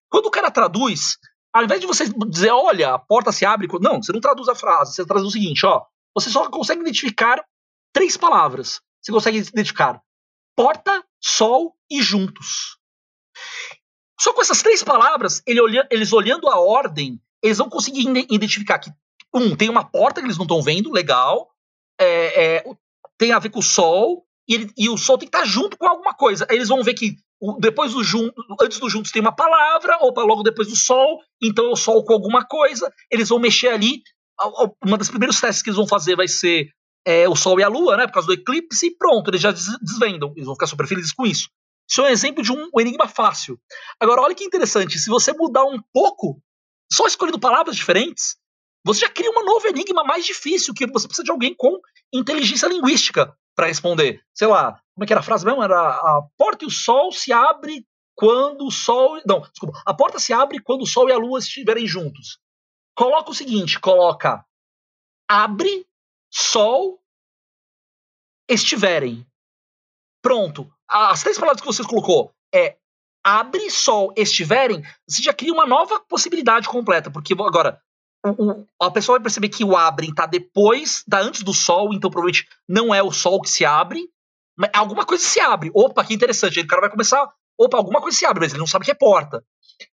Quando 0.08 0.26
o 0.26 0.30
cara 0.30 0.50
traduz, 0.50 1.18
ao 1.52 1.64
invés 1.64 1.80
de 1.80 1.86
você 1.86 2.04
dizer, 2.28 2.50
olha, 2.50 2.94
a 2.94 2.98
porta 2.98 3.32
se 3.32 3.44
abre. 3.44 3.68
Não, 3.80 4.02
você 4.02 4.12
não 4.12 4.20
traduz 4.20 4.48
a 4.48 4.54
frase, 4.54 4.94
você 4.94 5.04
traduz 5.04 5.28
o 5.28 5.32
seguinte, 5.32 5.64
ó. 5.66 5.84
Você 6.14 6.30
só 6.30 6.48
consegue 6.50 6.80
identificar 6.80 7.44
três 7.92 8.16
palavras. 8.16 8.80
Você 9.00 9.12
consegue 9.12 9.38
identificar 9.38 10.00
porta, 10.56 11.04
sol 11.20 11.74
e 11.90 12.02
juntos. 12.02 12.78
Só 14.20 14.32
com 14.32 14.40
essas 14.40 14.62
três 14.62 14.82
palavras, 14.82 15.42
ele 15.46 15.60
olha, 15.60 15.86
eles 15.90 16.12
olhando 16.12 16.48
a 16.48 16.60
ordem, 16.60 17.20
eles 17.42 17.58
vão 17.58 17.68
conseguir 17.68 18.06
identificar 18.30 18.78
que, 18.78 18.90
um, 19.34 19.56
tem 19.56 19.68
uma 19.68 19.84
porta 19.84 20.20
que 20.20 20.26
eles 20.26 20.36
não 20.36 20.44
estão 20.44 20.62
vendo, 20.62 20.92
legal. 20.92 21.50
É, 21.98 22.58
é, 22.58 22.64
tem 23.18 23.32
a 23.32 23.38
ver 23.38 23.50
com 23.50 23.58
o 23.58 23.62
Sol, 23.62 24.24
e, 24.48 24.54
ele, 24.54 24.72
e 24.76 24.88
o 24.88 24.96
Sol 24.96 25.18
tem 25.18 25.28
que 25.28 25.36
estar 25.36 25.46
junto 25.46 25.76
com 25.76 25.86
alguma 25.86 26.14
coisa. 26.14 26.46
Aí 26.48 26.56
eles 26.56 26.68
vão 26.68 26.82
ver 26.82 26.94
que 26.94 27.16
depois 27.58 27.92
do 27.92 28.04
junto, 28.04 28.34
antes 28.60 28.78
do 28.78 28.88
juntos 28.88 29.10
tem 29.10 29.20
uma 29.20 29.34
palavra, 29.34 29.98
opa, 30.00 30.22
logo 30.22 30.42
depois 30.42 30.68
do 30.68 30.76
Sol, 30.76 31.20
então 31.42 31.66
é 31.66 31.70
o 31.70 31.76
Sol 31.76 32.04
com 32.04 32.12
alguma 32.12 32.44
coisa, 32.44 32.92
eles 33.10 33.28
vão 33.28 33.38
mexer 33.38 33.68
ali. 33.68 34.02
Uma 34.84 34.96
das 34.96 35.08
primeiros 35.08 35.40
testes 35.40 35.62
que 35.62 35.70
eles 35.70 35.76
vão 35.76 35.86
fazer 35.86 36.16
vai 36.16 36.28
ser 36.28 36.68
é, 37.04 37.28
o 37.28 37.34
Sol 37.34 37.58
e 37.58 37.64
a 37.64 37.68
Lua, 37.68 37.96
né? 37.96 38.06
Por 38.06 38.14
causa 38.14 38.26
do 38.28 38.32
eclipse, 38.32 38.86
e 38.86 38.96
pronto, 38.96 39.28
eles 39.28 39.40
já 39.40 39.50
desvendam. 39.50 40.32
Eles 40.36 40.46
vão 40.46 40.54
ficar 40.54 40.68
super 40.68 40.86
felizes 40.86 41.12
com 41.12 41.26
isso. 41.26 41.48
Isso 41.88 42.00
é 42.00 42.04
um 42.04 42.08
exemplo 42.08 42.42
de 42.42 42.52
um, 42.52 42.70
um 42.74 42.80
enigma 42.80 43.08
fácil. 43.08 43.58
Agora, 44.00 44.22
olha 44.22 44.34
que 44.34 44.44
interessante, 44.44 44.98
se 44.98 45.10
você 45.10 45.32
mudar 45.32 45.64
um 45.64 45.80
pouco, 45.92 46.40
só 46.92 47.06
escolhendo 47.06 47.40
palavras 47.40 47.76
diferentes, 47.76 48.36
você 48.84 49.00
já 49.00 49.08
cria 49.08 49.30
um 49.30 49.44
novo 49.44 49.66
enigma 49.66 50.04
mais 50.04 50.24
difícil, 50.24 50.74
que 50.74 50.86
você 50.86 51.06
precisa 51.06 51.24
de 51.24 51.30
alguém 51.30 51.54
com 51.54 51.78
inteligência 52.12 52.68
linguística 52.68 53.36
para 53.54 53.66
responder. 53.66 54.22
Sei 54.34 54.46
lá, 54.46 54.80
como 54.94 55.04
é 55.04 55.06
que 55.06 55.12
era 55.12 55.20
a 55.20 55.24
frase 55.24 55.44
mesmo? 55.44 55.62
Era 55.62 55.78
a 55.78 56.22
porta 56.36 56.64
e 56.64 56.68
o 56.68 56.70
sol 56.70 57.12
se 57.12 57.32
abre 57.32 57.86
quando 58.14 58.66
o 58.66 58.70
sol. 58.70 59.20
Não, 59.26 59.40
desculpa. 59.40 59.80
A 59.86 59.94
porta 59.94 60.18
se 60.18 60.32
abre 60.32 60.58
quando 60.60 60.82
o 60.82 60.86
sol 60.86 61.08
e 61.08 61.12
a 61.12 61.18
lua 61.18 61.38
estiverem 61.38 61.86
juntos. 61.86 62.38
Coloca 62.94 63.30
o 63.30 63.34
seguinte: 63.34 63.80
coloca 63.80 64.44
abre, 65.28 65.86
sol, 66.30 67.02
estiverem. 68.48 69.26
Pronto. 70.22 70.72
As 70.88 71.22
três 71.22 71.38
palavras 71.38 71.60
que 71.60 71.66
você 71.66 71.82
colocou 71.84 72.34
é 72.54 72.76
abre, 73.24 73.70
sol, 73.70 74.12
estiverem, 74.16 74.82
você 75.08 75.22
já 75.22 75.32
cria 75.32 75.52
uma 75.52 75.66
nova 75.66 76.00
possibilidade 76.00 76.68
completa, 76.68 77.10
porque 77.10 77.32
agora 77.32 77.80
a 78.80 78.90
pessoa 78.90 79.18
vai 79.18 79.24
perceber 79.24 79.48
que 79.48 79.64
o 79.64 79.76
abrem 79.76 80.10
está 80.10 80.26
depois, 80.26 80.98
está 80.98 81.20
antes 81.20 81.42
do 81.42 81.52
sol, 81.52 81.92
então 81.92 82.10
provavelmente 82.10 82.46
não 82.68 82.94
é 82.94 83.02
o 83.02 83.10
sol 83.10 83.40
que 83.40 83.50
se 83.50 83.64
abre, 83.64 84.08
mas 84.56 84.70
alguma 84.74 85.04
coisa 85.04 85.24
se 85.24 85.40
abre. 85.40 85.70
Opa, 85.74 86.04
que 86.04 86.14
interessante. 86.14 86.58
Aí 86.58 86.64
o 86.64 86.68
cara 86.68 86.82
vai 86.82 86.90
começar, 86.90 87.28
opa, 87.58 87.76
alguma 87.76 88.00
coisa 88.00 88.16
se 88.16 88.24
abre, 88.24 88.40
mas 88.40 88.52
ele 88.52 88.60
não 88.60 88.66
sabe 88.66 88.84
que 88.84 88.90
é 88.90 88.94
porta. 88.94 89.44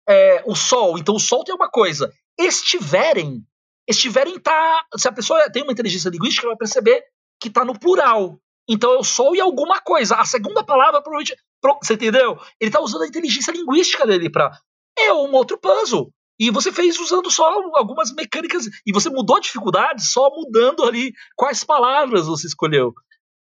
É, 0.08 0.44
o 0.46 0.56
sol, 0.56 0.98
então 0.98 1.16
o 1.16 1.20
sol 1.20 1.44
tem 1.44 1.56
uma 1.56 1.70
coisa. 1.70 2.14
Estiverem, 2.38 3.44
estiverem 3.88 4.40
tá, 4.40 4.86
se 4.96 5.08
a 5.08 5.12
pessoa 5.12 5.50
tem 5.52 5.64
uma 5.64 5.72
inteligência 5.72 6.10
linguística, 6.10 6.46
ela 6.46 6.54
vai 6.54 6.60
perceber 6.60 7.04
que 7.42 7.48
está 7.48 7.66
no 7.66 7.78
plural. 7.80 8.40
Então 8.70 8.94
é 8.94 8.98
o 8.98 9.04
sol 9.04 9.36
e 9.36 9.42
alguma 9.42 9.82
coisa. 9.82 10.16
A 10.16 10.26
segunda 10.26 10.64
palavra 10.64 11.02
provavelmente, 11.02 11.36
você 11.82 11.96
entendeu? 11.96 12.40
Ele 12.60 12.70
está 12.70 12.80
usando 12.80 13.02
a 13.02 13.08
inteligência 13.08 13.52
linguística 13.52 14.06
dele 14.06 14.30
para 14.30 14.52
é 14.98 15.14
um 15.14 15.34
outro 15.34 15.58
puzzle. 15.58 16.14
E 16.40 16.50
você 16.50 16.72
fez 16.72 16.98
usando 17.00 17.30
só 17.30 17.46
algumas 17.76 18.14
mecânicas. 18.14 18.66
E 18.86 18.94
você 18.94 19.10
mudou 19.10 19.36
a 19.36 19.42
dificuldade 19.42 20.06
só 20.06 20.30
mudando 20.30 20.84
ali 20.84 21.14
quais 21.36 21.64
palavras 21.64 22.28
você 22.28 22.48
escolheu. 22.48 22.94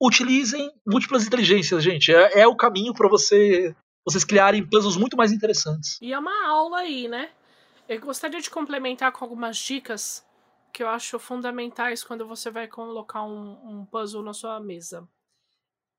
Utilizem 0.01 0.71
múltiplas 0.85 1.25
inteligências, 1.25 1.83
gente. 1.83 2.13
É, 2.13 2.41
é 2.41 2.47
o 2.47 2.55
caminho 2.55 2.93
para 2.93 3.09
você 3.09 3.75
vocês 4.05 4.23
criarem 4.23 4.65
puzzles 4.65 4.95
muito 4.95 5.17
mais 5.17 5.33
interessantes. 5.33 5.99
E 6.01 6.13
é 6.13 6.17
uma 6.17 6.47
aula 6.47 6.79
aí, 6.79 7.09
né? 7.09 7.29
Eu 7.89 7.99
gostaria 7.99 8.39
de 8.39 8.49
complementar 8.49 9.11
com 9.11 9.25
algumas 9.25 9.57
dicas 9.57 10.25
que 10.71 10.81
eu 10.81 10.87
acho 10.87 11.19
fundamentais 11.19 12.05
quando 12.05 12.25
você 12.25 12.49
vai 12.49 12.69
colocar 12.69 13.23
um, 13.23 13.57
um 13.69 13.85
puzzle 13.85 14.23
na 14.23 14.31
sua 14.31 14.61
mesa. 14.61 15.05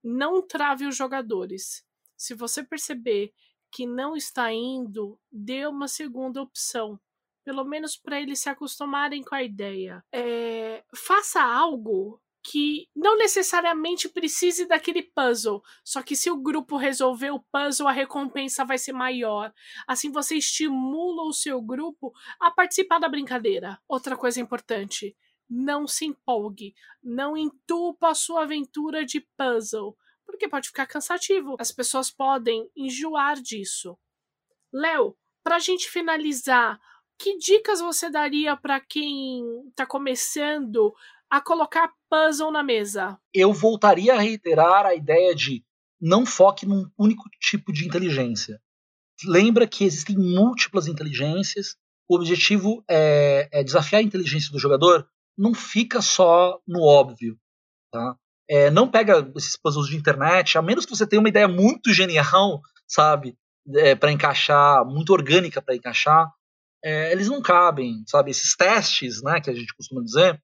Não 0.03 0.41
trave 0.41 0.87
os 0.87 0.97
jogadores. 0.97 1.85
Se 2.17 2.33
você 2.35 2.63
perceber 2.63 3.31
que 3.71 3.87
não 3.87 4.17
está 4.17 4.53
indo, 4.53 5.19
dê 5.31 5.67
uma 5.67 5.89
segunda 5.89 6.43
opção. 6.43 6.99
Pelo 7.45 7.65
menos 7.65 7.97
para 7.97 8.21
eles 8.21 8.41
se 8.41 8.49
acostumarem 8.49 9.23
com 9.23 9.35
a 9.35 9.43
ideia. 9.43 10.05
É, 10.13 10.85
faça 10.95 11.43
algo 11.43 12.21
que 12.43 12.89
não 12.95 13.17
necessariamente 13.17 14.09
precise 14.09 14.67
daquele 14.67 15.03
puzzle. 15.03 15.63
Só 15.85 16.03
que 16.03 16.17
se 16.17 16.31
o 16.31 16.37
grupo 16.37 16.77
resolver 16.77 17.31
o 17.31 17.41
puzzle, 17.41 17.89
a 17.89 17.93
recompensa 17.93 18.65
vai 18.65 18.79
ser 18.79 18.93
maior. 18.93 19.53
Assim 19.87 20.11
você 20.11 20.37
estimula 20.37 21.25
o 21.25 21.33
seu 21.33 21.61
grupo 21.61 22.13
a 22.41 22.51
participar 22.51 22.99
da 22.99 23.09
brincadeira. 23.09 23.79
Outra 23.87 24.17
coisa 24.17 24.41
importante: 24.41 25.17
não 25.49 25.87
se 25.87 26.07
empolgue. 26.07 26.75
Não 27.03 27.37
entupa 27.37 28.11
a 28.11 28.15
sua 28.15 28.43
aventura 28.43 29.05
de 29.05 29.21
puzzle 29.37 29.97
porque 30.29 30.47
pode 30.47 30.69
ficar 30.69 30.87
cansativo. 30.87 31.57
As 31.59 31.73
pessoas 31.73 32.11
podem 32.11 32.71
enjoar 32.77 33.41
disso. 33.41 33.99
Léo, 34.73 35.17
para 35.43 35.57
a 35.57 35.59
gente 35.59 35.89
finalizar, 35.89 36.79
que 37.19 37.39
dicas 37.39 37.81
você 37.81 38.11
daria 38.11 38.55
para 38.55 38.79
quem 38.79 39.43
está 39.71 39.87
começando 39.87 40.95
a 41.31 41.41
colocar 41.41 41.91
puzzle 42.11 42.53
na 42.53 42.63
mesa? 42.63 43.19
Eu 43.33 43.53
voltaria 43.55 44.15
a 44.15 44.21
reiterar 44.21 44.85
a 44.85 44.95
ideia 44.95 45.35
de 45.35 45.65
não 46.01 46.27
foque 46.27 46.67
num 46.67 46.89
único 46.99 47.25
tipo 47.41 47.73
de 47.73 47.87
inteligência. 47.87 48.61
Lembra 49.25 49.67
que 49.67 49.85
existem 49.85 50.17
múltiplas 50.17 50.87
inteligências. 50.87 51.75
O 52.07 52.17
objetivo 52.17 52.85
é, 52.89 53.49
é 53.51 53.65
desafiar 53.65 54.01
a 54.01 54.05
inteligência 54.05 54.53
do 54.53 54.59
jogador. 54.59 55.09
Não 55.37 55.55
fica 55.55 56.03
só 56.03 56.61
no 56.67 56.83
óbvio. 56.83 57.39
Tá? 57.91 58.17
É, 58.49 58.71
não 58.71 58.91
pega 58.91 59.31
esses 59.37 59.57
puzzles 59.57 59.89
de 59.89 59.97
internet, 59.97 60.57
a 60.57 60.63
menos 60.63 60.87
que 60.87 60.97
você 60.97 61.07
tenha 61.07 61.21
uma 61.21 61.29
ideia 61.29 61.47
muito 61.47 61.93
genial, 61.93 62.61
sabe? 62.87 63.37
É, 63.77 63.95
para 63.95 64.11
encaixar, 64.11 64.85
muito 64.87 65.13
orgânica 65.13 65.61
para 65.61 65.77
encaixar. 65.77 66.31
É, 66.83 67.13
eles 67.13 67.29
não 67.29 67.43
cabem, 67.43 68.03
sabe? 68.07 68.31
Esses 68.31 68.57
testes, 68.57 69.23
né, 69.23 69.41
que 69.41 69.51
a 69.51 69.55
gente 69.55 69.75
costuma 69.75 70.03
dizer. 70.03 70.41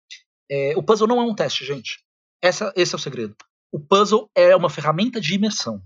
É, 0.51 0.75
o 0.77 0.83
puzzle 0.83 1.09
não 1.09 1.21
é 1.21 1.25
um 1.25 1.35
teste, 1.35 1.65
gente. 1.65 2.05
Essa, 2.43 2.73
esse 2.77 2.95
é 2.95 2.97
o 2.97 3.01
segredo. 3.01 3.35
O 3.73 3.81
puzzle 3.81 4.31
é 4.35 4.55
uma 4.55 4.69
ferramenta 4.69 5.21
de 5.21 5.35
imersão. 5.35 5.83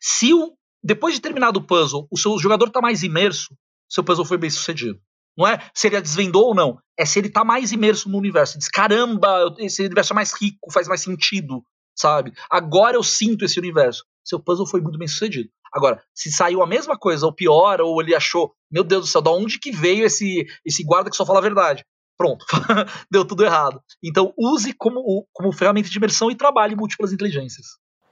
Se 0.00 0.32
o, 0.32 0.56
depois 0.82 1.14
de 1.14 1.20
terminado 1.20 1.60
o 1.60 1.66
puzzle, 1.66 2.08
o 2.10 2.16
seu 2.16 2.38
jogador 2.38 2.68
está 2.68 2.80
mais 2.80 3.02
imerso, 3.02 3.54
seu 3.88 4.02
puzzle 4.02 4.24
foi 4.24 4.38
bem 4.38 4.50
sucedido. 4.50 5.00
Não 5.38 5.46
é 5.46 5.70
se 5.72 5.86
ele 5.86 5.96
a 5.96 6.00
desvendou 6.00 6.46
ou 6.46 6.54
não. 6.54 6.78
É 6.98 7.06
se 7.06 7.20
ele 7.20 7.30
tá 7.30 7.44
mais 7.44 7.70
imerso 7.70 8.08
no 8.08 8.18
universo. 8.18 8.58
Diz, 8.58 8.68
caramba, 8.68 9.54
esse 9.58 9.82
universo 9.82 10.12
é 10.12 10.16
mais 10.16 10.32
rico, 10.32 10.72
faz 10.72 10.88
mais 10.88 11.00
sentido, 11.00 11.62
sabe? 11.96 12.32
Agora 12.50 12.96
eu 12.96 13.04
sinto 13.04 13.44
esse 13.44 13.56
universo. 13.56 14.04
Seu 14.24 14.40
puzzle 14.40 14.66
foi 14.66 14.80
muito 14.80 14.98
bem 14.98 15.06
sucedido. 15.06 15.48
Agora, 15.72 16.02
se 16.12 16.32
saiu 16.32 16.60
a 16.60 16.66
mesma 16.66 16.98
coisa, 16.98 17.24
ou 17.24 17.32
pior, 17.32 17.80
ou 17.80 18.00
ele 18.02 18.14
achou, 18.16 18.52
meu 18.70 18.82
Deus 18.82 19.04
do 19.04 19.10
céu, 19.10 19.20
da 19.20 19.30
onde 19.30 19.60
que 19.60 19.70
veio 19.70 20.04
esse, 20.04 20.46
esse 20.64 20.82
guarda 20.82 21.08
que 21.08 21.16
só 21.16 21.24
fala 21.24 21.38
a 21.38 21.42
verdade? 21.42 21.84
Pronto, 22.16 22.44
deu 23.08 23.24
tudo 23.24 23.44
errado. 23.44 23.80
Então, 24.02 24.34
use 24.36 24.72
como, 24.72 25.24
como 25.32 25.52
ferramenta 25.52 25.88
de 25.88 25.96
imersão 25.96 26.30
e 26.30 26.34
trabalhe 26.34 26.74
múltiplas 26.74 27.12
inteligências. 27.12 27.66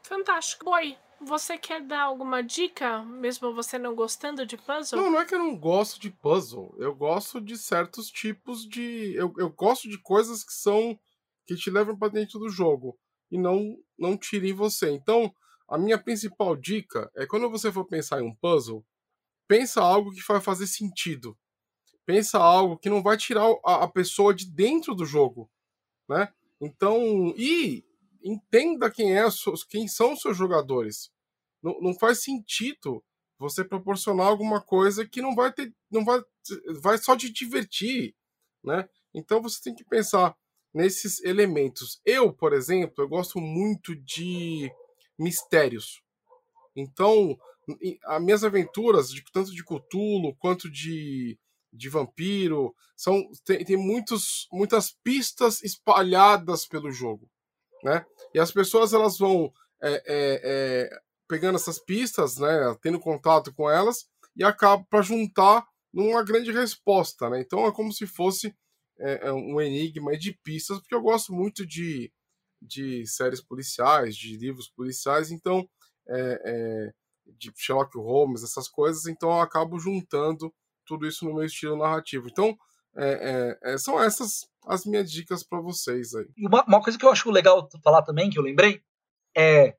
Fantástico. 0.04 0.64
Boy, 0.64 0.96
você 1.26 1.58
quer 1.58 1.82
dar 1.82 2.02
alguma 2.02 2.42
dica, 2.42 3.02
mesmo 3.02 3.52
você 3.52 3.78
não 3.78 3.94
gostando 3.94 4.46
de 4.46 4.56
puzzle? 4.56 4.98
Não, 4.98 5.10
não 5.10 5.20
é 5.20 5.24
que 5.24 5.34
eu 5.34 5.38
não 5.38 5.56
gosto 5.56 6.00
de 6.00 6.10
puzzle. 6.10 6.74
Eu 6.78 6.94
gosto 6.94 7.40
de 7.40 7.58
certos 7.58 8.10
tipos 8.10 8.66
de. 8.66 9.14
Eu, 9.14 9.34
eu 9.36 9.50
gosto 9.50 9.88
de 9.88 9.98
coisas 9.98 10.44
que 10.44 10.52
são. 10.52 10.98
que 11.44 11.56
te 11.56 11.70
levam 11.70 11.98
para 11.98 12.12
dentro 12.12 12.38
do 12.38 12.48
jogo. 12.48 12.98
E 13.30 13.36
não, 13.36 13.76
não 13.98 14.16
tirem 14.16 14.52
você. 14.52 14.90
Então, 14.90 15.34
a 15.68 15.76
minha 15.76 15.98
principal 15.98 16.56
dica 16.56 17.10
é 17.16 17.26
quando 17.26 17.50
você 17.50 17.70
for 17.72 17.84
pensar 17.84 18.20
em 18.20 18.24
um 18.24 18.34
puzzle, 18.34 18.84
pensa 19.48 19.82
algo 19.82 20.12
que 20.12 20.22
vai 20.26 20.40
fazer 20.40 20.66
sentido. 20.66 21.36
Pensa 22.06 22.38
algo 22.38 22.78
que 22.78 22.88
não 22.88 23.02
vai 23.02 23.16
tirar 23.16 23.44
a, 23.64 23.84
a 23.84 23.88
pessoa 23.88 24.32
de 24.32 24.48
dentro 24.48 24.94
do 24.94 25.04
jogo. 25.04 25.50
Né? 26.08 26.32
Então. 26.60 27.34
E 27.36 27.84
entenda 28.22 28.90
quem, 28.90 29.16
é, 29.16 29.24
quem 29.68 29.86
são 29.86 30.12
os 30.12 30.20
seus 30.20 30.36
jogadores. 30.36 31.10
Não, 31.66 31.80
não 31.80 31.98
faz 31.98 32.22
sentido 32.22 33.02
você 33.38 33.64
proporcionar 33.64 34.26
alguma 34.26 34.60
coisa 34.60 35.06
que 35.06 35.20
não 35.20 35.34
vai 35.34 35.52
ter. 35.52 35.72
não 35.90 36.04
vai, 36.04 36.20
vai 36.80 36.98
só 36.98 37.16
te 37.16 37.30
divertir. 37.32 38.14
Né? 38.64 38.88
Então 39.14 39.42
você 39.42 39.60
tem 39.62 39.74
que 39.74 39.84
pensar 39.84 40.36
nesses 40.72 41.22
elementos. 41.24 42.00
Eu, 42.04 42.32
por 42.32 42.52
exemplo, 42.52 43.04
eu 43.04 43.08
gosto 43.08 43.40
muito 43.40 43.94
de 43.96 44.70
mistérios. 45.18 46.02
Então, 46.74 47.38
as 48.04 48.22
minhas 48.22 48.44
aventuras, 48.44 49.10
de, 49.10 49.24
tanto 49.32 49.50
de 49.50 49.64
Cthulhu 49.64 50.36
quanto 50.38 50.70
de, 50.70 51.38
de 51.72 51.88
vampiro, 51.88 52.74
são 52.94 53.26
tem, 53.44 53.64
tem 53.64 53.76
muitos, 53.76 54.46
muitas 54.52 54.92
pistas 55.02 55.62
espalhadas 55.62 56.66
pelo 56.66 56.90
jogo 56.90 57.30
né? 57.82 58.04
E 58.34 58.38
as 58.40 58.50
pessoas 58.50 58.92
elas 58.92 59.18
vão 59.18 59.52
é, 59.82 59.92
é, 59.92 60.40
é, 60.44 61.00
pegando 61.28 61.56
essas 61.56 61.78
pistas, 61.78 62.38
né? 62.38 62.76
Tendo 62.80 63.00
contato 63.00 63.52
com 63.54 63.70
elas 63.70 64.06
e 64.36 64.44
acaba 64.44 64.84
para 64.88 65.02
juntar 65.02 65.66
numa 65.92 66.22
grande 66.22 66.52
resposta, 66.52 67.30
né? 67.30 67.40
Então 67.40 67.66
é 67.66 67.72
como 67.72 67.92
se 67.92 68.06
fosse 68.06 68.54
é, 68.98 69.28
é, 69.28 69.32
um 69.32 69.60
enigma 69.60 70.16
de 70.16 70.32
pistas, 70.42 70.78
porque 70.78 70.94
eu 70.94 71.02
gosto 71.02 71.32
muito 71.32 71.66
de, 71.66 72.12
de 72.60 73.06
séries 73.06 73.40
policiais, 73.40 74.16
de 74.16 74.36
livros 74.36 74.68
policiais, 74.68 75.30
então 75.30 75.68
é, 76.08 76.92
de 77.26 77.52
Sherlock 77.56 77.96
Holmes, 77.98 78.42
essas 78.42 78.68
coisas, 78.68 79.06
então 79.06 79.30
eu 79.30 79.40
acabo 79.40 79.78
juntando 79.78 80.52
tudo 80.86 81.06
isso 81.06 81.24
no 81.24 81.34
meu 81.34 81.44
estilo 81.44 81.76
narrativo. 81.76 82.28
Então 82.28 82.56
é, 82.96 83.56
é, 83.64 83.72
é, 83.72 83.78
são 83.78 84.02
essas 84.02 84.46
as 84.66 84.84
minhas 84.84 85.10
dicas 85.10 85.44
para 85.44 85.60
vocês 85.60 86.14
aí. 86.14 86.26
Uma, 86.38 86.64
uma, 86.64 86.82
coisa 86.82 86.98
que 86.98 87.04
eu 87.04 87.10
acho 87.10 87.30
legal 87.30 87.68
falar 87.82 88.02
também, 88.02 88.28
que 88.28 88.38
eu 88.38 88.42
lembrei, 88.42 88.82
é 89.36 89.76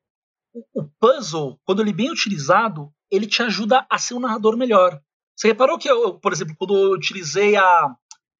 o, 0.74 0.84
puzzle, 1.00 1.58
quando 1.64 1.80
ele 1.80 1.90
é 1.90 1.94
bem 1.94 2.10
utilizado, 2.10 2.90
ele 3.10 3.26
te 3.26 3.42
ajuda 3.42 3.86
a 3.90 3.98
ser 3.98 4.14
um 4.14 4.20
narrador 4.20 4.56
melhor. 4.56 5.00
Você 5.36 5.48
reparou 5.48 5.78
que, 5.78 5.88
eu, 5.88 6.18
por 6.18 6.32
exemplo, 6.32 6.54
quando 6.58 6.76
eu 6.76 6.92
utilizei 6.92 7.56
a, 7.56 7.94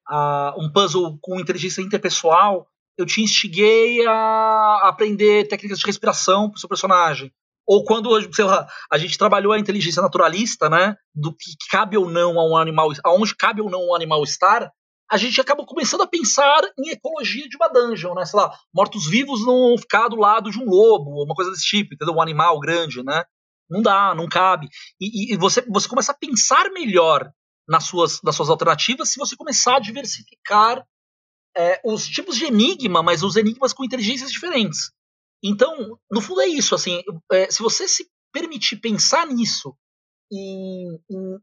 a, 0.09 0.55
um 0.59 0.71
puzzle 0.73 1.19
com 1.21 1.41
inteligência 1.41 1.83
interpessoal, 1.83 2.67
eu 2.97 3.07
te 3.07 3.23
instiguei 3.23 4.05
a 4.07 4.89
aprender 4.89 5.47
técnicas 5.47 5.79
de 5.79 5.87
respiração 5.87 6.51
para 6.51 6.57
o 6.57 6.61
seu 6.61 6.69
personagem. 6.69 7.33
Ou 7.67 7.85
quando, 7.85 8.11
sei 8.35 8.45
lá, 8.45 8.67
a 8.91 8.99
gente 8.99 9.19
trabalhou 9.19 9.53
a 9.53 9.59
inteligência 9.59 10.03
naturalista, 10.03 10.69
né? 10.71 10.97
Do 11.15 11.33
que 11.33 11.55
cabe 11.71 11.99
ou 11.99 12.11
não 12.11 12.41
a 12.41 12.49
um 12.49 12.57
animal, 12.57 12.91
aonde 13.05 13.37
cabe 13.37 13.61
ou 13.61 13.71
não 13.71 13.89
um 13.89 13.95
animal 13.95 14.25
estar, 14.25 14.73
a 15.11 15.17
gente 15.17 15.41
acaba 15.41 15.65
começando 15.65 16.03
a 16.03 16.07
pensar 16.07 16.61
em 16.79 16.91
ecologia 16.91 17.49
de 17.49 17.57
uma 17.57 17.69
dungeon, 17.69 18.15
né? 18.15 18.25
Sei 18.27 18.39
lá, 18.39 18.55
mortos-vivos 18.73 19.47
não 19.47 19.77
ficar 19.79 20.09
do 20.09 20.17
lado 20.17 20.51
de 20.51 20.59
um 20.59 20.65
lobo, 20.65 21.25
uma 21.25 21.35
coisa 21.35 21.51
desse 21.51 21.65
tipo, 21.65 21.95
entendeu? 21.95 22.15
Um 22.15 22.21
animal 22.21 22.61
grande, 22.61 23.03
né? 23.03 23.25
Não 23.71 23.81
dá, 23.81 24.15
não 24.15 24.29
cabe. 24.29 24.69
E, 25.01 25.33
e 25.33 25.37
você, 25.37 25.63
você 25.63 25.89
começa 25.89 26.13
a 26.13 26.17
pensar 26.17 26.71
melhor 26.71 27.31
nas 27.67 27.85
suas, 27.85 28.21
nas 28.23 28.37
suas 28.37 28.51
alternativas 28.51 29.11
se 29.11 29.19
você 29.19 29.37
começar 29.37 29.77
a 29.77 29.81
diversificar 29.81 30.85
é, 31.57 31.81
os 31.85 32.07
tipos 32.07 32.37
de 32.37 32.45
enigma, 32.45 33.03
mas 33.03 33.23
os 33.23 33.37
enigmas 33.37 33.73
com 33.73 33.85
inteligências 33.85 34.31
diferentes. 34.31 34.91
Então, 35.43 35.99
no 36.11 36.21
fundo 36.21 36.41
é 36.41 36.47
isso, 36.47 36.75
assim, 36.75 37.03
é, 37.33 37.51
se 37.51 37.63
você 37.63 37.87
se 37.87 38.09
permitir 38.33 38.77
pensar 38.77 39.27
nisso 39.27 39.75
em, 40.31 41.01
em 41.11 41.39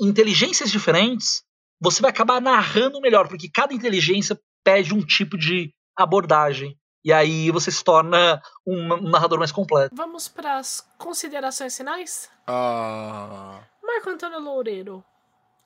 inteligências 0.00 0.70
diferentes, 0.70 1.42
você 1.80 2.02
vai 2.02 2.10
acabar 2.10 2.40
narrando 2.40 3.00
melhor, 3.00 3.28
porque 3.28 3.48
cada 3.48 3.72
inteligência 3.72 4.38
pede 4.64 4.94
um 4.94 5.04
tipo 5.04 5.36
de 5.38 5.72
abordagem. 5.96 6.78
E 7.04 7.12
aí 7.12 7.50
você 7.50 7.70
se 7.70 7.82
torna 7.82 8.42
um 8.66 9.08
narrador 9.08 9.38
mais 9.38 9.52
completo. 9.52 9.94
Vamos 9.94 10.28
para 10.28 10.58
as 10.58 10.86
considerações 10.98 11.76
finais? 11.76 12.28
Ah. 12.46 13.62
Marco 13.82 14.10
Antônio 14.10 14.40
Loureiro. 14.40 15.04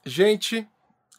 Gente, 0.05 0.69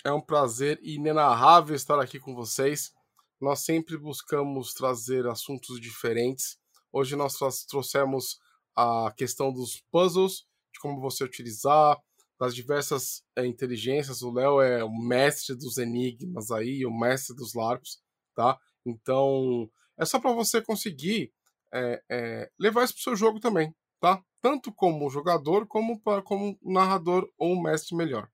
é 0.03 0.11
um 0.11 0.21
prazer 0.21 0.79
inenarrável 0.83 1.75
estar 1.75 1.99
aqui 1.99 2.19
com 2.19 2.35
vocês. 2.35 2.93
Nós 3.41 3.59
sempre 3.59 3.97
buscamos 3.97 4.73
trazer 4.73 5.27
assuntos 5.27 5.79
diferentes. 5.79 6.57
Hoje 6.91 7.15
nós 7.15 7.37
trouxemos 7.67 8.39
a 8.75 9.11
questão 9.17 9.51
dos 9.51 9.83
puzzles, 9.91 10.45
de 10.73 10.79
como 10.79 11.01
você 11.01 11.23
utilizar, 11.23 11.97
das 12.43 12.53
diversas 12.53 13.23
é, 13.37 13.45
inteligências. 13.45 14.21
O 14.21 14.31
Léo 14.31 14.59
é 14.59 14.83
o 14.83 14.91
mestre 14.91 15.55
dos 15.55 15.77
enigmas 15.77 16.51
aí, 16.51 16.85
o 16.85 16.91
mestre 16.91 17.33
dos 17.33 17.53
LARPs, 17.53 17.99
tá? 18.35 18.59
Então, 18.85 19.69
é 19.97 20.03
só 20.03 20.19
para 20.19 20.33
você 20.33 20.61
conseguir 20.61 21.31
é, 21.73 22.03
é, 22.11 22.49
levar 22.59 22.83
isso 22.83 22.93
pro 22.95 23.03
seu 23.03 23.15
jogo 23.15 23.39
também, 23.39 23.73
tá? 24.01 24.21
Tanto 24.41 24.73
como 24.73 25.09
jogador, 25.09 25.65
como 25.67 26.01
pra, 26.01 26.21
como 26.21 26.59
narrador 26.61 27.29
ou 27.37 27.61
mestre 27.61 27.95
melhor. 27.95 28.27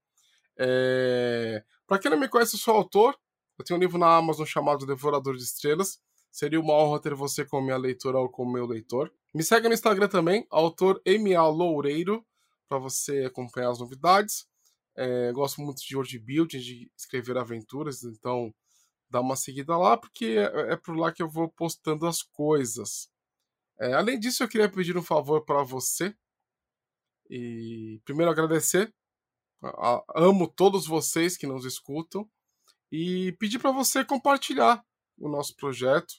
É... 0.58 1.64
Para 1.86 2.00
quem 2.00 2.10
não 2.10 2.20
me 2.20 2.28
conhece, 2.28 2.56
eu 2.56 2.60
sou 2.60 2.76
autor. 2.76 3.16
Eu 3.60 3.64
tenho 3.64 3.78
um 3.78 3.82
livro 3.82 4.00
na 4.00 4.18
Amazon 4.18 4.46
chamado 4.46 4.88
Devorador 4.88 5.36
de 5.36 5.44
Estrelas. 5.44 6.00
Seria 6.32 6.60
uma 6.60 6.74
honra 6.74 7.00
ter 7.00 7.14
você 7.14 7.46
como 7.46 7.66
minha 7.66 7.78
leitora 7.78 8.18
ou 8.18 8.28
como 8.28 8.54
meu 8.54 8.66
leitor. 8.66 9.12
Me 9.36 9.44
segue 9.44 9.68
no 9.68 9.74
Instagram 9.76 10.08
também, 10.08 10.48
autor 10.50 11.00
MA 11.06 11.48
Loureiro 11.48 12.26
para 12.70 12.80
você 12.80 13.26
acompanhar 13.26 13.72
as 13.72 13.80
novidades. 13.80 14.48
É, 14.96 15.32
gosto 15.34 15.62
muito 15.62 15.82
de 15.82 15.96
world 15.96 16.20
building, 16.20 16.60
de 16.60 16.92
escrever 16.96 17.38
aventuras, 17.38 18.04
então 18.04 18.54
dá 19.10 19.20
uma 19.22 19.36
seguida 19.36 19.76
lá, 19.76 19.98
porque 19.98 20.38
é, 20.38 20.74
é 20.74 20.78
por 20.78 20.96
lá 20.96 21.12
que 21.12 21.24
eu 21.24 21.30
vou 21.30 21.50
postando 21.50 22.06
as 22.06 22.22
coisas. 22.22 23.10
É, 23.80 23.94
além 23.94 24.20
disso, 24.20 24.44
eu 24.44 24.48
queria 24.48 24.70
pedir 24.70 24.98
um 24.98 25.04
favor 25.04 25.44
para 25.46 25.64
você. 25.64 26.14
E 27.30 28.02
primeiro 28.04 28.32
agradecer. 28.32 28.94
amo 30.16 30.48
todos 30.48 30.86
vocês 30.86 31.38
que 31.38 31.48
nos 31.48 31.66
escutam. 31.66 32.30
E 32.92 33.32
pedir 33.40 33.60
para 33.60 33.72
você 33.72 34.04
compartilhar 34.04 34.84
o 35.18 35.30
nosso 35.30 35.56
projeto. 35.56 36.14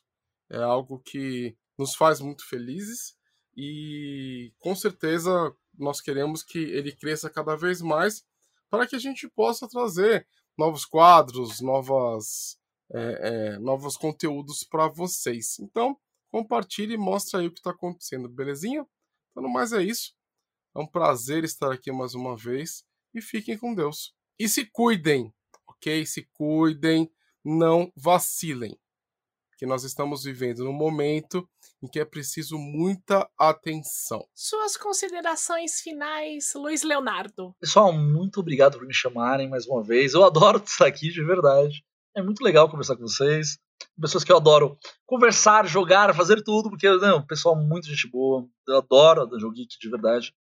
É 0.50 0.58
algo 0.58 1.00
que 1.00 1.56
nos 1.78 1.94
faz 1.94 2.20
muito 2.20 2.48
felizes. 2.48 3.14
E 3.54 4.54
com 4.58 4.74
certeza 4.74 5.54
nós 5.82 6.00
queremos 6.00 6.42
que 6.42 6.58
ele 6.58 6.92
cresça 6.92 7.30
cada 7.30 7.56
vez 7.56 7.80
mais 7.80 8.24
para 8.68 8.86
que 8.86 8.96
a 8.96 8.98
gente 8.98 9.28
possa 9.28 9.68
trazer 9.68 10.26
novos 10.56 10.84
quadros, 10.84 11.60
novas, 11.60 12.58
é, 12.92 13.00
é, 13.00 13.58
novos 13.58 13.96
conteúdos 13.96 14.62
para 14.62 14.88
vocês. 14.88 15.58
Então, 15.58 15.98
compartilhe 16.30 16.94
e 16.94 16.98
mostre 16.98 17.40
aí 17.40 17.46
o 17.46 17.52
que 17.52 17.58
está 17.58 17.70
acontecendo, 17.70 18.28
belezinha? 18.28 18.86
Então, 19.30 19.48
mais 19.48 19.72
é 19.72 19.82
isso. 19.82 20.14
É 20.74 20.78
um 20.78 20.86
prazer 20.86 21.44
estar 21.44 21.72
aqui 21.72 21.90
mais 21.90 22.14
uma 22.14 22.36
vez 22.36 22.84
e 23.12 23.20
fiquem 23.20 23.58
com 23.58 23.74
Deus. 23.74 24.14
E 24.38 24.48
se 24.48 24.64
cuidem, 24.64 25.34
ok? 25.66 26.06
Se 26.06 26.22
cuidem, 26.32 27.10
não 27.44 27.92
vacilem. 27.96 28.78
Que 29.60 29.66
nós 29.66 29.84
estamos 29.84 30.24
vivendo 30.24 30.64
num 30.64 30.72
momento 30.72 31.46
em 31.82 31.86
que 31.86 32.00
é 32.00 32.04
preciso 32.06 32.56
muita 32.56 33.28
atenção. 33.38 34.26
Suas 34.34 34.74
considerações 34.74 35.82
finais, 35.82 36.54
Luiz 36.54 36.82
Leonardo. 36.82 37.54
Pessoal, 37.60 37.92
muito 37.92 38.40
obrigado 38.40 38.78
por 38.78 38.86
me 38.86 38.94
chamarem 38.94 39.50
mais 39.50 39.66
uma 39.66 39.82
vez. 39.84 40.14
Eu 40.14 40.24
adoro 40.24 40.62
estar 40.64 40.86
aqui, 40.86 41.10
de 41.10 41.22
verdade. 41.22 41.84
É 42.16 42.22
muito 42.22 42.42
legal 42.42 42.70
conversar 42.70 42.96
com 42.96 43.02
vocês. 43.02 43.58
Pessoas 44.00 44.24
que 44.24 44.32
eu 44.32 44.38
adoro 44.38 44.78
conversar, 45.04 45.66
jogar, 45.66 46.14
fazer 46.14 46.42
tudo, 46.42 46.70
porque, 46.70 46.90
não, 46.96 47.22
pessoal, 47.26 47.54
muito 47.54 47.86
gente 47.86 48.08
boa. 48.08 48.48
Eu 48.66 48.78
adoro 48.78 49.28
a 49.30 49.38
Jogo 49.38 49.52
Geek, 49.52 49.78
de 49.78 49.90
verdade. 49.90 50.32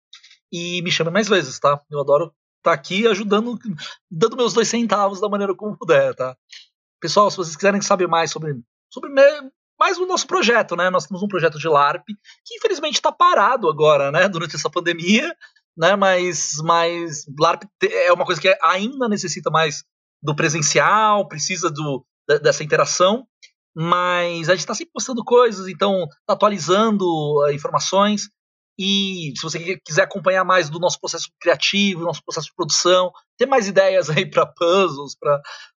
E 0.53 0.81
me 0.83 0.93
chamem 0.93 1.13
mais 1.13 1.27
vezes, 1.27 1.59
tá? 1.59 1.83
Eu 1.91 1.99
adoro 1.99 2.33
estar 2.59 2.73
aqui 2.73 3.05
ajudando, 3.09 3.59
dando 4.09 4.37
meus 4.37 4.53
dois 4.53 4.69
centavos 4.69 5.21
da 5.21 5.29
maneira 5.29 5.57
como 5.57 5.77
puder, 5.77 6.15
tá? 6.15 6.37
Pessoal, 7.01 7.29
se 7.33 7.37
vocês 7.37 7.57
quiserem 7.57 7.81
saber 7.81 8.07
mais 8.07 8.31
sobre, 8.31 8.63
sobre 8.91 9.11
mais 9.79 9.99
o 9.99 10.07
nosso 10.07 10.27
projeto, 10.27 10.75
né? 10.75 10.91
Nós 10.91 11.07
temos 11.07 11.23
um 11.23 11.29
projeto 11.29 11.59
de 11.59 11.69
LARP 11.69 12.05
que 12.45 12.57
infelizmente 12.57 12.95
está 12.95 13.13
parado 13.13 13.69
agora, 13.69 14.11
né? 14.11 14.29
Durante 14.29 14.57
essa 14.57 14.69
pandemia, 14.69 15.35
né? 15.77 15.95
Mas, 15.95 16.55
mas 16.65 17.25
LARP 17.39 17.63
é 17.83 18.13
uma 18.13 18.25
coisa 18.25 18.41
que 18.41 18.57
ainda 18.63 19.09
necessita 19.09 19.51
mais 19.51 19.85
do 20.23 20.35
presencial, 20.35 21.29
precisa 21.29 21.71
do, 21.71 22.05
dessa 22.43 22.65
interação, 22.65 23.25
mas 23.75 24.49
a 24.49 24.53
gente 24.53 24.61
está 24.61 24.75
sempre 24.75 24.93
postando 24.93 25.23
coisas, 25.25 25.69
então 25.69 26.07
tá 26.27 26.35
atualizando 26.35 27.05
uh, 27.05 27.53
informações. 27.53 28.29
E 28.77 29.33
se 29.37 29.43
você 29.43 29.79
quiser 29.85 30.03
acompanhar 30.03 30.45
mais 30.45 30.69
do 30.69 30.79
nosso 30.79 31.01
processo 31.01 31.29
criativo, 31.41 32.05
nosso 32.05 32.23
processo 32.25 32.49
de 32.49 32.55
produção, 32.55 33.13
ter 33.37 33.47
mais 33.47 33.67
ideias 33.69 34.11
aí 34.11 34.29
para 34.29 34.47
puzzles, 34.47 35.17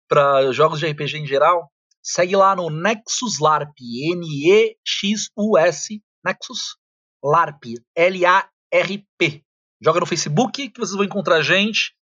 para 0.07 0.51
jogos 0.51 0.80
de 0.80 0.88
RPG 0.88 1.18
em 1.18 1.28
geral, 1.28 1.72
Segue 2.02 2.36
lá 2.36 2.56
no 2.56 2.70
Nexus 2.70 3.39
LARP, 3.39 3.76
N-E-X-U-S, 4.14 6.02
Nexus 6.26 6.78
LARP, 7.24 7.76
L-A-R-P. 7.95 9.43
Joga 9.82 9.99
no 9.99 10.06
Facebook 10.06 10.70
que 10.70 10.80
vocês 10.80 10.95
vão 10.95 11.06
encontrar 11.06 11.38
a 11.38 11.41
gente. 11.41 11.95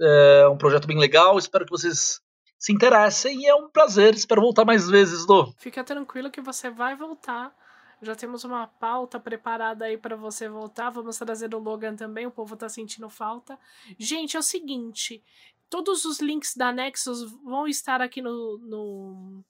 É 0.00 0.48
um 0.48 0.58
projeto 0.58 0.86
bem 0.86 0.98
legal, 0.98 1.38
espero 1.38 1.64
que 1.64 1.70
vocês 1.70 2.20
se 2.58 2.72
interessem 2.72 3.40
e 3.40 3.46
é 3.46 3.54
um 3.54 3.70
prazer, 3.70 4.14
espero 4.14 4.42
voltar 4.42 4.66
mais 4.66 4.88
vezes, 4.88 5.24
Dô. 5.26 5.52
Fica 5.58 5.82
tranquilo 5.82 6.30
que 6.30 6.42
você 6.42 6.70
vai 6.70 6.94
voltar. 6.94 7.54
Já 8.02 8.14
temos 8.14 8.44
uma 8.44 8.66
pauta 8.66 9.20
preparada 9.20 9.84
aí 9.84 9.98
para 9.98 10.16
você 10.16 10.48
voltar. 10.48 10.88
Vamos 10.88 11.18
trazer 11.18 11.54
o 11.54 11.58
Logan 11.58 11.94
também, 11.94 12.26
o 12.26 12.30
povo 12.30 12.56
tá 12.56 12.66
sentindo 12.66 13.10
falta. 13.10 13.58
Gente, 13.98 14.36
é 14.36 14.40
o 14.40 14.42
seguinte, 14.42 15.22
Todos 15.70 16.04
os 16.04 16.18
links 16.18 16.56
da 16.56 16.72
Nexus 16.72 17.30
vão 17.44 17.68
estar 17.68 18.02
aqui 18.02 18.20
no. 18.20 18.58
no... 18.58 19.44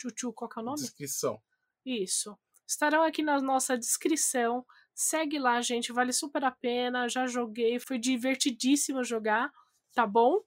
Chuchu, 0.00 0.32
qual 0.32 0.48
que 0.48 0.58
é 0.58 0.62
o 0.62 0.64
nome? 0.64 0.80
Descrição. 0.80 1.40
Isso. 1.84 2.36
Estarão 2.66 3.02
aqui 3.02 3.22
na 3.22 3.38
nossa 3.40 3.76
descrição. 3.76 4.64
Segue 4.94 5.38
lá, 5.38 5.60
gente. 5.60 5.92
Vale 5.92 6.12
super 6.12 6.42
a 6.44 6.50
pena. 6.50 7.08
Já 7.08 7.26
joguei. 7.26 7.78
Foi 7.78 7.98
divertidíssimo 7.98 9.04
jogar. 9.04 9.52
Tá 9.94 10.06
bom? 10.06 10.42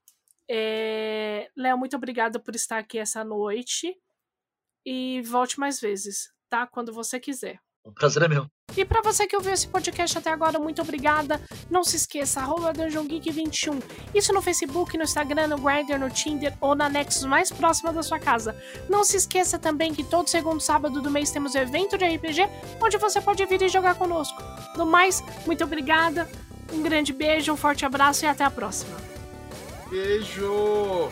É... 0.50 1.52
Léo, 1.56 1.78
muito 1.78 1.96
obrigada 1.96 2.40
por 2.40 2.56
estar 2.56 2.80
aqui 2.80 2.98
essa 2.98 3.24
noite. 3.24 3.96
E 4.84 5.22
volte 5.22 5.60
mais 5.60 5.80
vezes, 5.80 6.34
tá? 6.50 6.66
Quando 6.66 6.92
você 6.92 7.20
quiser. 7.20 7.62
O 7.86 7.92
prazer 7.92 8.24
é 8.24 8.28
meu. 8.28 8.48
E 8.76 8.84
para 8.84 9.00
você 9.02 9.28
que 9.28 9.36
ouviu 9.36 9.54
esse 9.54 9.68
podcast 9.68 10.18
até 10.18 10.32
agora, 10.32 10.58
muito 10.60 10.82
obrigada. 10.82 11.40
Não 11.70 11.84
se 11.84 11.96
esqueça, 11.96 12.40
arroba 12.42 12.74
Dungeon 12.74 13.06
Geek 13.06 13.32
21. 13.32 13.80
Isso 14.14 14.34
no 14.34 14.42
Facebook, 14.42 14.98
no 14.98 15.04
Instagram, 15.04 15.48
no 15.48 15.58
Grindr, 15.60 16.00
no 16.00 16.10
Tinder 16.10 16.52
ou 16.60 16.74
na 16.74 16.90
Nexus 16.90 17.26
mais 17.26 17.52
próxima 17.52 17.94
da 17.94 18.02
sua 18.02 18.20
casa. 18.20 18.60
Não 18.90 19.04
se 19.04 19.18
esqueça 19.18 19.60
também 19.60 19.94
que 19.94 20.04
todo 20.04 20.28
segundo 20.28 20.60
sábado 20.60 21.00
do 21.00 21.12
mês 21.12 21.30
temos 21.30 21.54
evento 21.54 21.96
de 21.96 22.06
RPG, 22.06 22.50
onde 22.82 22.98
você 22.98 23.22
pode 23.22 23.46
vir 23.46 23.62
e 23.62 23.70
jogar 23.70 23.94
conosco. 23.96 24.42
No 24.76 24.86
mais, 24.88 25.24
muito 25.46 25.64
obrigada. 25.64 26.28
Um 26.74 26.82
grande 26.82 27.14
beijo, 27.14 27.54
um 27.54 27.58
forte 27.58 27.86
abraço 27.86 28.26
e 28.26 28.28
até 28.28 28.44
a 28.44 28.50
próxima. 28.50 28.98
Beijo! 29.92 31.12